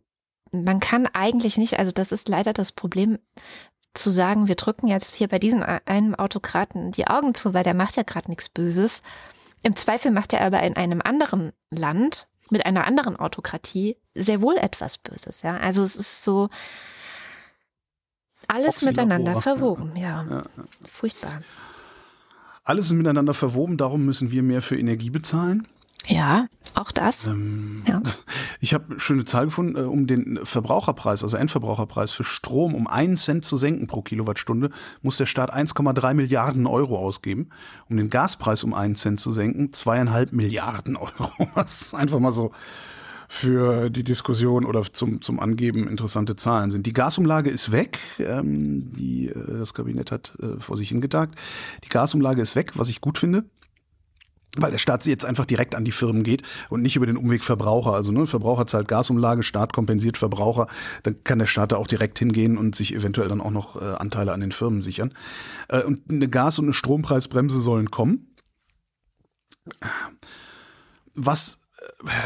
[0.52, 3.18] man kann eigentlich nicht, also das ist leider das Problem
[3.94, 7.74] zu sagen, wir drücken jetzt hier bei diesem einen Autokraten die Augen zu, weil der
[7.74, 9.02] macht ja gerade nichts Böses.
[9.62, 14.56] Im Zweifel macht er aber in einem anderen Land mit einer anderen Autokratie sehr wohl
[14.56, 15.42] etwas Böses.
[15.42, 16.48] Ja, also es ist so
[18.48, 19.96] alles miteinander verwoben.
[19.96, 20.26] Ja.
[20.28, 20.44] ja,
[20.86, 21.40] furchtbar.
[22.64, 23.76] Alles ist miteinander verwoben.
[23.76, 25.66] Darum müssen wir mehr für Energie bezahlen.
[26.06, 27.26] Ja, auch das.
[27.26, 28.02] Ähm, ja.
[28.64, 33.16] Ich habe schöne Zahl gefunden, äh, um den Verbraucherpreis, also Endverbraucherpreis für Strom um einen
[33.16, 34.70] Cent zu senken pro Kilowattstunde,
[35.02, 37.50] muss der Staat 1,3 Milliarden Euro ausgeben.
[37.90, 41.32] Um den Gaspreis um einen Cent zu senken, zweieinhalb Milliarden Euro.
[41.54, 42.52] Was einfach mal so
[43.28, 46.86] für die Diskussion oder zum, zum Angeben interessante Zahlen sind.
[46.86, 47.98] Die Gasumlage ist weg.
[48.20, 51.34] Ähm, die, äh, das Kabinett hat äh, vor sich hingetagt.
[51.82, 53.44] Die Gasumlage ist weg, was ich gut finde
[54.56, 57.42] weil der Staat jetzt einfach direkt an die Firmen geht und nicht über den Umweg
[57.42, 57.94] Verbraucher.
[57.94, 60.66] Also ne, Verbraucher zahlt Gasumlage, Staat kompensiert Verbraucher,
[61.04, 63.94] dann kann der Staat da auch direkt hingehen und sich eventuell dann auch noch äh,
[63.94, 65.14] Anteile an den Firmen sichern.
[65.68, 68.34] Äh, und eine Gas- und eine Strompreisbremse sollen kommen.
[71.14, 71.61] Was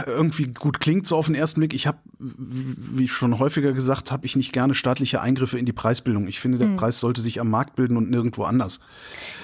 [0.07, 1.75] irgendwie gut klingt so auf den ersten Blick.
[1.75, 6.27] Ich habe, wie schon häufiger gesagt, habe ich nicht gerne staatliche Eingriffe in die Preisbildung.
[6.29, 6.77] Ich finde, der hm.
[6.77, 8.81] Preis sollte sich am Markt bilden und nirgendwo anders.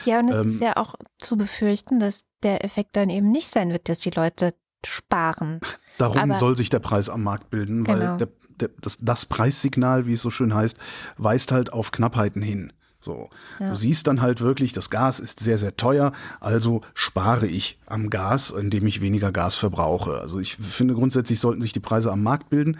[0.05, 3.49] Ja, und es ähm, ist ja auch zu befürchten, dass der Effekt dann eben nicht
[3.49, 4.55] sein wird, dass die Leute
[4.87, 5.61] sparen.
[5.99, 8.17] Darum Aber, soll sich der Preis am Markt bilden, weil genau.
[8.17, 8.29] der,
[8.61, 10.79] der, das, das Preissignal, wie es so schön heißt,
[11.17, 12.73] weist halt auf Knappheiten hin.
[13.03, 13.29] So.
[13.59, 13.71] Ja.
[13.71, 18.11] Du siehst dann halt wirklich, das Gas ist sehr, sehr teuer, also spare ich am
[18.11, 20.21] Gas, indem ich weniger Gas verbrauche.
[20.21, 22.79] Also ich finde grundsätzlich sollten sich die Preise am Markt bilden.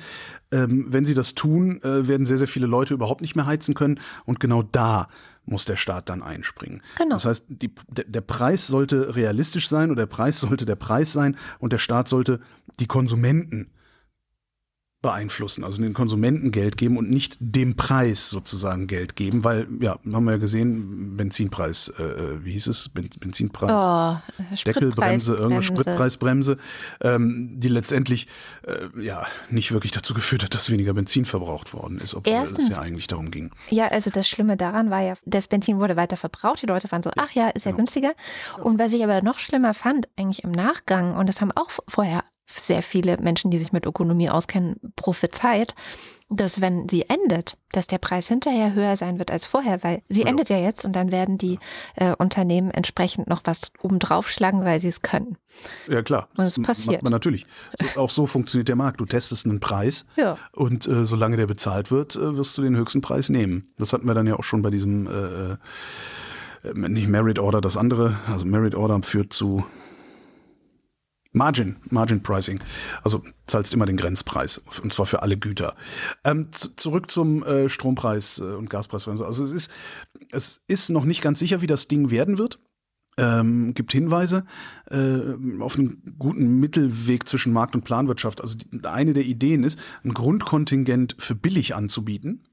[0.53, 3.75] Ähm, wenn sie das tun, äh, werden sehr, sehr viele Leute überhaupt nicht mehr heizen
[3.75, 5.09] können und genau da
[5.45, 6.83] muss der Staat dann einspringen.
[6.99, 7.17] Genau.
[7.17, 11.13] Das heißt, die, der, der Preis sollte realistisch sein oder der Preis sollte der Preis
[11.13, 12.41] sein und der Staat sollte
[12.79, 13.71] die Konsumenten
[15.03, 19.99] beeinflussen, also den Konsumenten Geld geben und nicht dem Preis sozusagen Geld geben, weil, ja,
[20.13, 22.89] haben wir ja gesehen, Benzinpreis, äh, äh wie hieß es?
[22.89, 26.57] Ben, Benzinpreis, oh, Deckelbremse, irgendeine Spritpreisbremse,
[27.01, 28.29] ähm, die letztendlich
[28.63, 32.65] äh, ja nicht wirklich dazu geführt hat, dass weniger Benzin verbraucht worden ist, obwohl Erstens,
[32.65, 33.51] es ja eigentlich darum ging.
[33.71, 37.03] Ja, also das Schlimme daran war ja, das Benzin wurde weiter verbraucht, die Leute waren
[37.03, 37.79] so, ach ja, ist ja genau.
[37.79, 38.13] günstiger.
[38.63, 42.23] Und was ich aber noch schlimmer fand, eigentlich im Nachgang, und das haben auch vorher
[42.47, 45.75] sehr viele Menschen, die sich mit Ökonomie auskennen, prophezeit,
[46.29, 50.23] dass wenn sie endet, dass der Preis hinterher höher sein wird als vorher, weil sie
[50.23, 50.29] ja.
[50.29, 51.59] endet ja jetzt und dann werden die
[51.97, 55.37] äh, Unternehmen entsprechend noch was obendrauf schlagen, weil sie es können.
[55.89, 57.03] Ja klar, und es passiert.
[57.03, 57.47] man natürlich.
[57.79, 59.01] So, auch so funktioniert der Markt.
[59.01, 60.39] Du testest einen Preis ja.
[60.53, 63.73] und äh, solange der bezahlt wird, äh, wirst du den höchsten Preis nehmen.
[63.77, 65.59] Das hatten wir dann ja auch schon bei diesem äh, äh,
[66.75, 68.19] nicht Merit Order, das andere.
[68.27, 69.65] Also Merit Order führt zu
[71.33, 72.61] Margin, Margin Pricing.
[73.03, 75.75] Also zahlst immer den Grenzpreis und zwar für alle Güter.
[76.25, 79.09] Ähm, zurück zum äh, Strompreis äh, und Gaspreis.
[79.09, 79.71] Also es ist,
[80.31, 82.61] es ist noch nicht ganz sicher, wie das Ding werden wird.
[83.19, 84.45] Ähm, gibt Hinweise
[84.91, 85.21] äh,
[85.61, 88.41] auf einen guten Mittelweg zwischen Markt und Planwirtschaft.
[88.41, 92.47] Also die, eine der Ideen ist, ein Grundkontingent für billig anzubieten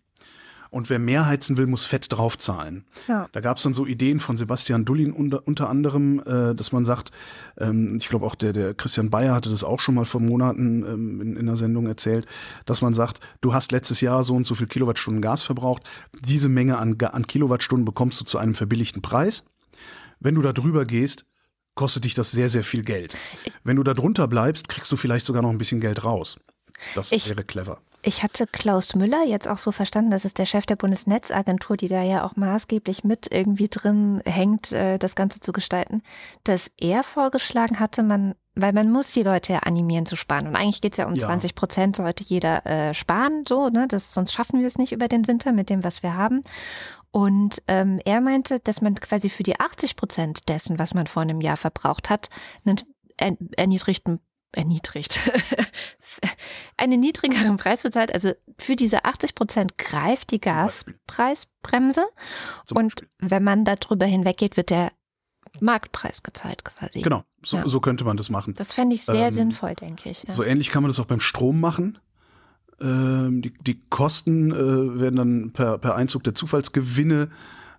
[0.70, 2.86] und wer mehr heizen will, muss fett draufzahlen.
[3.08, 3.28] Ja.
[3.32, 6.86] Da gab es dann so Ideen von Sebastian Dullin unter, unter anderem, äh, dass man
[6.86, 7.12] sagt,
[7.58, 10.84] ähm, ich glaube auch der, der Christian Bayer hatte das auch schon mal vor Monaten
[10.84, 12.26] ähm, in, in einer Sendung erzählt,
[12.66, 15.84] dass man sagt, du hast letztes Jahr so und so viel Kilowattstunden Gas verbraucht,
[16.22, 19.46] diese Menge an, an Kilowattstunden bekommst du zu einem verbilligten Preis.
[20.20, 21.26] Wenn du da drüber gehst,
[21.76, 23.18] kostet dich das sehr, sehr viel Geld.
[23.64, 26.40] Wenn du da drunter bleibst, kriegst du vielleicht sogar noch ein bisschen Geld raus.
[26.94, 27.82] Das ich, wäre clever.
[28.02, 31.90] Ich hatte Klaus Müller jetzt auch so verstanden, das ist der Chef der Bundesnetzagentur, die
[31.90, 36.02] da ja auch maßgeblich mit irgendwie drin hängt, äh, das Ganze zu gestalten,
[36.46, 40.48] dass er vorgeschlagen hatte, man, weil man muss die Leute ja animieren zu sparen.
[40.48, 41.28] Und eigentlich geht es ja um ja.
[41.28, 43.86] 20 Prozent, sollte jeder äh, sparen, so, ne?
[43.90, 46.42] Das, sonst schaffen wir es nicht über den Winter mit dem, was wir haben.
[47.12, 51.24] Und ähm, er meinte, dass man quasi für die 80 Prozent dessen, was man vor
[51.24, 52.30] einem Jahr verbraucht hat,
[52.66, 54.22] einen erniedrigten
[54.52, 55.20] erniedrigt,
[56.78, 58.14] einen niedrigeren Preis bezahlt.
[58.14, 62.06] Also für diese 80 Prozent greift die Gaspreisbremse.
[62.74, 64.92] Und wenn man darüber hinweggeht, wird der
[65.60, 67.02] Marktpreis gezahlt quasi.
[67.02, 67.68] Genau, so, ja.
[67.68, 68.56] so könnte man das machen.
[68.56, 70.24] Das fände ich sehr ähm, sinnvoll, denke ich.
[70.24, 70.34] Ja.
[70.34, 72.00] So ähnlich kann man das auch beim Strom machen.
[72.82, 77.30] Ähm, die, die Kosten äh, werden dann per, per Einzug der Zufallsgewinne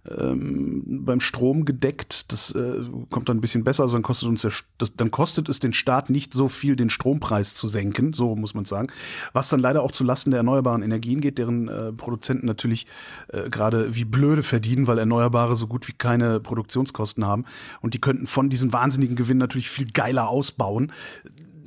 [0.08, 2.32] ähm, beim Strom gedeckt.
[2.32, 2.80] Das äh,
[3.10, 3.82] kommt dann ein bisschen besser.
[3.82, 6.90] Also dann kostet uns der, das, dann kostet es den Staat nicht so viel, den
[6.90, 8.88] Strompreis zu senken, so muss man sagen.
[9.32, 12.86] Was dann leider auch zu Lasten der erneuerbaren Energien geht, deren äh, Produzenten natürlich
[13.28, 17.44] äh, gerade wie blöde verdienen, weil Erneuerbare so gut wie keine Produktionskosten haben.
[17.80, 20.92] Und die könnten von diesen wahnsinnigen Gewinnen natürlich viel geiler ausbauen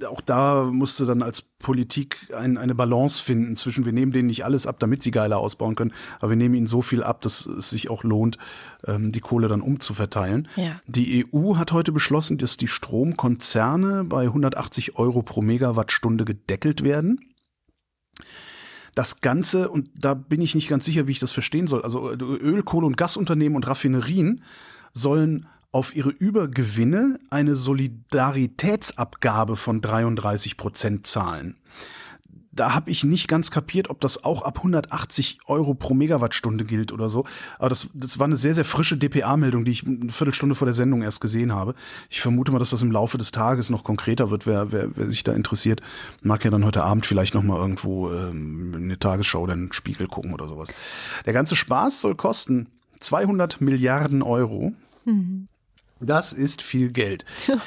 [0.08, 4.46] auch da musste dann als Politik ein, eine Balance finden zwischen, wir nehmen denen nicht
[4.46, 7.46] alles ab, damit sie geiler ausbauen können, aber wir nehmen ihnen so viel ab, dass
[7.46, 8.38] es sich auch lohnt,
[8.86, 10.48] ähm, die Kohle dann umzuverteilen.
[10.56, 10.82] Ja.
[10.88, 17.20] Die EU hat heute beschlossen, dass die Stromkonzerne bei 180 Euro pro Megawattstunde gedeckelt werden.
[18.96, 22.12] Das Ganze, und da bin ich nicht ganz sicher, wie ich das verstehen soll, also
[22.12, 24.44] Öl, Kohle und Gasunternehmen und Raffinerien
[24.94, 31.58] sollen auf ihre Übergewinne eine Solidaritätsabgabe von 33 Prozent zahlen.
[32.52, 36.92] Da habe ich nicht ganz kapiert, ob das auch ab 180 Euro pro Megawattstunde gilt
[36.92, 37.26] oder so.
[37.58, 40.76] Aber das, das war eine sehr, sehr frische DPA-Meldung, die ich eine Viertelstunde vor der
[40.76, 41.74] Sendung erst gesehen habe.
[42.12, 44.46] Ich vermute mal, dass das im Laufe des Tages noch konkreter wird.
[44.46, 45.82] Wer, wer, wer sich da interessiert,
[46.22, 50.06] mag ja dann heute Abend vielleicht noch mal irgendwo ähm, eine Tagesschau oder einen Spiegel
[50.06, 50.70] gucken oder sowas.
[51.26, 52.68] Der ganze Spaß soll kosten
[53.00, 54.74] 200 Milliarden Euro.
[55.06, 55.48] Mhm.
[56.00, 57.26] Das ist viel Geld.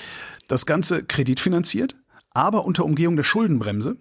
[0.48, 1.96] Das Ganze kreditfinanziert,
[2.32, 3.96] aber unter Umgehung der Schuldenbremse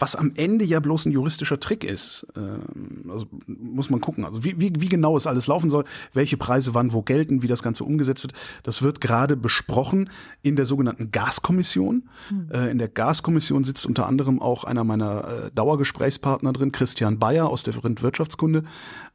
[0.00, 2.26] was am Ende ja bloß ein juristischer Trick ist.
[2.36, 4.24] Ähm, also muss man gucken.
[4.24, 5.84] Also wie, wie, wie genau es alles laufen soll,
[6.14, 8.32] welche Preise wann wo gelten, wie das Ganze umgesetzt wird,
[8.62, 10.10] das wird gerade besprochen
[10.42, 12.08] in der sogenannten Gaskommission.
[12.30, 12.68] Mhm.
[12.70, 17.62] in der Gaskommission sitzt unter anderem auch einer meiner äh, Dauergesprächspartner drin, Christian Bayer aus
[17.62, 18.64] der Rind Wirtschaftskunde.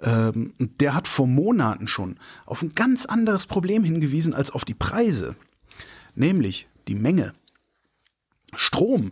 [0.02, 4.74] Ähm, der hat vor Monaten schon auf ein ganz anderes Problem hingewiesen als auf die
[4.74, 5.36] Preise,
[6.16, 7.34] nämlich die Menge.
[8.54, 9.12] Strom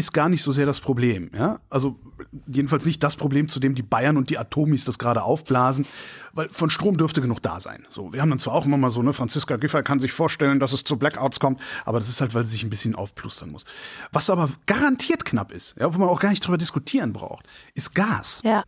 [0.00, 1.30] ist gar nicht so sehr das Problem.
[1.34, 1.60] Ja?
[1.70, 1.98] Also
[2.46, 5.86] jedenfalls nicht das Problem, zu dem die Bayern und die Atomis das gerade aufblasen,
[6.32, 7.86] weil von Strom dürfte genug da sein.
[7.90, 10.58] So, wir haben dann zwar auch immer mal so, ne, Franziska Giffey kann sich vorstellen,
[10.58, 13.50] dass es zu Blackouts kommt, aber das ist halt, weil sie sich ein bisschen aufplustern
[13.50, 13.64] muss.
[14.10, 17.94] Was aber garantiert knapp ist, ja, wo man auch gar nicht drüber diskutieren braucht, ist
[17.94, 18.40] Gas.
[18.42, 18.64] Ja.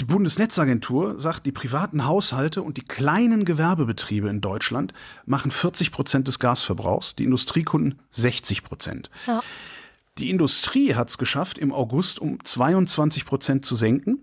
[0.00, 4.92] Die Bundesnetzagentur sagt, die privaten Haushalte und die kleinen Gewerbebetriebe in Deutschland
[5.26, 9.10] machen 40 Prozent des Gasverbrauchs, die Industriekunden 60 Prozent.
[9.26, 9.42] Ja.
[10.18, 14.18] Die Industrie hat es geschafft, im August um 22 Prozent zu senken.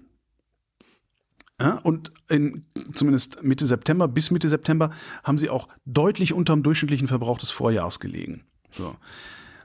[1.59, 4.91] Ja, und in, zumindest Mitte September, bis Mitte September,
[5.23, 8.43] haben sie auch deutlich unter dem durchschnittlichen Verbrauch des Vorjahres gelegen.
[8.69, 8.95] So.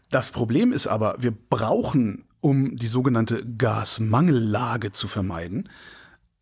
[0.08, 5.68] Das Problem ist aber, wir brauchen, um die sogenannte Gasmangellage zu vermeiden,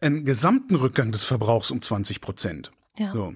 [0.00, 2.70] einen gesamten Rückgang des Verbrauchs um 20 Prozent.
[2.98, 3.12] Ja.
[3.12, 3.34] So.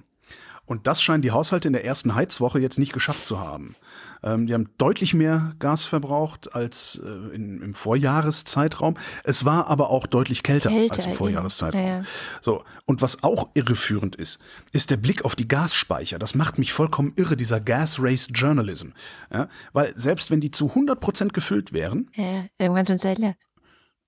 [0.65, 3.75] Und das scheinen die Haushalte in der ersten Heizwoche jetzt nicht geschafft zu haben.
[4.23, 8.95] Ähm, die haben deutlich mehr Gas verbraucht als äh, in, im Vorjahreszeitraum.
[9.23, 11.85] Es war aber auch deutlich kälter, kälter als im Vorjahreszeitraum.
[11.85, 12.03] Ja.
[12.41, 12.63] So.
[12.85, 16.19] Und was auch irreführend ist, ist der Blick auf die Gasspeicher.
[16.19, 18.89] Das macht mich vollkommen irre, dieser Gas Race Journalism.
[19.31, 19.49] Ja?
[19.73, 23.35] Weil selbst wenn die zu 100 Prozent gefüllt wären, ja, irgendwann sind sie leer.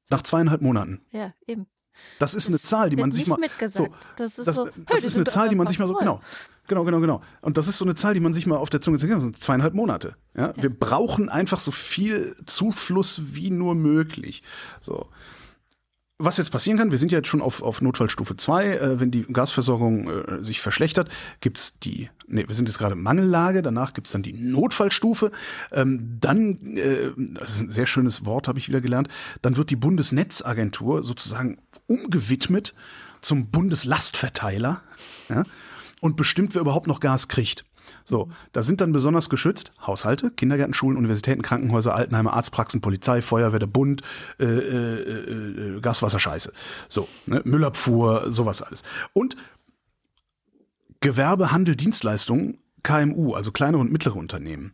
[0.09, 1.01] Nach zweieinhalb Monaten.
[1.11, 1.67] Ja, eben.
[2.19, 3.39] Das ist das eine Zahl, die man sich mal.
[3.67, 3.87] So,
[4.17, 5.95] das ist, das, so, das ist eine Zahl, die man sich mal so.
[5.95, 6.21] Genau.
[6.67, 7.21] Genau, genau, genau.
[7.41, 9.33] Und das ist so eine Zahl, die man sich mal auf der Zunge zergeben kann.
[9.33, 10.15] Zweieinhalb Monate.
[10.35, 10.47] Ja?
[10.47, 10.53] ja?
[10.55, 14.43] Wir brauchen einfach so viel Zufluss wie nur möglich.
[14.81, 15.09] So.
[16.17, 18.65] Was jetzt passieren kann, wir sind ja jetzt schon auf, auf Notfallstufe 2.
[18.67, 21.09] Äh, wenn die Gasversorgung äh, sich verschlechtert,
[21.41, 25.31] gibt's die, nee, wir sind jetzt gerade Mangellage, danach gibt's dann die Notfallstufe.
[25.73, 29.09] Ähm, dann, äh, das ist ein sehr schönes Wort, habe ich wieder gelernt,
[29.41, 31.57] dann wird die Bundesnetzagentur sozusagen
[31.87, 32.73] umgewidmet
[33.21, 34.81] zum Bundeslastverteiler.
[35.27, 35.43] Ja?
[36.01, 37.65] Und bestimmt, wer überhaupt noch Gas kriegt.
[38.03, 43.59] So, da sind dann besonders geschützt Haushalte, Kindergärten, Schulen, Universitäten, Krankenhäuser, Altenheime, Arztpraxen, Polizei, Feuerwehr,
[43.59, 44.01] der Bund,
[44.39, 46.53] äh, äh, äh, Gaswasser, Scheiße.
[46.89, 47.41] So, ne?
[47.45, 48.83] Müllabfuhr, sowas alles.
[49.13, 49.35] Und
[50.99, 54.73] Gewerbe, Handel, Dienstleistungen, KMU, also kleinere und mittlere Unternehmen.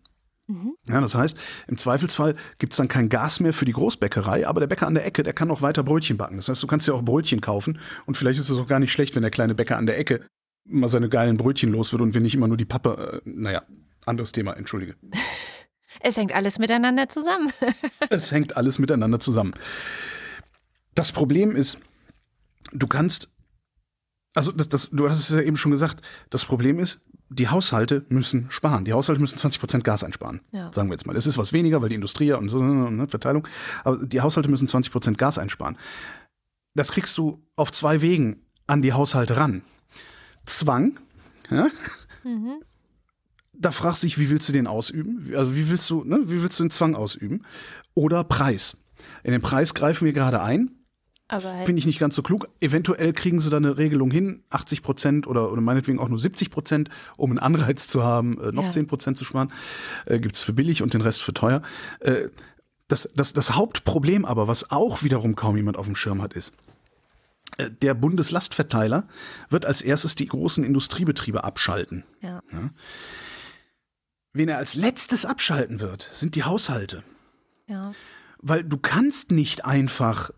[0.89, 4.59] Ja, das heißt, im Zweifelsfall gibt es dann kein Gas mehr für die Großbäckerei, aber
[4.59, 6.35] der Bäcker an der Ecke, der kann noch weiter Brötchen backen.
[6.35, 8.91] Das heißt, du kannst ja auch Brötchen kaufen und vielleicht ist es auch gar nicht
[8.91, 10.25] schlecht, wenn der kleine Bäcker an der Ecke
[10.71, 13.63] mal seine geilen Brötchen los wird und wir nicht immer nur die Pappe, äh, naja,
[14.05, 14.95] anderes Thema, entschuldige.
[16.03, 17.51] Es hängt alles miteinander zusammen.
[18.09, 19.53] es hängt alles miteinander zusammen.
[20.95, 21.79] Das Problem ist,
[22.71, 23.31] du kannst,
[24.33, 26.01] also das, das, du hast es ja eben schon gesagt,
[26.31, 28.83] das Problem ist, die Haushalte müssen sparen.
[28.83, 30.41] Die Haushalte müssen 20 Prozent Gas einsparen.
[30.51, 30.71] Ja.
[30.73, 31.15] Sagen wir jetzt mal.
[31.15, 33.47] Es ist was weniger, weil die Industrie ja und so, ne, Verteilung.
[33.83, 35.77] Aber die Haushalte müssen 20 Prozent Gas einsparen.
[36.73, 39.61] Das kriegst du auf zwei Wegen an die Haushalte ran.
[40.45, 40.99] Zwang,
[41.49, 41.67] ja?
[42.23, 42.61] Mhm.
[43.53, 45.33] Da fragst du dich, wie willst du den ausüben?
[45.35, 47.43] Also wie willst du, ne, wie willst du den Zwang ausüben?
[47.93, 48.77] Oder Preis.
[49.23, 50.71] In den Preis greifen wir gerade ein.
[51.31, 52.49] Halt Finde ich nicht ganz so klug.
[52.59, 56.51] Eventuell kriegen sie da eine Regelung hin, 80 Prozent oder, oder meinetwegen auch nur 70
[56.51, 58.71] Prozent, um einen Anreiz zu haben, äh, noch ja.
[58.71, 59.51] 10 Prozent zu sparen.
[60.05, 61.61] Äh, Gibt es für billig und den Rest für teuer.
[62.01, 62.27] Äh,
[62.89, 66.53] das, das, das Hauptproblem aber, was auch wiederum kaum jemand auf dem Schirm hat, ist,
[67.57, 69.07] der Bundeslastverteiler
[69.49, 72.03] wird als erstes die großen Industriebetriebe abschalten.
[72.21, 72.41] Ja.
[72.51, 72.71] ja.
[74.33, 77.03] Wen er als letztes abschalten wird, sind die Haushalte.
[77.67, 77.93] Ja.
[78.39, 80.31] Weil du kannst nicht einfach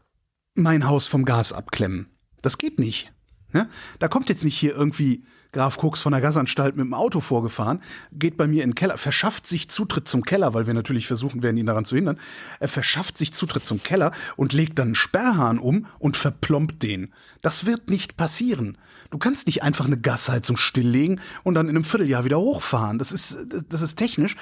[0.56, 2.10] mein Haus vom Gas abklemmen.
[2.42, 3.12] Das geht nicht.
[3.54, 3.68] Ja?
[4.00, 5.24] Da kommt jetzt nicht hier irgendwie
[5.54, 7.80] Graf Koks von der Gasanstalt mit dem Auto vorgefahren,
[8.12, 11.44] geht bei mir in den Keller, verschafft sich Zutritt zum Keller, weil wir natürlich versuchen
[11.44, 12.20] werden, ihn daran zu hindern.
[12.60, 17.14] Er verschafft sich Zutritt zum Keller und legt dann einen Sperrhahn um und verplombt den.
[17.42, 18.78] Das wird nicht passieren.
[19.12, 22.98] Du kannst nicht einfach eine Gasheizung stilllegen und dann in einem Vierteljahr wieder hochfahren.
[22.98, 24.36] Das ist, das ist technisch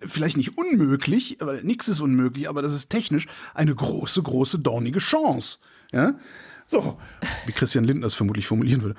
[0.00, 4.98] vielleicht nicht unmöglich, weil nichts ist unmöglich, aber das ist technisch eine große, große, dornige
[4.98, 5.58] Chance.
[5.90, 6.18] Ja?
[6.66, 6.98] So,
[7.46, 8.96] wie Christian Lindner es vermutlich formulieren würde.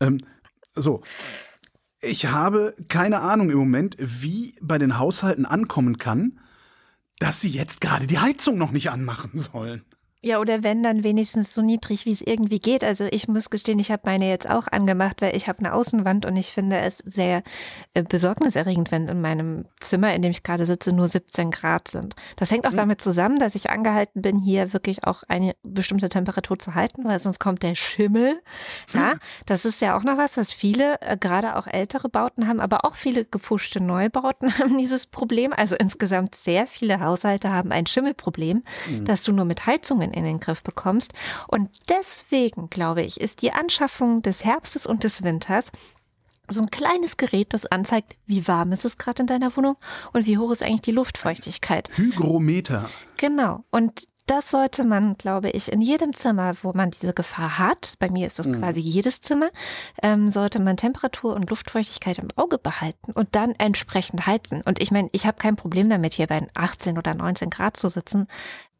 [0.00, 0.20] Ähm,
[0.74, 1.02] so.
[2.00, 6.40] Ich habe keine Ahnung im Moment, wie bei den Haushalten ankommen kann,
[7.18, 9.84] dass sie jetzt gerade die Heizung noch nicht anmachen sollen.
[10.24, 12.82] Ja, oder wenn, dann wenigstens so niedrig, wie es irgendwie geht.
[12.82, 16.24] Also ich muss gestehen, ich habe meine jetzt auch angemacht, weil ich habe eine Außenwand
[16.24, 17.42] und ich finde es sehr
[17.92, 22.16] äh, besorgniserregend, wenn in meinem Zimmer, in dem ich gerade sitze, nur 17 Grad sind.
[22.36, 22.76] Das hängt auch mhm.
[22.76, 27.18] damit zusammen, dass ich angehalten bin, hier wirklich auch eine bestimmte Temperatur zu halten, weil
[27.18, 28.40] sonst kommt der Schimmel.
[28.94, 29.18] Ja, hm.
[29.44, 32.86] das ist ja auch noch was, was viele, äh, gerade auch ältere Bauten haben, aber
[32.86, 35.52] auch viele gefuschte Neubauten haben dieses Problem.
[35.52, 39.04] Also insgesamt sehr viele Haushalte haben ein Schimmelproblem, mhm.
[39.04, 41.12] dass du nur mit Heizungen in den Griff bekommst.
[41.48, 45.72] Und deswegen, glaube ich, ist die Anschaffung des Herbstes und des Winters
[46.48, 49.76] so ein kleines Gerät, das anzeigt, wie warm ist es gerade in deiner Wohnung
[50.12, 51.88] und wie hoch ist eigentlich die Luftfeuchtigkeit.
[51.96, 52.88] Hygrometer.
[53.16, 53.64] Genau.
[53.70, 58.10] Und das sollte man, glaube ich, in jedem Zimmer, wo man diese Gefahr hat, bei
[58.10, 58.58] mir ist das mhm.
[58.58, 59.50] quasi jedes Zimmer,
[60.02, 64.62] ähm, sollte man Temperatur und Luftfeuchtigkeit im Auge behalten und dann entsprechend heizen.
[64.62, 67.88] Und ich meine, ich habe kein Problem damit, hier bei 18 oder 19 Grad zu
[67.90, 68.26] sitzen.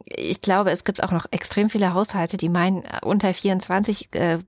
[0.07, 4.39] Ich glaube, es gibt auch noch extrem viele Haushalte, die meinen, unter 24 äh,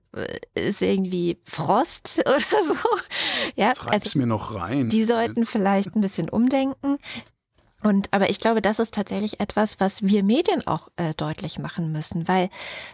[0.53, 2.75] ist irgendwie Frost oder so.
[3.55, 4.89] Ja, Treib's also, mir noch rein.
[4.89, 6.97] Die sollten vielleicht ein bisschen umdenken.
[7.83, 11.91] Und aber ich glaube, das ist tatsächlich etwas, was wir Medien auch äh, deutlich machen
[11.91, 12.49] müssen, weil,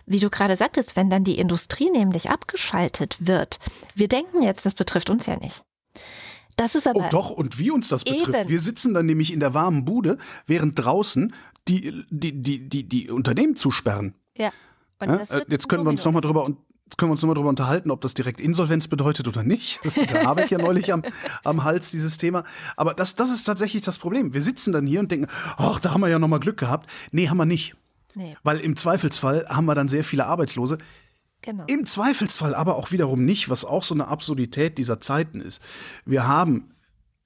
[0.05, 3.59] wie du gerade sagtest, wenn dann die Industrie nämlich abgeschaltet wird,
[3.95, 5.63] wir denken jetzt, das betrifft uns ja nicht.
[6.57, 7.07] Das ist aber.
[7.07, 8.41] Oh doch, und wie uns das betrifft.
[8.41, 8.49] Eben.
[8.49, 11.33] Wir sitzen dann nämlich in der warmen Bude, während draußen
[11.67, 14.13] die, die, die, die, die Unternehmen zusperren.
[14.37, 14.51] Ja.
[15.01, 15.15] ja?
[15.17, 17.89] Äh, jetzt können wir uns nochmal drüber und Jetzt können wir uns nochmal darüber unterhalten,
[17.89, 19.79] ob das direkt Insolvenz bedeutet oder nicht.
[19.83, 21.01] Das hat der Habeck ja neulich am,
[21.43, 22.43] am Hals, dieses Thema.
[22.77, 24.35] Aber das, das ist tatsächlich das Problem.
[24.35, 26.87] Wir sitzen dann hier und denken, ach, da haben wir ja nochmal Glück gehabt.
[27.11, 27.75] Nee, haben wir nicht.
[28.13, 28.37] Nee.
[28.43, 30.77] Weil im Zweifelsfall haben wir dann sehr viele Arbeitslose.
[31.41, 31.63] Genau.
[31.65, 35.63] Im Zweifelsfall aber auch wiederum nicht, was auch so eine Absurdität dieser Zeiten ist.
[36.05, 36.73] Wir haben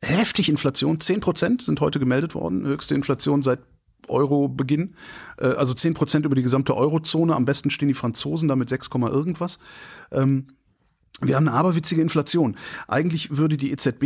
[0.02, 3.60] heftig Inflation, 10 Prozent sind heute gemeldet worden, höchste Inflation seit
[4.10, 4.96] Euro-Beginn.
[5.38, 7.36] Äh, also 10 Prozent über die gesamte Eurozone.
[7.36, 9.60] Am besten stehen die Franzosen da mit 6, irgendwas.
[10.12, 10.48] Ähm,
[11.22, 12.58] wir haben eine aberwitzige Inflation.
[12.88, 14.04] Eigentlich würde die EZB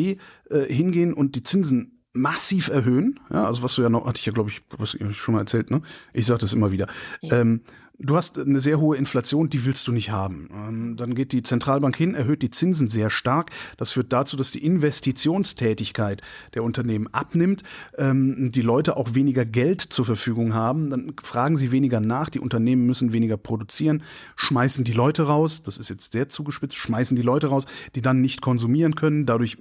[0.49, 3.20] äh, hingehen und die Zinsen massiv erhöhen.
[3.30, 5.41] Ja, also was du ja noch, hatte ich ja, glaube ich, was ich schon mal
[5.41, 5.82] erzählt, ne?
[6.14, 6.88] Ich sage das immer wieder.
[7.22, 7.39] Ja.
[7.39, 7.62] Ähm,
[8.04, 10.49] Du hast eine sehr hohe Inflation, die willst du nicht haben.
[10.52, 13.52] Ähm, dann geht die Zentralbank hin, erhöht die Zinsen sehr stark.
[13.78, 16.22] Das führt dazu, dass die Investitionstätigkeit
[16.56, 17.62] der Unternehmen abnimmt,
[17.99, 20.89] ähm, die Leute auch weniger Geld zur Verfügung haben.
[20.89, 24.02] Dann fragen sie weniger nach, die Unternehmen müssen weniger produzieren,
[24.36, 28.20] schmeißen die Leute raus, das ist jetzt sehr zugespitzt, schmeißen die Leute raus, die dann
[28.20, 29.28] nicht konsumieren können.
[29.28, 29.60] Dadurch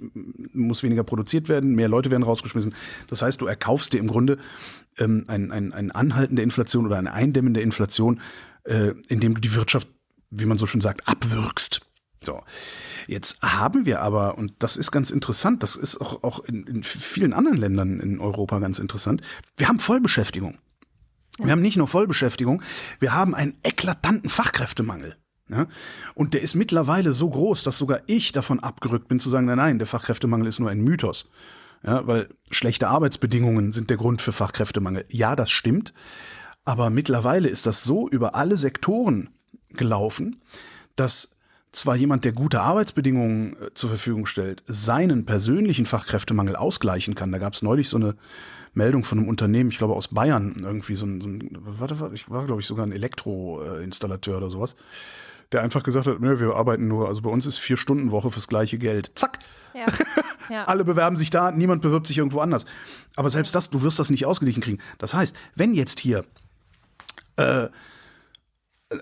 [0.51, 2.73] muss weniger produziert werden, mehr Leute werden rausgeschmissen.
[3.07, 4.39] Das heißt, du erkaufst dir im Grunde
[5.01, 8.21] ähm, ein, ein, ein Anhalten der Inflation oder ein Eindämmen der Inflation,
[8.63, 9.87] äh, indem du die Wirtschaft,
[10.29, 11.81] wie man so schön sagt, abwirkst.
[12.23, 12.43] So,
[13.07, 16.83] jetzt haben wir aber, und das ist ganz interessant, das ist auch, auch in, in
[16.83, 19.21] vielen anderen Ländern in Europa ganz interessant,
[19.57, 20.59] wir haben Vollbeschäftigung.
[21.39, 22.61] Wir haben nicht nur Vollbeschäftigung,
[22.99, 25.15] wir haben einen eklatanten Fachkräftemangel.
[25.49, 25.67] Ja?
[26.13, 29.57] Und der ist mittlerweile so groß, dass sogar ich davon abgerückt bin zu sagen, nein,
[29.57, 31.31] nein, der Fachkräftemangel ist nur ein Mythos.
[31.83, 35.05] Ja, weil schlechte Arbeitsbedingungen sind der Grund für Fachkräftemangel.
[35.09, 35.93] Ja, das stimmt.
[36.63, 39.29] Aber mittlerweile ist das so über alle Sektoren
[39.73, 40.41] gelaufen,
[40.95, 41.37] dass
[41.71, 47.31] zwar jemand, der gute Arbeitsbedingungen äh, zur Verfügung stellt, seinen persönlichen Fachkräftemangel ausgleichen kann.
[47.31, 48.15] Da gab es neulich so eine
[48.73, 52.15] Meldung von einem Unternehmen, ich glaube aus Bayern, irgendwie so ein, so ein warte, warte,
[52.15, 54.75] ich war, glaube ich, sogar ein Elektroinstallateur oder sowas,
[55.51, 58.47] der einfach gesagt hat, wir arbeiten nur, also bei uns ist vier Stunden Woche fürs
[58.47, 59.11] gleiche Geld.
[59.15, 59.39] Zack.
[59.73, 59.85] Ja.
[60.49, 60.65] Ja.
[60.65, 62.65] Alle bewerben sich da, niemand bewirbt sich irgendwo anders.
[63.15, 64.79] Aber selbst das, du wirst das nicht ausgeglichen kriegen.
[64.97, 66.25] Das heißt, wenn jetzt hier
[67.37, 67.69] äh,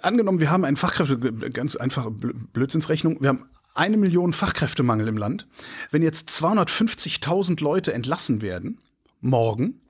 [0.02, 1.18] angenommen, wir haben einen Fachkräfte,
[1.52, 5.48] ganz einfach Blödsinnsrechnung, wir haben eine Million Fachkräftemangel im Land.
[5.92, 8.80] Wenn jetzt 250.000 Leute entlassen werden,
[9.22, 9.82] morgen,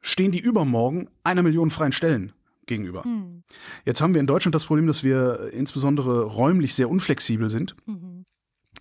[0.00, 2.32] stehen die übermorgen einer Million freien Stellen
[2.66, 3.06] gegenüber.
[3.06, 3.42] Mhm.
[3.84, 7.74] Jetzt haben wir in Deutschland das Problem, dass wir insbesondere räumlich sehr unflexibel sind.
[7.86, 8.13] Mhm.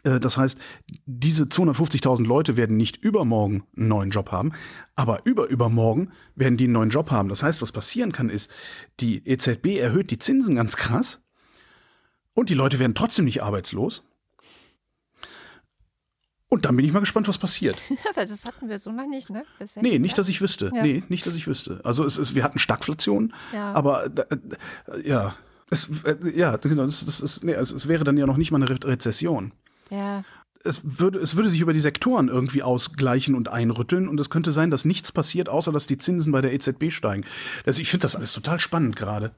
[0.04, 0.60] Das heißt,
[1.06, 4.52] diese 250.000 Leute werden nicht übermorgen einen neuen Job haben,
[4.96, 7.30] aber überübermorgen werden die einen neuen Job haben.
[7.30, 8.52] Das heißt, was passieren kann, ist,
[9.00, 11.22] die EZB erhöht die Zinsen ganz krass
[12.34, 14.06] und die Leute werden trotzdem nicht arbeitslos.
[16.50, 17.78] Und dann bin ich mal gespannt, was passiert.
[18.12, 19.44] Aber das hatten wir so noch nicht, ne?
[19.58, 20.70] Bisher, nee, nicht, dass ich wüsste.
[20.72, 20.84] Ja.
[20.84, 21.82] Nee, nicht, dass ich wüsste.
[21.84, 23.74] Also es ist, wir hatten Stagflation, ja.
[23.74, 24.38] aber äh,
[25.04, 25.36] ja,
[25.72, 28.52] es, äh, ja, genau, das, das ist, nee, es, es, wäre dann ja noch nicht
[28.52, 29.52] mal eine Re Rezession.
[29.94, 30.24] Ja.
[30.66, 34.52] Es würde, es würde sich über die Sektoren irgendwie ausgleichen und einrütteln und es könnte
[34.52, 37.26] sein, dass nichts passiert, außer dass die Zinsen bei der EZB steigen.
[37.66, 39.32] Also ich finde das alles total spannend gerade.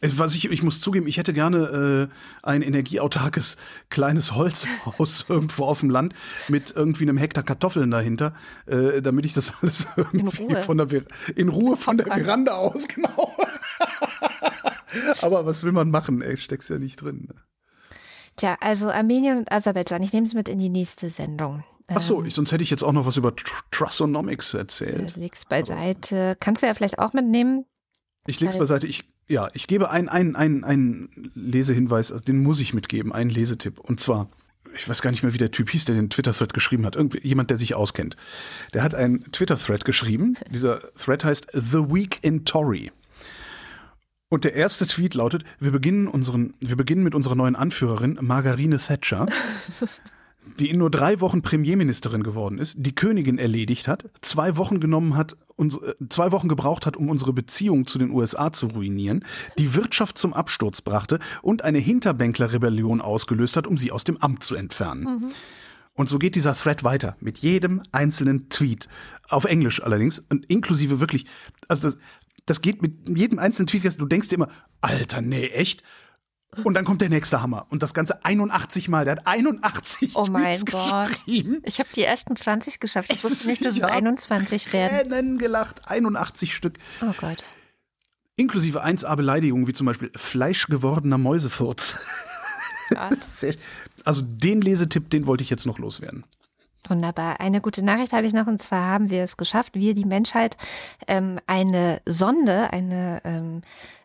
[0.00, 3.56] Was ich, ich muss zugeben, ich hätte gerne äh, ein energieautarkes
[3.90, 6.14] kleines Holzhaus irgendwo auf dem Land
[6.48, 8.34] mit irgendwie einem Hektar Kartoffeln dahinter,
[8.66, 10.88] äh, damit ich das alles irgendwie in Ruhe von der,
[11.36, 13.34] in Ruhe von der Veranda aus, genau.
[15.22, 16.22] Aber was will man machen?
[16.22, 17.28] Ey, steckst ja nicht drin.
[17.28, 17.34] Ne?
[18.36, 21.64] Tja, also Armenien und Aserbaidschan, ich nehme es mit in die nächste Sendung.
[21.88, 23.34] Ach so, ähm, sonst hätte ich jetzt auch noch was über
[23.70, 25.16] Trussonomics erzählt.
[25.16, 26.36] Leg's beiseite.
[26.40, 27.66] Kannst du ja vielleicht auch mitnehmen.
[28.26, 28.86] Ich leg's beiseite.
[28.86, 33.30] Ich ja, ich gebe einen, einen, einen, einen Lesehinweis, also den muss ich mitgeben, einen
[33.30, 33.78] Lesetipp.
[33.78, 34.28] Und zwar,
[34.74, 36.96] ich weiß gar nicht mehr, wie der Typ hieß, der den Twitter-Thread geschrieben hat.
[36.96, 38.16] Irgendwie, jemand, der sich auskennt.
[38.74, 40.36] Der hat einen Twitter-Thread geschrieben.
[40.50, 42.92] Dieser Thread heißt The Week in Tory.
[44.28, 48.78] Und der erste Tweet lautet: Wir beginnen unseren, wir beginnen mit unserer neuen Anführerin Margarine
[48.78, 49.26] Thatcher.
[50.60, 55.16] die in nur drei Wochen Premierministerin geworden ist, die Königin erledigt hat, zwei Wochen genommen
[55.16, 59.24] hat, uns, äh, zwei Wochen gebraucht hat, um unsere Beziehung zu den USA zu ruinieren,
[59.58, 64.44] die Wirtschaft zum Absturz brachte und eine Hinterbänklerrebellion ausgelöst hat, um sie aus dem Amt
[64.44, 65.04] zu entfernen.
[65.04, 65.32] Mhm.
[65.96, 68.88] Und so geht dieser Thread weiter mit jedem einzelnen Tweet.
[69.28, 71.24] Auf Englisch allerdings und inklusive wirklich,
[71.68, 71.98] also das,
[72.46, 74.48] das geht mit jedem einzelnen Tweet, du denkst dir immer,
[74.80, 75.82] Alter, nee, echt?
[76.62, 77.66] Und dann kommt der nächste Hammer.
[77.70, 79.04] Und das Ganze 81 Mal.
[79.04, 81.10] Der hat 81 Oh mein Gott.
[81.26, 83.10] Ich habe die ersten 20 geschafft.
[83.12, 85.10] Ich wusste nicht, dass es 21 werden.
[85.10, 85.88] Tränen gelacht.
[85.90, 86.78] 81 Stück.
[87.02, 87.42] Oh Gott.
[88.36, 91.96] Inklusive 1a-Beleidigungen, wie zum Beispiel fleischgewordener Mäusefurz.
[94.04, 96.24] also den Lesetipp, den wollte ich jetzt noch loswerden.
[96.88, 97.40] Wunderbar.
[97.40, 100.56] Eine gute Nachricht habe ich noch, und zwar haben wir es geschafft, wir, die Menschheit,
[101.06, 103.62] ähm, eine Sonde, eine ähm,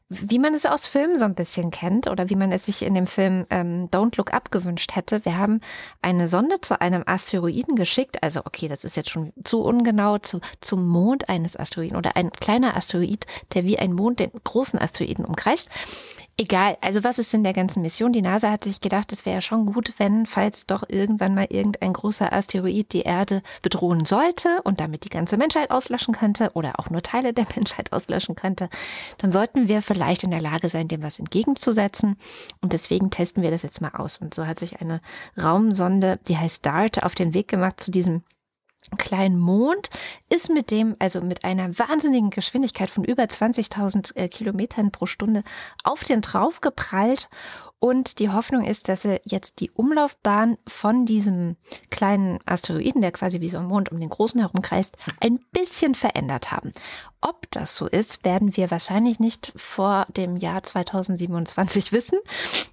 [0.09, 2.95] wie man es aus Filmen so ein bisschen kennt oder wie man es sich in
[2.95, 5.23] dem Film ähm, Don't Look Up gewünscht hätte.
[5.23, 5.61] Wir haben
[6.01, 8.23] eine Sonde zu einem Asteroiden geschickt.
[8.23, 12.31] Also okay, das ist jetzt schon zu ungenau, zu, zum Mond eines Asteroiden oder ein
[12.31, 15.69] kleiner Asteroid, der wie ein Mond den großen Asteroiden umkreist.
[16.39, 18.13] Egal, also was ist in der ganzen Mission?
[18.13, 21.47] Die NASA hat sich gedacht, es wäre ja schon gut, wenn, falls doch irgendwann mal
[21.49, 26.79] irgendein großer Asteroid die Erde bedrohen sollte und damit die ganze Menschheit auslöschen könnte oder
[26.79, 28.69] auch nur Teile der Menschheit auslöschen könnte,
[29.17, 32.15] dann sollten wir vielleicht in der Lage sein, dem was entgegenzusetzen.
[32.61, 34.15] Und deswegen testen wir das jetzt mal aus.
[34.15, 35.01] Und so hat sich eine
[35.37, 38.23] Raumsonde, die heißt DART, auf den Weg gemacht zu diesem
[38.97, 39.89] kleinen Mond,
[40.29, 45.43] ist mit dem, also mit einer wahnsinnigen Geschwindigkeit von über 20.000 äh, Kilometern pro Stunde
[45.83, 47.29] auf den drauf geprallt
[47.79, 51.55] und die Hoffnung ist, dass sie jetzt die Umlaufbahn von diesem
[51.89, 56.51] kleinen Asteroiden, der quasi wie so ein Mond um den großen herumkreist, ein bisschen verändert
[56.51, 56.73] haben.
[57.21, 62.19] Ob das so ist, werden wir wahrscheinlich nicht vor dem Jahr 2027 wissen.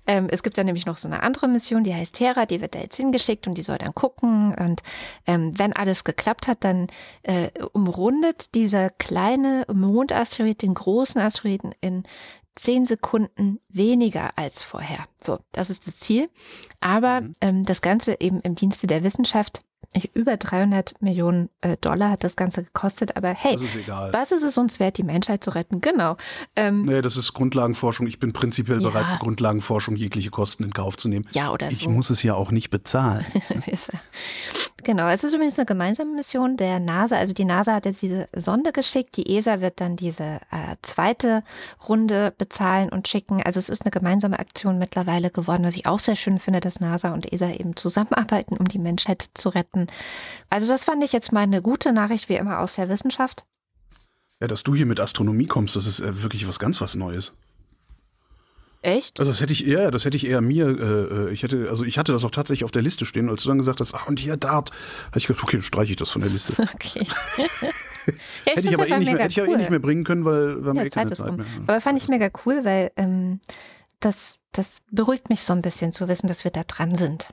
[0.09, 2.74] Ähm, es gibt ja nämlich noch so eine andere Mission, die heißt Hera, die wird
[2.74, 4.54] da jetzt hingeschickt und die soll dann gucken.
[4.54, 4.82] Und
[5.26, 6.88] ähm, wenn alles geklappt hat, dann
[7.22, 12.02] äh, umrundet dieser kleine Mondasteroid den großen Asteroiden in
[12.57, 15.07] zehn Sekunden weniger als vorher.
[15.22, 16.28] So, das ist das Ziel.
[16.80, 17.34] Aber Mhm.
[17.40, 19.62] ähm, das Ganze eben im Dienste der Wissenschaft.
[20.14, 23.16] Über 300 Millionen äh, Dollar hat das Ganze gekostet.
[23.16, 23.64] Aber hey, ist
[24.12, 25.80] was ist es uns wert, die Menschheit zu retten?
[25.80, 26.16] Genau.
[26.55, 28.07] Ähm, Nee, das ist Grundlagenforschung.
[28.07, 28.89] Ich bin prinzipiell Ja.
[28.91, 31.26] bereit, für Grundlagenforschung jegliche Kosten in Kauf zu nehmen.
[31.32, 31.91] ja, oder Ich so.
[31.91, 33.24] muss es ja auch nicht bezahlen.
[34.84, 37.16] Genau, es ist übrigens eine gemeinsame Mission der NASA.
[37.16, 41.43] Also die NASA hat jetzt diese Sonde geschickt, die ESA wird dann diese äh, zweite
[41.89, 43.43] Runde bezahlen und schicken.
[43.43, 46.78] Also es ist eine gemeinsame Aktion mittlerweile geworden, was ich auch sehr schön finde, dass
[46.78, 49.86] NASA und ESA eben zusammenarbeiten, um die Menschheit zu retten.
[50.51, 53.45] Also das fand ich jetzt mal eine gute Nachricht, wie immer aus der Wissenschaft.
[54.41, 57.32] ja, dass du hier mit Astronomie kommst, das ist äh, wirklich was ganz was Neues.
[58.82, 59.18] Echt?
[59.18, 61.99] Also das hätte ich eher, das hätte ich eher mir, äh, ich hätte, also ich
[61.99, 64.20] hatte das auch tatsächlich auf der Liste stehen, als du dann gesagt hast, ach und
[64.20, 64.70] hier Dart,
[65.09, 66.53] habe ich gedacht, okay, streiche ich das von der Liste.
[66.74, 67.05] Okay.
[67.37, 67.43] ja,
[68.45, 69.55] ich hätte ich aber eh einfach nicht mehr, hätte ich aber cool.
[69.55, 71.37] eh nicht mehr bringen können, weil wir haben Ja, eh Zeit Zeit um.
[71.37, 71.47] mehr.
[71.66, 73.41] Aber fand ich mega cool, weil ähm,
[73.99, 77.28] das, das beruhigt mich so ein bisschen zu wissen, dass wir da dran sind.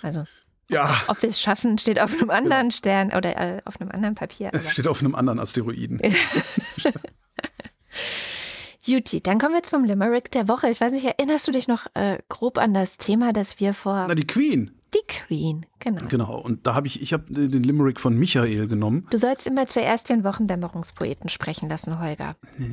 [0.00, 0.24] Also
[0.68, 4.14] Ja, ob wir es schaffen, steht auf einem anderen Stern oder äh, auf einem anderen
[4.16, 4.48] Papier.
[4.48, 4.60] Aber.
[4.68, 6.00] steht auf einem anderen Asteroiden.
[8.84, 10.68] Juti, dann kommen wir zum Limerick der Woche.
[10.68, 14.06] Ich weiß nicht, erinnerst du dich noch äh, grob an das Thema, das wir vor
[14.08, 14.75] Na, die Queen.
[14.94, 16.06] Die Queen, genau.
[16.08, 19.06] Genau, und da habe ich, ich habe den Limerick von Michael genommen.
[19.10, 22.36] Du sollst immer zuerst den Wochendämmerungspoeten sprechen lassen, Holger.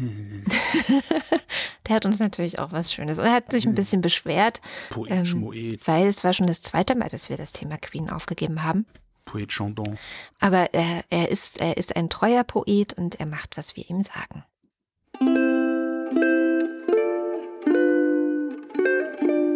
[1.88, 3.20] Der hat uns natürlich auch was Schönes.
[3.20, 5.44] Und er hat sich ein bisschen beschwert, Poet, ähm,
[5.86, 8.86] weil es war schon das zweite Mal, dass wir das Thema Queen aufgegeben haben.
[9.26, 9.98] Poet Chandon.
[10.40, 14.02] Aber er, er, ist, er ist ein treuer Poet und er macht, was wir ihm
[14.02, 14.44] sagen.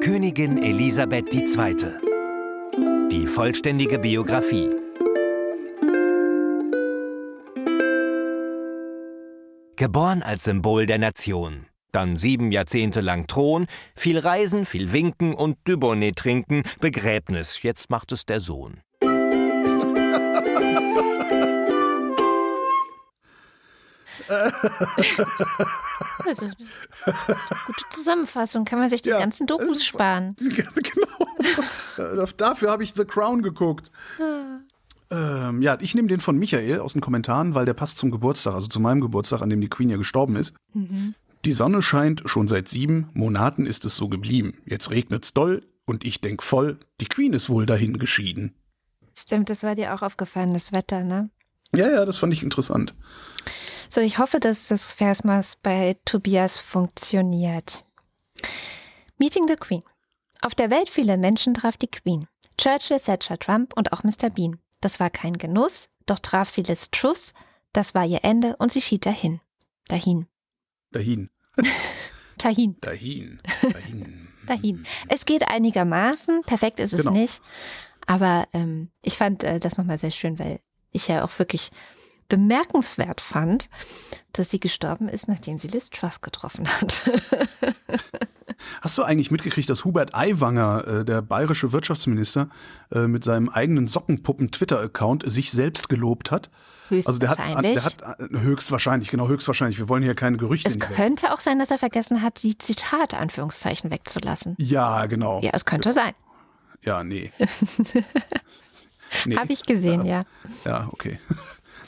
[0.02, 2.07] Königin Elisabeth II.
[3.12, 4.70] Die vollständige Biografie.
[9.78, 11.68] Geboren als Symbol der Nation.
[11.94, 18.12] Dann sieben Jahrzehnte lang Thron, viel Reisen, viel Winken und Dubonnet trinken, Begräbnis, jetzt macht
[18.12, 18.82] es der Sohn.
[26.26, 28.66] Also, gute Zusammenfassung.
[28.66, 30.36] Kann man sich die Ja, ganzen Dokus sparen.
[31.96, 32.28] genau.
[32.38, 33.92] Dafür habe ich The Crown geguckt.
[35.10, 38.56] Ähm, ja, ich nehme den von Michael aus den Kommentaren, weil der passt zum Geburtstag,
[38.56, 40.56] also zu meinem Geburtstag, an dem die Queen ja gestorben ist.
[41.46, 44.58] Die Sonne scheint, schon seit sieben Monaten ist es so geblieben.
[44.66, 48.54] Jetzt regnet's doll und ich denk voll, die Queen ist wohl dahin geschieden.
[49.16, 51.30] Stimmt, das war dir auch aufgefallen, das Wetter, ne?
[51.76, 52.94] Ja, ja, das fand ich interessant.
[53.90, 57.84] So, ich hoffe, dass das Versmaß bei Tobias funktioniert.
[59.18, 59.84] Meeting the Queen.
[60.42, 62.28] Auf der Welt viele Menschen traf die Queen.
[62.60, 64.30] Churchill, Thatcher, Trump und auch Mr.
[64.30, 64.60] Bean.
[64.82, 67.34] Das war kein Genuss, doch traf sie Liz Truss.
[67.74, 69.40] Das war ihr Ende und sie schied dahin.
[69.88, 70.28] Dahin.
[70.92, 71.30] Dahin.
[72.38, 72.78] Dahin.
[72.82, 73.42] Dahin.
[73.62, 74.28] Dahin.
[74.48, 74.84] Dahin.
[75.10, 76.44] Es geht einigermaßen.
[76.44, 77.12] Perfekt ist es Genau.
[77.12, 77.42] nicht.
[78.06, 80.60] Aber ähm, ich fand äh, das nochmal sehr schön, weil
[80.92, 81.72] ich ja auch wirklich
[82.28, 83.70] bemerkenswert fand,
[84.34, 87.10] dass sie gestorben ist, nachdem sie Liz Truss getroffen hat.
[88.82, 92.50] Hast du eigentlich mitgekriegt, dass Hubert Aiwanger, äh, der bayerische Wirtschaftsminister,
[92.92, 96.50] äh, mit seinem eigenen Sockenpuppen-Twitter-Account sich selbst gelobt hat?
[96.90, 97.96] Also der hat, Höchstwahrscheinlich.
[97.98, 99.78] der hat äh, höchstwahrscheinlich, genau höchstwahrscheinlich.
[99.78, 103.18] Wir wollen hier keine Gerüchte es könnte auch sein, dass er vergessen hat, die Zitate
[103.18, 104.56] Anführungszeichen wegzulassen.
[104.58, 105.42] Ja, genau.
[105.42, 106.14] Ja, es könnte sein.
[106.84, 107.32] Ja, nee.
[109.26, 109.36] nee.
[109.36, 110.22] Habe ich gesehen, ja.
[110.64, 111.20] Ja, okay.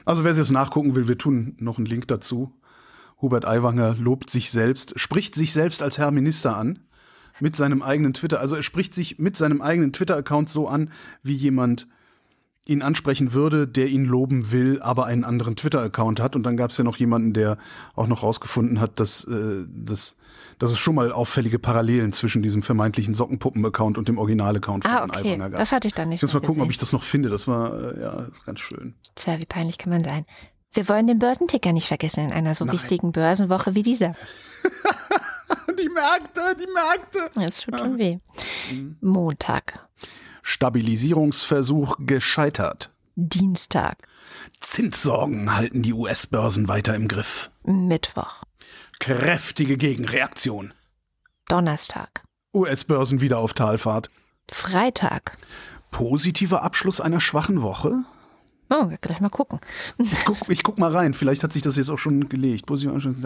[0.06, 2.54] Also wer sich das nachgucken will, wir tun noch einen Link dazu.
[3.22, 6.80] Hubert Aiwanger lobt sich selbst, spricht sich selbst als Herr Minister an
[7.40, 8.40] mit seinem eigenen Twitter.
[8.40, 10.92] Also er spricht sich mit seinem eigenen Twitter-Account so an,
[11.24, 11.88] wie jemand
[12.70, 16.36] ihn ansprechen würde, der ihn loben will, aber einen anderen Twitter-Account hat.
[16.36, 17.58] Und dann gab es ja noch jemanden, der
[17.96, 20.16] auch noch rausgefunden hat, dass, äh, dass,
[20.60, 25.04] dass es schon mal auffällige Parallelen zwischen diesem vermeintlichen Sockenpuppen-Account und dem Original-Account von Ah,
[25.04, 25.20] okay.
[25.34, 25.60] Aiwanger gab.
[25.60, 26.72] Das hatte ich dann nicht ich muss mal gucken, ob gesehen.
[26.72, 27.30] ich das noch finde.
[27.30, 28.96] Das war äh, ja ganz schön.
[29.16, 30.26] Tja, wie peinlich kann man sein.
[30.72, 32.76] Wir wollen den Börsenticker nicht vergessen in einer so Nein.
[32.76, 34.16] wichtigen Börsenwoche wie dieser.
[35.80, 37.20] Die Märkte, die Märkte.
[37.36, 38.18] Das tut schon weh.
[38.72, 38.98] Mhm.
[39.02, 39.88] Montag,
[40.50, 42.90] Stabilisierungsversuch gescheitert.
[43.16, 44.00] Dienstag,
[44.60, 47.52] Zinssorgen halten die US-Börsen weiter im Griff.
[47.62, 48.44] Mittwoch,
[49.00, 50.74] Kräftige Gegenreaktion.
[51.48, 54.10] Donnerstag, US-Börsen wieder auf Talfahrt.
[54.52, 55.38] Freitag.
[55.92, 58.04] Positiver Abschluss einer schwachen Woche?
[58.72, 59.60] Oh, gleich mal gucken.
[60.00, 62.66] Ich guck, ich guck mal rein, vielleicht hat sich das jetzt auch schon gelegt.
[62.66, 63.18] Positiver Abschluss.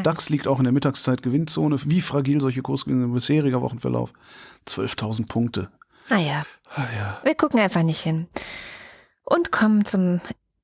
[0.00, 1.76] DAX liegt auch in der Mittagszeit Gewinnzone.
[1.86, 4.12] Wie fragil solche Kursgewinne im bisheriger Wochenverlauf?
[4.68, 5.70] 12.000 Punkte.
[6.08, 6.42] Naja,
[6.74, 7.18] Ah, ja.
[7.22, 8.28] wir gucken einfach nicht hin.
[9.24, 10.20] Und kommen zum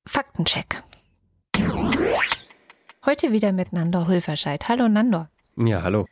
[0.07, 0.81] Faktencheck.
[3.05, 4.67] Heute wieder mit Nandor Hulverscheid.
[4.67, 5.29] Hallo Nandor.
[5.57, 6.07] Ja, hallo.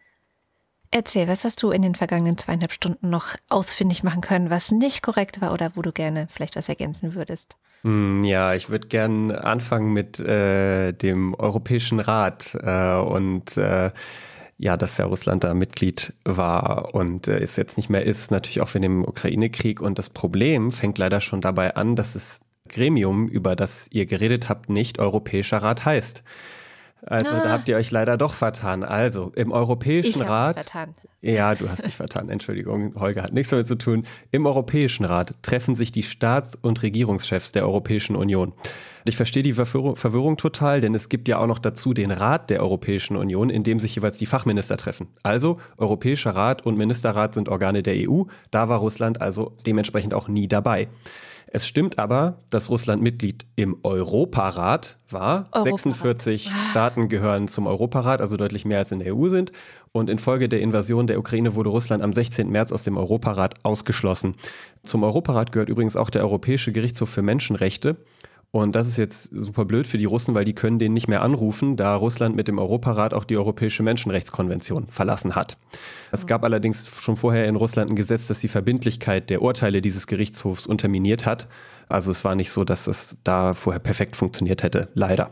[0.91, 5.01] Erzähl, was hast du in den vergangenen zweieinhalb Stunden noch ausfindig machen können, was nicht
[5.01, 7.57] korrekt war oder wo du gerne vielleicht was ergänzen würdest?
[7.81, 13.89] Hm, ja, ich würde gerne anfangen mit äh, dem Europäischen Rat äh, und äh,
[14.63, 18.61] ja, dass ja Russland da Mitglied war und äh, es jetzt nicht mehr ist, natürlich
[18.61, 19.81] auch wegen dem Ukraine-Krieg.
[19.81, 24.47] Und das Problem fängt leider schon dabei an, dass das Gremium, über das ihr geredet
[24.47, 26.23] habt, nicht Europäischer Rat heißt.
[27.05, 27.43] Also ah.
[27.43, 28.83] da habt ihr euch leider doch vertan.
[28.83, 30.55] Also im Europäischen ich Rat.
[30.55, 30.95] Vertan.
[31.21, 32.29] Ja, du hast dich vertan.
[32.29, 34.05] Entschuldigung, Holger hat nichts damit zu tun.
[34.31, 38.51] Im Europäischen Rat treffen sich die Staats- und Regierungschefs der Europäischen Union.
[39.05, 42.49] Ich verstehe die Verwirrung, Verwirrung total, denn es gibt ja auch noch dazu den Rat
[42.49, 45.07] der Europäischen Union, in dem sich jeweils die Fachminister treffen.
[45.23, 48.23] Also Europäischer Rat und Ministerrat sind Organe der EU.
[48.51, 50.87] Da war Russland also dementsprechend auch nie dabei.
[51.55, 55.49] Es stimmt aber, dass Russland Mitglied im Europarat war.
[55.51, 55.63] Europarat.
[55.63, 56.69] 46 ah.
[56.71, 59.51] Staaten gehören zum Europarat, also deutlich mehr als in der EU sind.
[59.91, 62.49] Und infolge der Invasion der Ukraine wurde Russland am 16.
[62.49, 64.33] März aus dem Europarat ausgeschlossen.
[64.81, 67.97] Zum Europarat gehört übrigens auch der Europäische Gerichtshof für Menschenrechte.
[68.55, 71.23] Und das ist jetzt super blöd für die Russen, weil die können den nicht mehr
[71.23, 75.57] anrufen, da Russland mit dem Europarat auch die Europäische Menschenrechtskonvention verlassen hat.
[76.11, 80.05] Es gab allerdings schon vorher in Russland ein Gesetz, das die Verbindlichkeit der Urteile dieses
[80.05, 81.47] Gerichtshofs unterminiert hat.
[81.89, 85.31] Also es war nicht so, dass es da vorher perfekt funktioniert hätte, leider.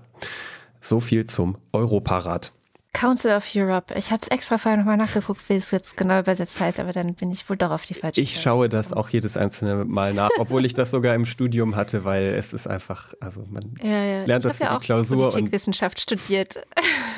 [0.80, 2.54] So viel zum Europarat.
[2.94, 3.94] Council of Europe.
[3.98, 7.14] Ich hatte es extra vorher nochmal nachgeguckt, wie es jetzt genau übersetzt heißt, aber dann
[7.14, 10.14] bin ich wohl doch auf die falsche Ich Seite schaue das auch jedes einzelne Mal
[10.14, 14.04] nach, obwohl ich das sogar im Studium hatte, weil es ist einfach, also man ja,
[14.04, 14.26] ja.
[14.26, 15.18] lernt das für ja die Klausur.
[15.18, 16.66] Ich habe Politikwissenschaft studiert.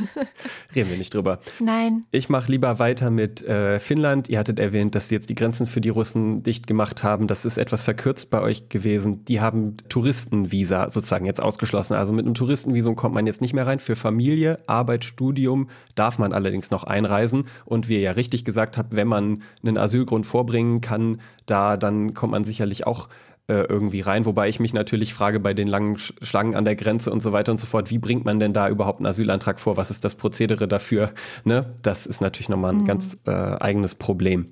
[0.76, 1.40] Reden wir nicht drüber.
[1.60, 2.06] Nein.
[2.12, 4.30] Ich mache lieber weiter mit äh, Finnland.
[4.30, 7.28] Ihr hattet erwähnt, dass sie jetzt die Grenzen für die Russen dicht gemacht haben.
[7.28, 9.26] Das ist etwas verkürzt bei euch gewesen.
[9.26, 11.96] Die haben Touristenvisa sozusagen jetzt ausgeschlossen.
[11.96, 15.63] Also mit einem Touristenvisum kommt man jetzt nicht mehr rein für Familie, Arbeit, Studium
[15.96, 17.46] darf man allerdings noch einreisen.
[17.66, 22.14] Und wie ihr ja richtig gesagt habt, wenn man einen Asylgrund vorbringen kann, da dann
[22.14, 23.10] kommt man sicherlich auch
[23.48, 24.26] äh, irgendwie rein.
[24.26, 27.52] Wobei ich mich natürlich frage bei den langen Schlangen an der Grenze und so weiter
[27.52, 29.76] und so fort, wie bringt man denn da überhaupt einen Asylantrag vor?
[29.78, 31.12] Was ist das Prozedere dafür?
[31.44, 31.74] Ne?
[31.82, 32.86] Das ist natürlich nochmal ein mhm.
[32.86, 34.48] ganz äh, eigenes Problem.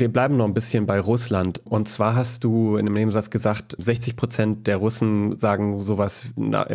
[0.00, 1.60] Wir bleiben noch ein bisschen bei Russland.
[1.66, 6.66] Und zwar hast du in einem Nebensatz gesagt, 60 Prozent der Russen sagen sowas nach,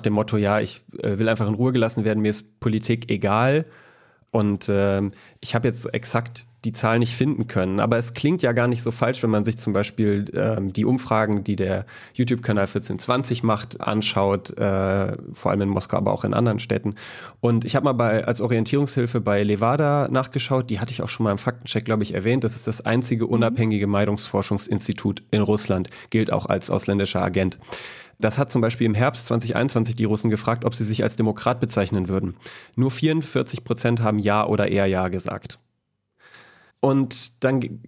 [0.00, 3.66] dem Motto, ja, ich äh, will einfach in Ruhe gelassen werden, mir ist Politik egal.
[4.30, 5.02] Und äh,
[5.40, 7.78] ich habe jetzt exakt die Zahl nicht finden können.
[7.78, 10.84] Aber es klingt ja gar nicht so falsch, wenn man sich zum Beispiel ähm, die
[10.84, 16.34] Umfragen, die der YouTube-Kanal 1420 macht, anschaut, äh, vor allem in Moskau, aber auch in
[16.34, 16.96] anderen Städten.
[17.40, 21.24] Und ich habe mal bei, als Orientierungshilfe bei Levada nachgeschaut, die hatte ich auch schon
[21.24, 22.42] mal im Faktencheck, glaube ich, erwähnt.
[22.42, 23.30] Das ist das einzige mhm.
[23.30, 27.58] unabhängige Meidungsforschungsinstitut in Russland, gilt auch als ausländischer Agent.
[28.20, 31.60] Das hat zum Beispiel im Herbst 2021 die Russen gefragt, ob sie sich als Demokrat
[31.60, 32.36] bezeichnen würden.
[32.74, 35.58] Nur 44 Prozent haben Ja oder eher Ja gesagt.
[36.80, 37.78] Und dann äh,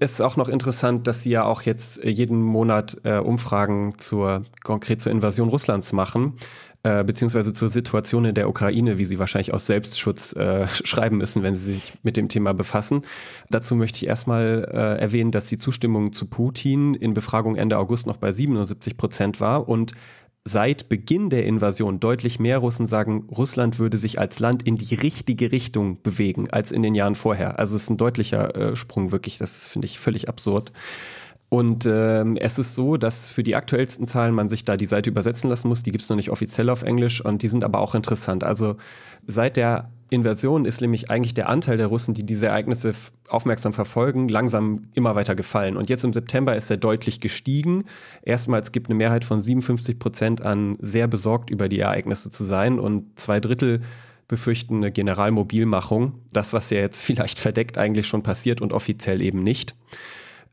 [0.00, 3.96] ist es auch noch interessant, dass sie ja auch jetzt äh, jeden Monat äh, Umfragen
[3.98, 6.34] zur konkret zur Invasion Russlands machen,
[6.82, 11.42] äh, beziehungsweise zur Situation in der Ukraine, wie sie wahrscheinlich aus Selbstschutz äh, schreiben müssen,
[11.42, 13.02] wenn sie sich mit dem Thema befassen.
[13.50, 18.06] Dazu möchte ich erstmal äh, erwähnen, dass die Zustimmung zu Putin in Befragung Ende August
[18.06, 19.92] noch bei 77 Prozent war und
[20.44, 24.94] seit Beginn der Invasion deutlich mehr Russen sagen, Russland würde sich als Land in die
[24.94, 27.58] richtige Richtung bewegen als in den Jahren vorher.
[27.58, 30.72] Also es ist ein deutlicher äh, Sprung wirklich, das finde ich völlig absurd.
[31.50, 35.10] Und ähm, es ist so, dass für die aktuellsten Zahlen man sich da die Seite
[35.10, 35.82] übersetzen lassen muss.
[35.82, 38.44] Die gibt es noch nicht offiziell auf Englisch und die sind aber auch interessant.
[38.44, 38.76] Also
[39.26, 42.94] seit der Invasion ist nämlich eigentlich der Anteil der Russen, die diese Ereignisse
[43.28, 45.76] aufmerksam verfolgen, langsam immer weiter gefallen.
[45.76, 47.84] Und jetzt im September ist er deutlich gestiegen.
[48.22, 52.78] Erstmals gibt eine Mehrheit von 57 Prozent an, sehr besorgt über die Ereignisse zu sein
[52.78, 53.80] und zwei Drittel
[54.28, 56.14] befürchten eine Generalmobilmachung.
[56.32, 59.74] Das, was ja jetzt vielleicht verdeckt eigentlich schon passiert und offiziell eben nicht.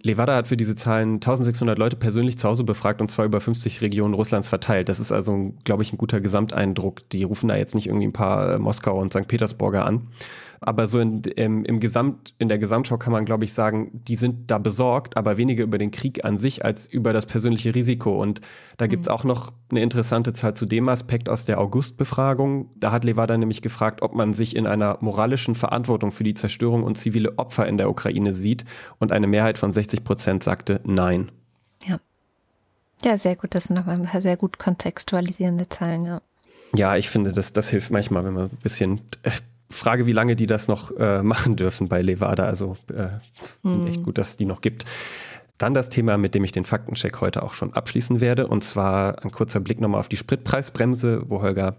[0.01, 3.81] Levada hat für diese Zahlen 1600 Leute persönlich zu Hause befragt und zwar über 50
[3.81, 4.89] Regionen Russlands verteilt.
[4.89, 7.09] Das ist also, glaube ich, ein guter Gesamteindruck.
[7.09, 9.27] Die rufen da jetzt nicht irgendwie ein paar äh, Moskauer und St.
[9.27, 10.07] Petersburger an.
[10.59, 14.15] Aber so in, im, im Gesamt, in der Gesamtschau kann man, glaube ich, sagen, die
[14.15, 18.21] sind da besorgt, aber weniger über den Krieg an sich als über das persönliche Risiko.
[18.21, 18.41] Und
[18.77, 18.89] da mhm.
[18.89, 22.69] gibt's auch noch eine interessante Zahl zu dem Aspekt aus der August-Befragung.
[22.75, 26.83] Da hat Levada nämlich gefragt, ob man sich in einer moralischen Verantwortung für die Zerstörung
[26.83, 28.65] und zivile Opfer in der Ukraine sieht.
[28.99, 31.31] Und eine Mehrheit von 60 Prozent sagte Nein.
[31.85, 31.99] Ja.
[33.03, 33.53] Ja, sehr gut.
[33.53, 36.21] Das sind nochmal ein paar sehr gut kontextualisierende Zahlen, ja.
[36.75, 39.31] Ja, ich finde, das, das hilft manchmal, wenn man ein bisschen äh,
[39.69, 42.45] Frage, wie lange die das noch äh, machen dürfen bei Levada.
[42.45, 43.07] Also äh,
[43.63, 43.87] hm.
[43.87, 44.85] echt gut, dass es die noch gibt.
[45.57, 48.47] Dann das Thema, mit dem ich den Faktencheck heute auch schon abschließen werde.
[48.47, 51.77] Und zwar ein kurzer Blick nochmal auf die Spritpreisbremse, wo Holger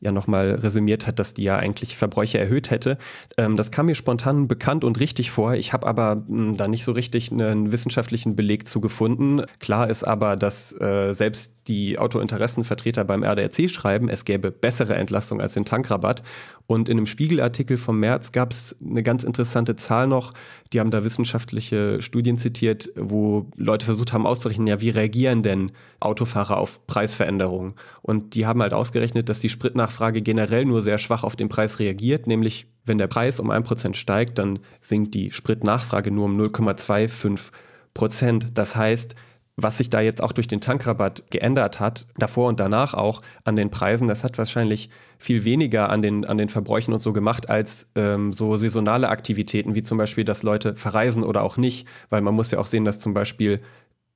[0.00, 2.98] ja nochmal resümiert hat, dass die ja eigentlich Verbräuche erhöht hätte.
[3.38, 5.54] Ähm, das kam mir spontan bekannt und richtig vor.
[5.54, 9.42] Ich habe aber mh, hm, da nicht so richtig einen wissenschaftlichen Beleg zu gefunden.
[9.58, 15.40] Klar ist aber, dass äh, selbst die Autointeressenvertreter beim RDRC schreiben, es gäbe bessere Entlastung
[15.40, 16.22] als den Tankrabatt.
[16.66, 20.32] Und in einem Spiegelartikel vom März gab es eine ganz interessante Zahl noch.
[20.72, 25.72] Die haben da wissenschaftliche Studien zitiert, wo Leute versucht haben auszurechnen, ja, wie reagieren denn
[26.00, 27.74] Autofahrer auf Preisveränderungen?
[28.02, 31.78] Und die haben halt ausgerechnet, dass die Spritnachfrage generell nur sehr schwach auf den Preis
[31.78, 36.38] reagiert, nämlich wenn der Preis um ein Prozent steigt, dann sinkt die Spritnachfrage nur um
[36.38, 37.50] 0,25
[37.94, 38.58] Prozent.
[38.58, 39.14] Das heißt,
[39.56, 43.56] was sich da jetzt auch durch den Tankrabatt geändert hat, davor und danach auch an
[43.56, 47.48] den Preisen, das hat wahrscheinlich viel weniger an den, an den Verbräuchen und so gemacht
[47.48, 52.20] als ähm, so saisonale Aktivitäten, wie zum Beispiel, dass Leute verreisen oder auch nicht, weil
[52.20, 53.60] man muss ja auch sehen, dass zum Beispiel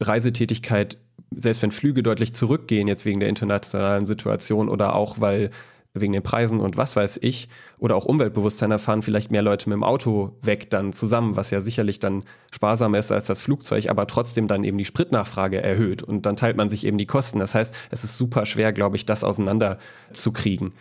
[0.00, 0.98] Reisetätigkeit,
[1.34, 5.50] selbst wenn Flüge deutlich zurückgehen, jetzt wegen der internationalen Situation oder auch weil
[6.00, 7.48] wegen den Preisen und was weiß ich,
[7.78, 11.60] oder auch Umweltbewusstsein erfahren vielleicht mehr Leute mit dem Auto weg dann zusammen, was ja
[11.60, 16.26] sicherlich dann sparsamer ist als das Flugzeug, aber trotzdem dann eben die Spritnachfrage erhöht und
[16.26, 17.38] dann teilt man sich eben die Kosten.
[17.38, 20.72] Das heißt, es ist super schwer, glaube ich, das auseinanderzukriegen.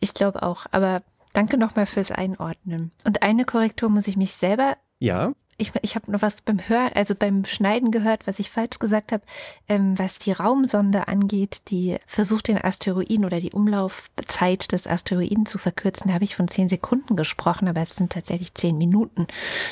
[0.00, 1.02] Ich glaube auch, aber
[1.32, 2.92] danke nochmal fürs Einordnen.
[3.04, 6.92] Und eine Korrektur muss ich mich selber ja ich, ich habe noch was beim Hören,
[6.94, 9.24] also beim Schneiden gehört, was ich falsch gesagt habe,
[9.68, 15.58] ähm, was die Raumsonde angeht, die versucht den Asteroiden oder die Umlaufzeit des Asteroiden zu
[15.58, 19.26] verkürzen, da habe ich von zehn Sekunden gesprochen, aber es sind tatsächlich zehn Minuten.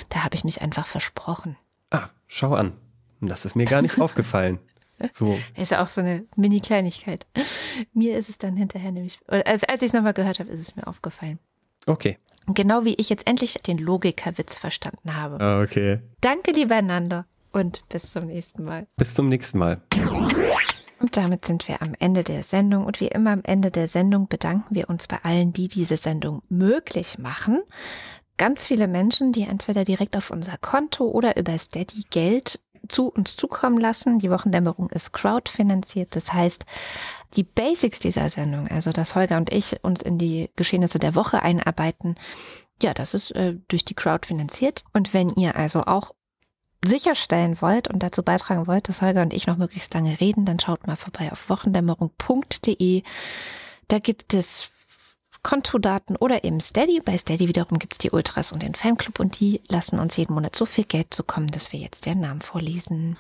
[0.08, 1.56] Da habe ich mich einfach versprochen.
[1.90, 2.72] Ah, schau an.
[3.20, 4.58] Das ist mir gar nicht aufgefallen.
[5.12, 5.38] So.
[5.56, 7.26] Ist ja auch so eine Mini-Kleinigkeit.
[7.92, 10.74] Mir ist es dann hinterher nämlich, also als ich es nochmal gehört habe, ist es
[10.74, 11.38] mir aufgefallen.
[11.86, 12.18] Okay.
[12.48, 15.40] Genau wie ich jetzt endlich den Logikerwitz verstanden habe.
[15.40, 16.00] Ah, okay.
[16.20, 17.24] Danke, lieber Nando.
[17.52, 18.86] Und bis zum nächsten Mal.
[18.96, 19.80] Bis zum nächsten Mal.
[21.00, 22.84] Und damit sind wir am Ende der Sendung.
[22.84, 26.42] Und wie immer am Ende der Sendung bedanken wir uns bei allen, die diese Sendung
[26.48, 27.62] möglich machen.
[28.38, 33.36] Ganz viele Menschen, die entweder direkt auf unser Konto oder über Steady Geld zu uns
[33.36, 34.18] zukommen lassen.
[34.18, 36.14] Die Wochendämmerung ist crowdfinanziert.
[36.16, 36.64] Das heißt,
[37.34, 41.42] die Basics dieser Sendung, also dass Holger und ich uns in die Geschehnisse der Woche
[41.42, 42.16] einarbeiten,
[42.82, 44.84] ja, das ist äh, durch die Crowd finanziert.
[44.92, 46.12] Und wenn ihr also auch
[46.84, 50.58] sicherstellen wollt und dazu beitragen wollt, dass Holger und ich noch möglichst lange reden, dann
[50.58, 53.02] schaut mal vorbei auf wochendämmerung.de.
[53.88, 54.70] Da gibt es
[55.46, 57.00] Kontodaten oder eben Steady.
[57.04, 60.34] Bei Steady wiederum gibt es die Ultras und den Fanclub und die lassen uns jeden
[60.34, 63.16] Monat so viel Geld zukommen, dass wir jetzt deren Namen vorlesen.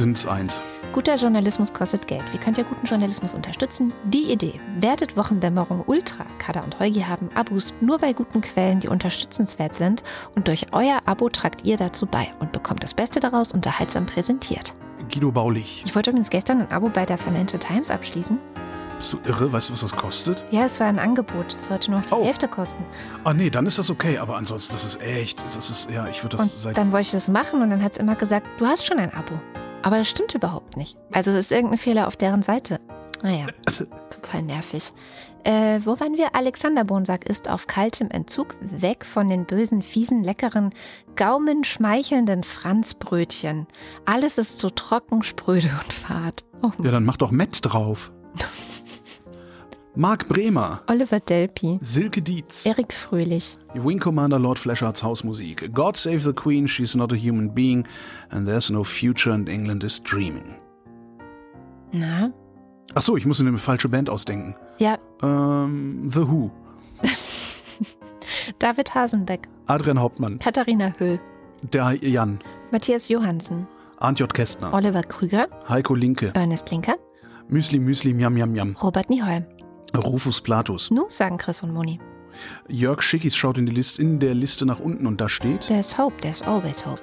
[0.00, 0.62] Dins 1.
[0.94, 2.32] Guter Journalismus kostet Geld.
[2.32, 3.92] Wie könnt ihr guten Journalismus unterstützen?
[4.04, 4.58] Die Idee.
[4.78, 6.24] Werdet Wochendämmerung Ultra.
[6.38, 10.02] Kada und Heugi haben Abos nur bei guten Quellen, die unterstützenswert sind.
[10.34, 14.74] Und durch euer Abo tragt ihr dazu bei und bekommt das Beste daraus unterhaltsam präsentiert.
[15.12, 15.82] Guido Baulich.
[15.84, 18.38] Ich wollte übrigens gestern ein Abo bei der Financial Times abschließen.
[19.02, 19.50] Bist du irre?
[19.50, 20.44] Weißt du, was das kostet?
[20.52, 21.52] Ja, es war ein Angebot.
[21.52, 22.24] Es sollte nur noch die oh.
[22.24, 22.84] Hälfte kosten.
[23.24, 24.18] Ah, nee, dann ist das okay.
[24.18, 25.42] Aber ansonsten, das ist echt.
[25.42, 26.78] Das ist, ja, ich würde das und seit.
[26.78, 29.12] Dann wollte ich das machen und dann hat es immer gesagt, du hast schon ein
[29.12, 29.34] Abo.
[29.82, 30.96] Aber das stimmt überhaupt nicht.
[31.10, 32.78] Also, es ist irgendein Fehler auf deren Seite.
[33.24, 33.46] Naja,
[34.08, 34.92] total nervig.
[35.42, 36.36] Äh, wo waren wir?
[36.36, 40.72] Alexander Bonsack ist auf kaltem Entzug, weg von den bösen, fiesen, leckeren,
[41.16, 43.66] gaumenschmeichelnden Franzbrötchen.
[44.04, 46.44] Alles ist so trocken, spröde und fad.
[46.62, 46.70] Oh.
[46.84, 48.12] Ja, dann mach doch Mett drauf.
[49.94, 50.80] Marc Bremer.
[50.86, 51.78] Oliver Delpi.
[51.82, 52.64] Silke Dietz.
[52.64, 53.58] Erik Fröhlich.
[53.74, 55.72] Wing Commander Lord Flashards Hausmusik.
[55.74, 57.86] God Save the Queen, She's Not a Human Being
[58.30, 60.54] and There's No Future and England is Dreaming.
[61.92, 62.32] Na?
[62.94, 64.54] Ach so, ich muss mir eine falsche Band ausdenken.
[64.78, 64.96] Ja.
[65.22, 66.50] Ähm, The Who.
[68.58, 69.46] David Hasenbeck.
[69.66, 70.38] Adrian Hauptmann.
[70.38, 71.20] Katharina Höll.
[71.72, 72.38] Der Jan.
[72.70, 73.66] Matthias Johansen.
[73.98, 74.32] Arndt J.
[74.32, 74.72] Kästner.
[74.72, 75.48] Oliver Krüger.
[75.68, 76.32] Heiko Linke.
[76.34, 76.96] Ernest Linker.
[77.48, 78.74] Müsli, Müsli, Miam, Miam, Miam.
[78.82, 79.44] Robert Nieholm.
[79.98, 80.90] Rufus Platus.
[80.90, 82.00] Nu, sagen Chris und Moni.
[82.68, 85.66] Jörg Schickis schaut in, die Liste, in der Liste nach unten und da steht.
[85.68, 87.02] There's hope, there's always hope.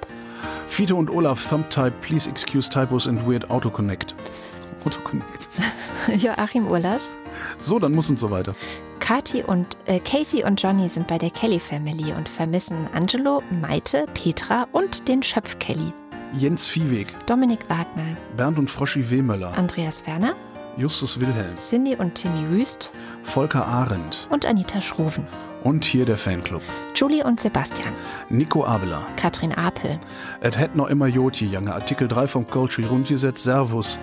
[0.66, 4.14] Fiete und Olaf, Thumbtype, please excuse typos and weird autoconnect.
[4.84, 5.48] Autoconnect.
[6.16, 7.10] Joachim Urlas.
[7.58, 8.54] So, dann muss und so weiter.
[8.98, 14.06] Kathi und, äh, Kathy und Johnny sind bei der Kelly Family und vermissen Angelo, Maite,
[14.14, 15.92] Petra und den Schöpf Kelly.
[16.32, 17.08] Jens Viehweg.
[17.26, 18.16] Dominik Wagner.
[18.36, 19.52] Bernd und Froschi Wehmöller.
[19.58, 20.34] Andreas Werner.
[20.76, 21.54] Justus Wilhelm.
[21.54, 22.92] Cindy und Timmy Wüst.
[23.22, 24.28] Volker Arendt.
[24.30, 25.26] Und Anita Schroven.
[25.62, 26.62] Und hier der Fanclub.
[26.94, 27.92] Julie und Sebastian.
[28.28, 29.06] Nico Abeler.
[29.16, 29.98] Katrin Apel.
[30.40, 31.74] Et hätt noch immer Jotje, Jange.
[31.74, 33.44] Artikel 3 vom Culture rundgesetzt.
[33.44, 33.98] Servus.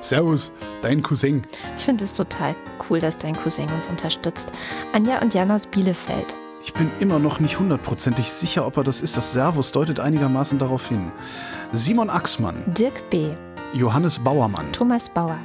[0.00, 1.42] Servus, dein Cousin.
[1.76, 2.54] Ich finde es total
[2.88, 4.50] cool, dass dein Cousin uns unterstützt.
[4.92, 6.36] Anja und Jan aus Bielefeld.
[6.62, 9.16] Ich bin immer noch nicht hundertprozentig sicher, ob er das ist.
[9.16, 11.12] Das Servus deutet einigermaßen darauf hin.
[11.72, 12.62] Simon Axmann.
[12.66, 13.30] Dirk B.
[13.72, 14.72] Johannes Bauermann.
[14.72, 15.38] Thomas Bauer.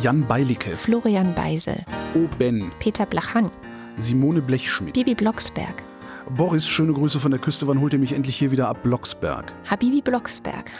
[0.00, 1.84] Jan Beilicke, Florian Beisel,
[2.14, 2.28] O.
[2.38, 3.50] Ben, Peter Blachan,
[3.96, 5.82] Simone Blechschmidt, Bibi Blocksberg,
[6.36, 8.82] Boris, schöne Grüße von der Küste, wann holt ihr mich endlich hier wieder ab?
[8.82, 9.50] Blocksberg.
[9.70, 10.70] Habibi Blocksberg.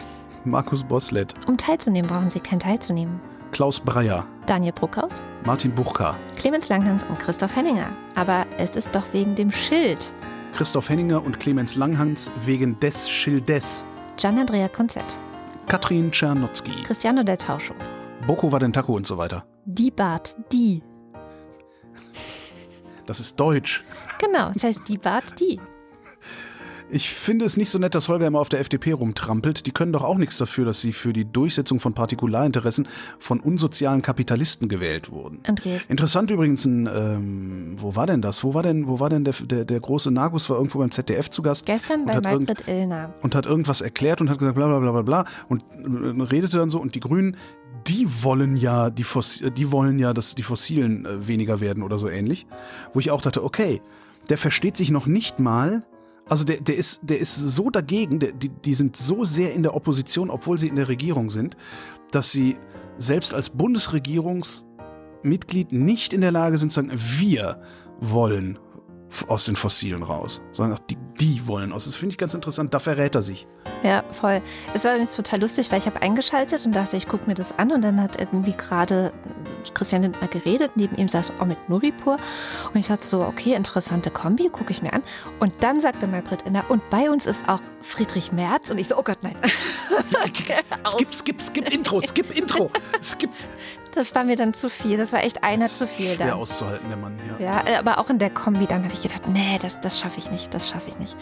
[0.44, 3.18] Markus Boslett, Um teilzunehmen, brauchen Sie kein teilzunehmen.
[3.50, 7.90] Klaus Breyer, Daniel Bruckhaus, Martin Buchka, Clemens Langhans und Christoph Henninger.
[8.14, 10.12] Aber es ist doch wegen dem Schild.
[10.54, 13.84] Christoph Henninger und Clemens Langhans wegen des Schildes,
[14.16, 15.18] Gian-Andrea Konzett,
[15.66, 17.74] Katrin Czernotzki, Cristiano del Tauscho,
[18.28, 19.46] Boko Wadentako und so weiter.
[19.64, 20.82] Die Bart, die.
[23.06, 23.86] Das ist Deutsch.
[24.20, 25.58] Genau, das heißt Die Bart, die.
[26.90, 29.66] Ich finde es nicht so nett, dass Holger immer auf der FDP rumtrampelt.
[29.66, 32.88] Die können doch auch nichts dafür, dass sie für die Durchsetzung von Partikularinteressen
[33.18, 35.40] von unsozialen Kapitalisten gewählt wurden.
[35.44, 38.42] Andreas, Interessant übrigens, ein, ähm, wo war denn das?
[38.42, 40.48] Wo war denn, wo war denn der, der, der große Nagus?
[40.48, 43.12] War irgendwo beim ZDF zu Gast gestern bei Margret Illner.
[43.22, 46.56] und hat irgendwas erklärt und hat gesagt, bla bla bla bla bla und äh, redete
[46.56, 47.36] dann so und die Grünen,
[47.86, 51.98] die wollen ja, die, Fos die wollen ja, dass die Fossilen äh, weniger werden oder
[51.98, 52.46] so ähnlich.
[52.92, 53.82] Wo ich auch dachte, okay,
[54.28, 55.84] der versteht sich noch nicht mal.
[56.28, 59.62] Also der, der, ist, der ist so dagegen, der, die, die sind so sehr in
[59.62, 61.56] der Opposition, obwohl sie in der Regierung sind,
[62.10, 62.56] dass sie
[62.98, 67.62] selbst als Bundesregierungsmitglied nicht in der Lage sind zu sagen, wir
[68.00, 68.58] wollen
[69.28, 71.86] aus den Fossilen raus, sondern die, die wollen aus.
[71.86, 73.46] Das finde ich ganz interessant, da verrät er sich.
[73.82, 74.42] Ja, voll.
[74.74, 77.58] Es war übrigens total lustig, weil ich habe eingeschaltet und dachte, ich gucke mir das
[77.58, 79.12] an und dann hat irgendwie gerade
[79.74, 82.18] Christian Lindner geredet, neben ihm saß Omid Nuripur
[82.72, 85.02] und ich dachte so, okay, interessante Kombi, gucke ich mir an
[85.40, 88.98] und dann sagte Maybrit Inner, und bei uns ist auch Friedrich Merz und ich so,
[88.98, 89.36] oh Gott, nein.
[90.88, 92.70] Skip, skip, skip Intro, skip Intro.
[93.02, 93.30] Skip.
[93.98, 96.32] Das war mir dann zu viel, das war echt einer zu viel Schwer da.
[96.34, 97.64] auszuhalten, der Mann, ja.
[97.66, 100.30] Ja, aber auch in der Kombi, dann habe ich gedacht, nee, das, das schaffe ich
[100.30, 101.16] nicht, das schaffe ich nicht.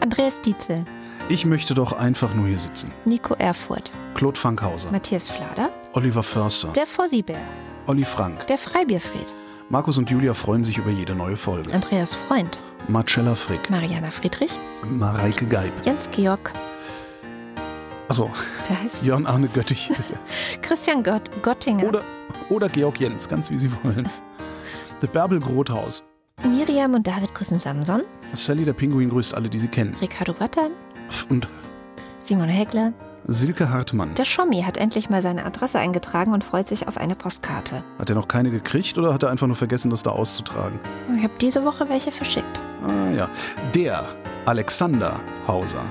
[0.00, 0.84] Andreas Dietzel,
[1.30, 2.92] Ich möchte doch einfach nur hier sitzen.
[3.06, 7.40] Nico Erfurt, Claude Fankhauser, Matthias Flader, Oliver Förster, der Fossibär,
[7.86, 8.46] Olli Frank.
[8.48, 9.34] der Freibierfried,
[9.70, 11.72] Markus und Julia freuen sich über jede neue Folge.
[11.72, 15.72] Andreas Freund, Marcella Frick, Mariana Friedrich, Mareike Geib.
[15.86, 16.52] Jens Georg,
[18.10, 18.28] Also,
[18.68, 19.88] der heißt Jörn Arne Göttich.
[20.62, 22.02] Christian Gott, Gottinger, Oder,
[22.48, 24.08] oder Georg Jens, ganz wie Sie wollen.
[25.00, 26.02] The Bärbel Grothaus.
[26.44, 28.02] Miriam und David grüßen Samson,
[28.34, 29.94] Sally der Pinguin grüßt alle, die Sie kennen.
[30.00, 30.70] Ricardo Watter,
[31.28, 31.46] Und
[32.18, 32.92] Simon Hegler.
[33.26, 34.14] Silke Hartmann.
[34.14, 37.84] Der Schommi hat endlich mal seine Adresse eingetragen und freut sich auf eine Postkarte.
[37.98, 40.80] Hat er noch keine gekriegt oder hat er einfach nur vergessen, das da auszutragen?
[41.16, 42.58] Ich habe diese Woche welche verschickt.
[42.82, 43.28] Ah ja.
[43.74, 44.08] Der
[44.46, 45.84] Alexander Hauser.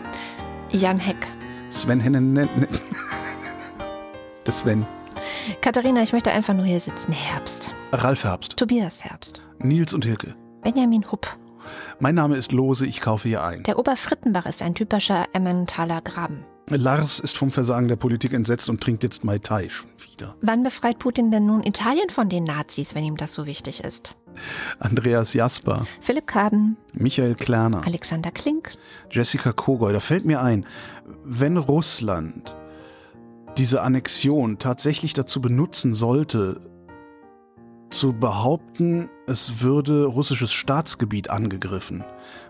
[0.72, 1.28] Jan Heck.
[1.70, 2.34] Sven Hennen.
[2.34, 2.50] Ne,
[4.46, 4.86] Der Sven.
[5.62, 7.12] Katharina, ich möchte einfach nur hier sitzen.
[7.12, 7.72] Herbst.
[7.92, 8.58] Ralf Herbst.
[8.58, 9.42] Tobias Herbst.
[9.60, 10.36] Nils und Hilke.
[10.64, 11.28] Benjamin Hupp.
[12.00, 13.64] Mein Name ist Lose, ich kaufe hier ein.
[13.64, 16.44] Der Oberfrittenbach ist ein typischer Emmentaler Graben.
[16.70, 20.36] Lars ist vom Versagen der Politik entsetzt und trinkt jetzt Mai Tai schon wieder.
[20.42, 24.16] Wann befreit Putin denn nun Italien von den Nazis, wenn ihm das so wichtig ist?
[24.80, 28.72] Andreas Jasper, Philipp Kaden, Michael Klerner, Alexander Klink,
[29.12, 29.94] Jessica Kogoy.
[29.94, 30.66] Da fällt mir ein,
[31.24, 32.56] wenn Russland
[33.58, 36.62] diese Annexion tatsächlich dazu benutzen sollte,
[37.90, 42.04] zu behaupten, es würde russisches Staatsgebiet angegriffen,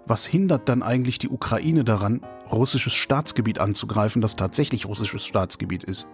[0.05, 6.07] was hindert dann eigentlich die Ukraine daran, russisches Staatsgebiet anzugreifen, das tatsächlich russisches Staatsgebiet ist?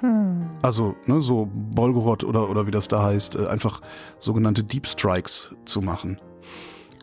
[0.00, 3.80] Hm, Also, ne, so Bolgorod oder, oder wie das da heißt, äh, einfach
[4.18, 6.20] sogenannte Deep Strikes zu machen.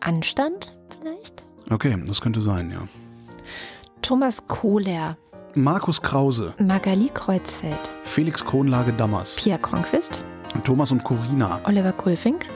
[0.00, 1.44] Anstand vielleicht?
[1.70, 2.82] Okay, das könnte sein, ja.
[4.02, 5.16] Thomas Kohler,
[5.56, 10.22] Markus Krause, Magali Kreuzfeld, Felix Kronlage Dammers, Pia Kronquist,
[10.62, 12.46] Thomas und Corina, Oliver Kulfink,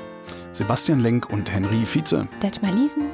[0.53, 3.05] Sebastian Lenk und Henry Vize, Detmar Liesen,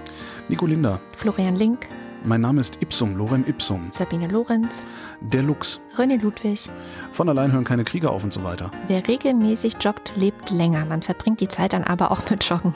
[0.49, 1.01] Nico Linder.
[1.17, 1.89] Florian Link,
[2.27, 3.89] Mein Name ist Ipsum, Lorem Ipsum.
[3.91, 4.87] Sabine Lorenz,
[5.21, 5.83] Der Lux.
[5.95, 6.71] René Ludwig.
[7.13, 8.71] Von allein hören keine Krieger auf und so weiter.
[8.89, 10.87] Wer regelmäßig joggt, lebt länger.
[10.87, 12.73] Man verbringt die Zeit dann aber auch mit Joggen.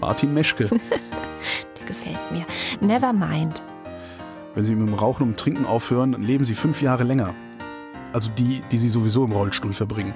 [0.00, 0.64] Martin Meschke.
[1.78, 2.44] Der gefällt mir.
[2.80, 3.62] Nevermind.
[4.56, 7.36] Wenn Sie mit dem Rauchen und Trinken aufhören, dann leben Sie fünf Jahre länger.
[8.12, 10.12] Also die, die Sie sowieso im Rollstuhl verbringen.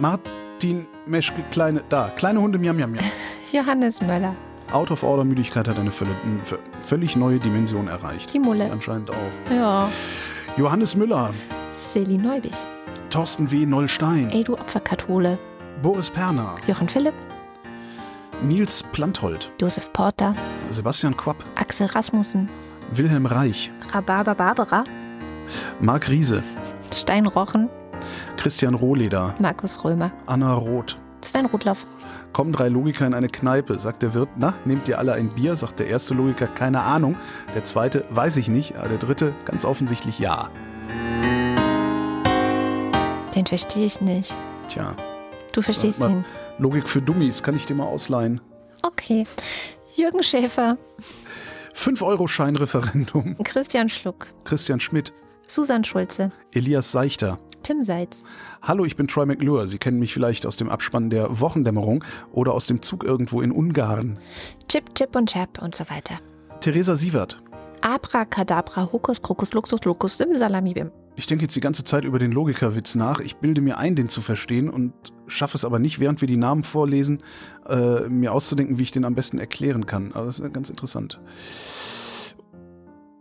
[0.00, 3.04] Martin Meschke, kleine, da, kleine Hunde, miam, miam, miam.
[3.52, 4.34] Johannes Möller.
[4.72, 6.40] Out-of-Order-Müdigkeit hat eine völlig, eine
[6.82, 8.32] völlig neue Dimension erreicht.
[8.34, 8.70] Die Mulle.
[8.70, 9.50] Anscheinend auch.
[9.50, 9.88] Ja.
[10.56, 11.32] Johannes Müller,
[11.72, 12.56] Celi Neubich.
[13.10, 13.66] Thorsten W.
[13.66, 15.38] Nollstein, Ey, du Opferkathole.
[15.82, 17.14] Boris Perner, Jochen Philipp.
[18.42, 20.34] Nils Planthold, Josef Porter.
[20.70, 22.48] Sebastian Quapp, Axel Rasmussen.
[22.92, 24.84] Wilhelm Reich, Rhabarber Barbara.
[25.80, 26.42] Marc Riese,
[26.92, 27.68] Stein Rochen.
[28.36, 30.10] Christian Rohleder, Markus Römer.
[30.26, 30.96] Anna Roth.
[31.26, 31.86] Sven Rudloff.
[32.32, 35.56] Kommen drei Logiker in eine Kneipe, sagt der Wirt, na, nehmt ihr alle ein Bier?
[35.56, 37.16] Sagt der erste Logiker, keine Ahnung.
[37.54, 38.74] Der zweite, weiß ich nicht.
[38.74, 40.50] Der dritte, ganz offensichtlich ja.
[43.34, 44.36] Den verstehe ich nicht.
[44.68, 44.96] Tja,
[45.56, 46.22] Du verstehst ihn.
[46.58, 48.42] Logik für Dummies, kann ich dir mal ausleihen.
[48.82, 49.26] Okay.
[49.94, 50.76] Jürgen Schäfer,
[51.74, 53.38] 5-Euro-Schein-Referendum.
[53.42, 55.14] Christian Schluck, Christian Schmidt,
[55.48, 57.38] Susan Schulze, Elias Seichter.
[57.66, 58.22] Tim Seitz,
[58.62, 59.66] Hallo, ich bin Troy McClure.
[59.66, 63.50] Sie kennen mich vielleicht aus dem Abspann der Wochendämmerung oder aus dem Zug irgendwo in
[63.50, 64.20] Ungarn.
[64.68, 66.20] Chip, Chip und Chap und so weiter.
[66.60, 67.42] Theresa Sievert.
[67.80, 70.92] Abracadabra, Hokus, Krokus, Luxus, Locus, Sim, Salami, Bim.
[71.16, 73.18] Ich denke jetzt die ganze Zeit über den Logikerwitz nach.
[73.18, 74.92] Ich bilde mir ein, den zu verstehen und
[75.26, 77.20] schaffe es aber nicht, während wir die Namen vorlesen,
[77.68, 80.12] äh, mir auszudenken, wie ich den am besten erklären kann.
[80.12, 81.20] Aber das ist ganz interessant.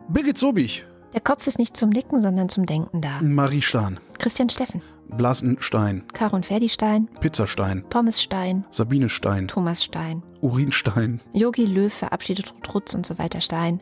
[0.07, 0.85] Birgit Sobich,
[1.15, 3.21] Der Kopf ist nicht zum Nicken, sondern zum Denken da.
[3.21, 9.81] Marie Stahn, Christian Steffen, Blasenstein, Karo und Ferdi Stein, Pizzastein, Pommes Stein, Sabine Stein, Thomas
[9.81, 13.79] Stein, Urinstein, Yogi Löw verabschiedet Rutz und so weiter Stein,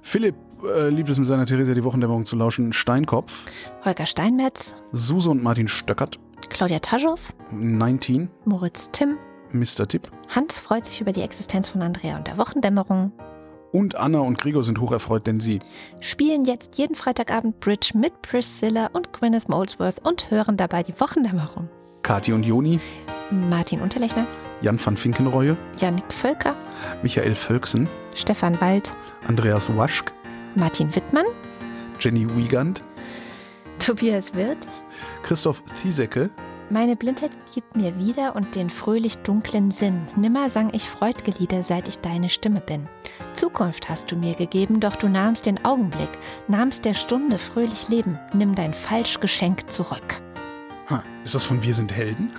[0.00, 3.46] Philipp äh, liebt es mit seiner Theresa die Wochendämmerung zu lauschen, Steinkopf,
[3.84, 6.20] Holger Steinmetz, Suse und Martin Stöckert,
[6.50, 7.18] Claudia Taschow,
[7.50, 9.16] 19, Moritz Timm,
[9.50, 9.88] Mr.
[9.88, 10.08] Tipp.
[10.28, 13.10] Hans freut sich über die Existenz von Andrea und der Wochendämmerung,
[13.72, 15.58] und Anna und Gregor sind hocherfreut, denn sie
[16.00, 21.68] spielen jetzt jeden Freitagabend Bridge mit Priscilla und Gwyneth Molesworth und hören dabei die Wochendämmerung.
[22.02, 22.80] Kathi und Joni,
[23.30, 24.26] Martin Unterlechner,
[24.62, 26.54] Jan van Finkenreue, Jannik Völker,
[27.02, 28.92] Michael Völksen, Stefan Wald,
[29.26, 30.12] Andreas Waschk,
[30.54, 31.26] Martin Wittmann,
[32.00, 32.82] Jenny Wiegand,
[33.78, 34.66] Tobias Wirth.
[35.22, 36.30] Christoph Ziesecke,
[36.70, 40.06] Meine Blindheit gibt mir wieder und den fröhlich dunklen Sinn.
[40.16, 42.86] Nimmer sang ich Freudgelieder, seit ich deine Stimme bin.
[43.32, 46.10] Zukunft hast du mir gegeben, doch du nahmst den Augenblick,
[46.46, 48.18] nahmst der Stunde fröhlich Leben.
[48.34, 50.20] Nimm dein Falschgeschenk zurück.
[50.90, 52.32] Ha, ist das von Wir sind Helden?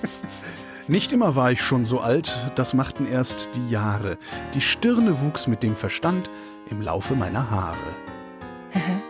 [0.88, 4.18] Nicht immer war ich schon so alt, das machten erst die Jahre.
[4.52, 6.28] Die Stirne wuchs mit dem Verstand
[6.68, 7.96] im Laufe meiner Haare.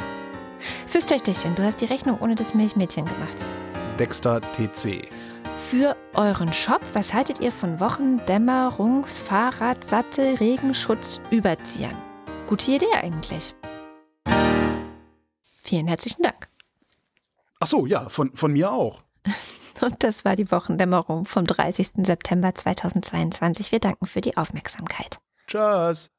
[0.86, 3.44] Fürs Töchterchen, du hast die Rechnung ohne das Milchmädchen gemacht.
[3.99, 5.09] Dexter TC.
[5.69, 11.97] Für euren Shop, was haltet ihr von Wochendämmerungs-, Fahrrad-, Sattel-, Regenschutz, Überziehern?
[12.47, 13.55] Gute Idee eigentlich.
[15.62, 16.49] Vielen herzlichen Dank.
[17.61, 19.03] Ach so, ja, von, von mir auch.
[19.81, 21.91] Und das war die Wochendämmerung vom 30.
[22.05, 23.73] September 2022.
[23.73, 25.19] Wir danken für die Aufmerksamkeit.
[25.47, 26.11] Tschüss.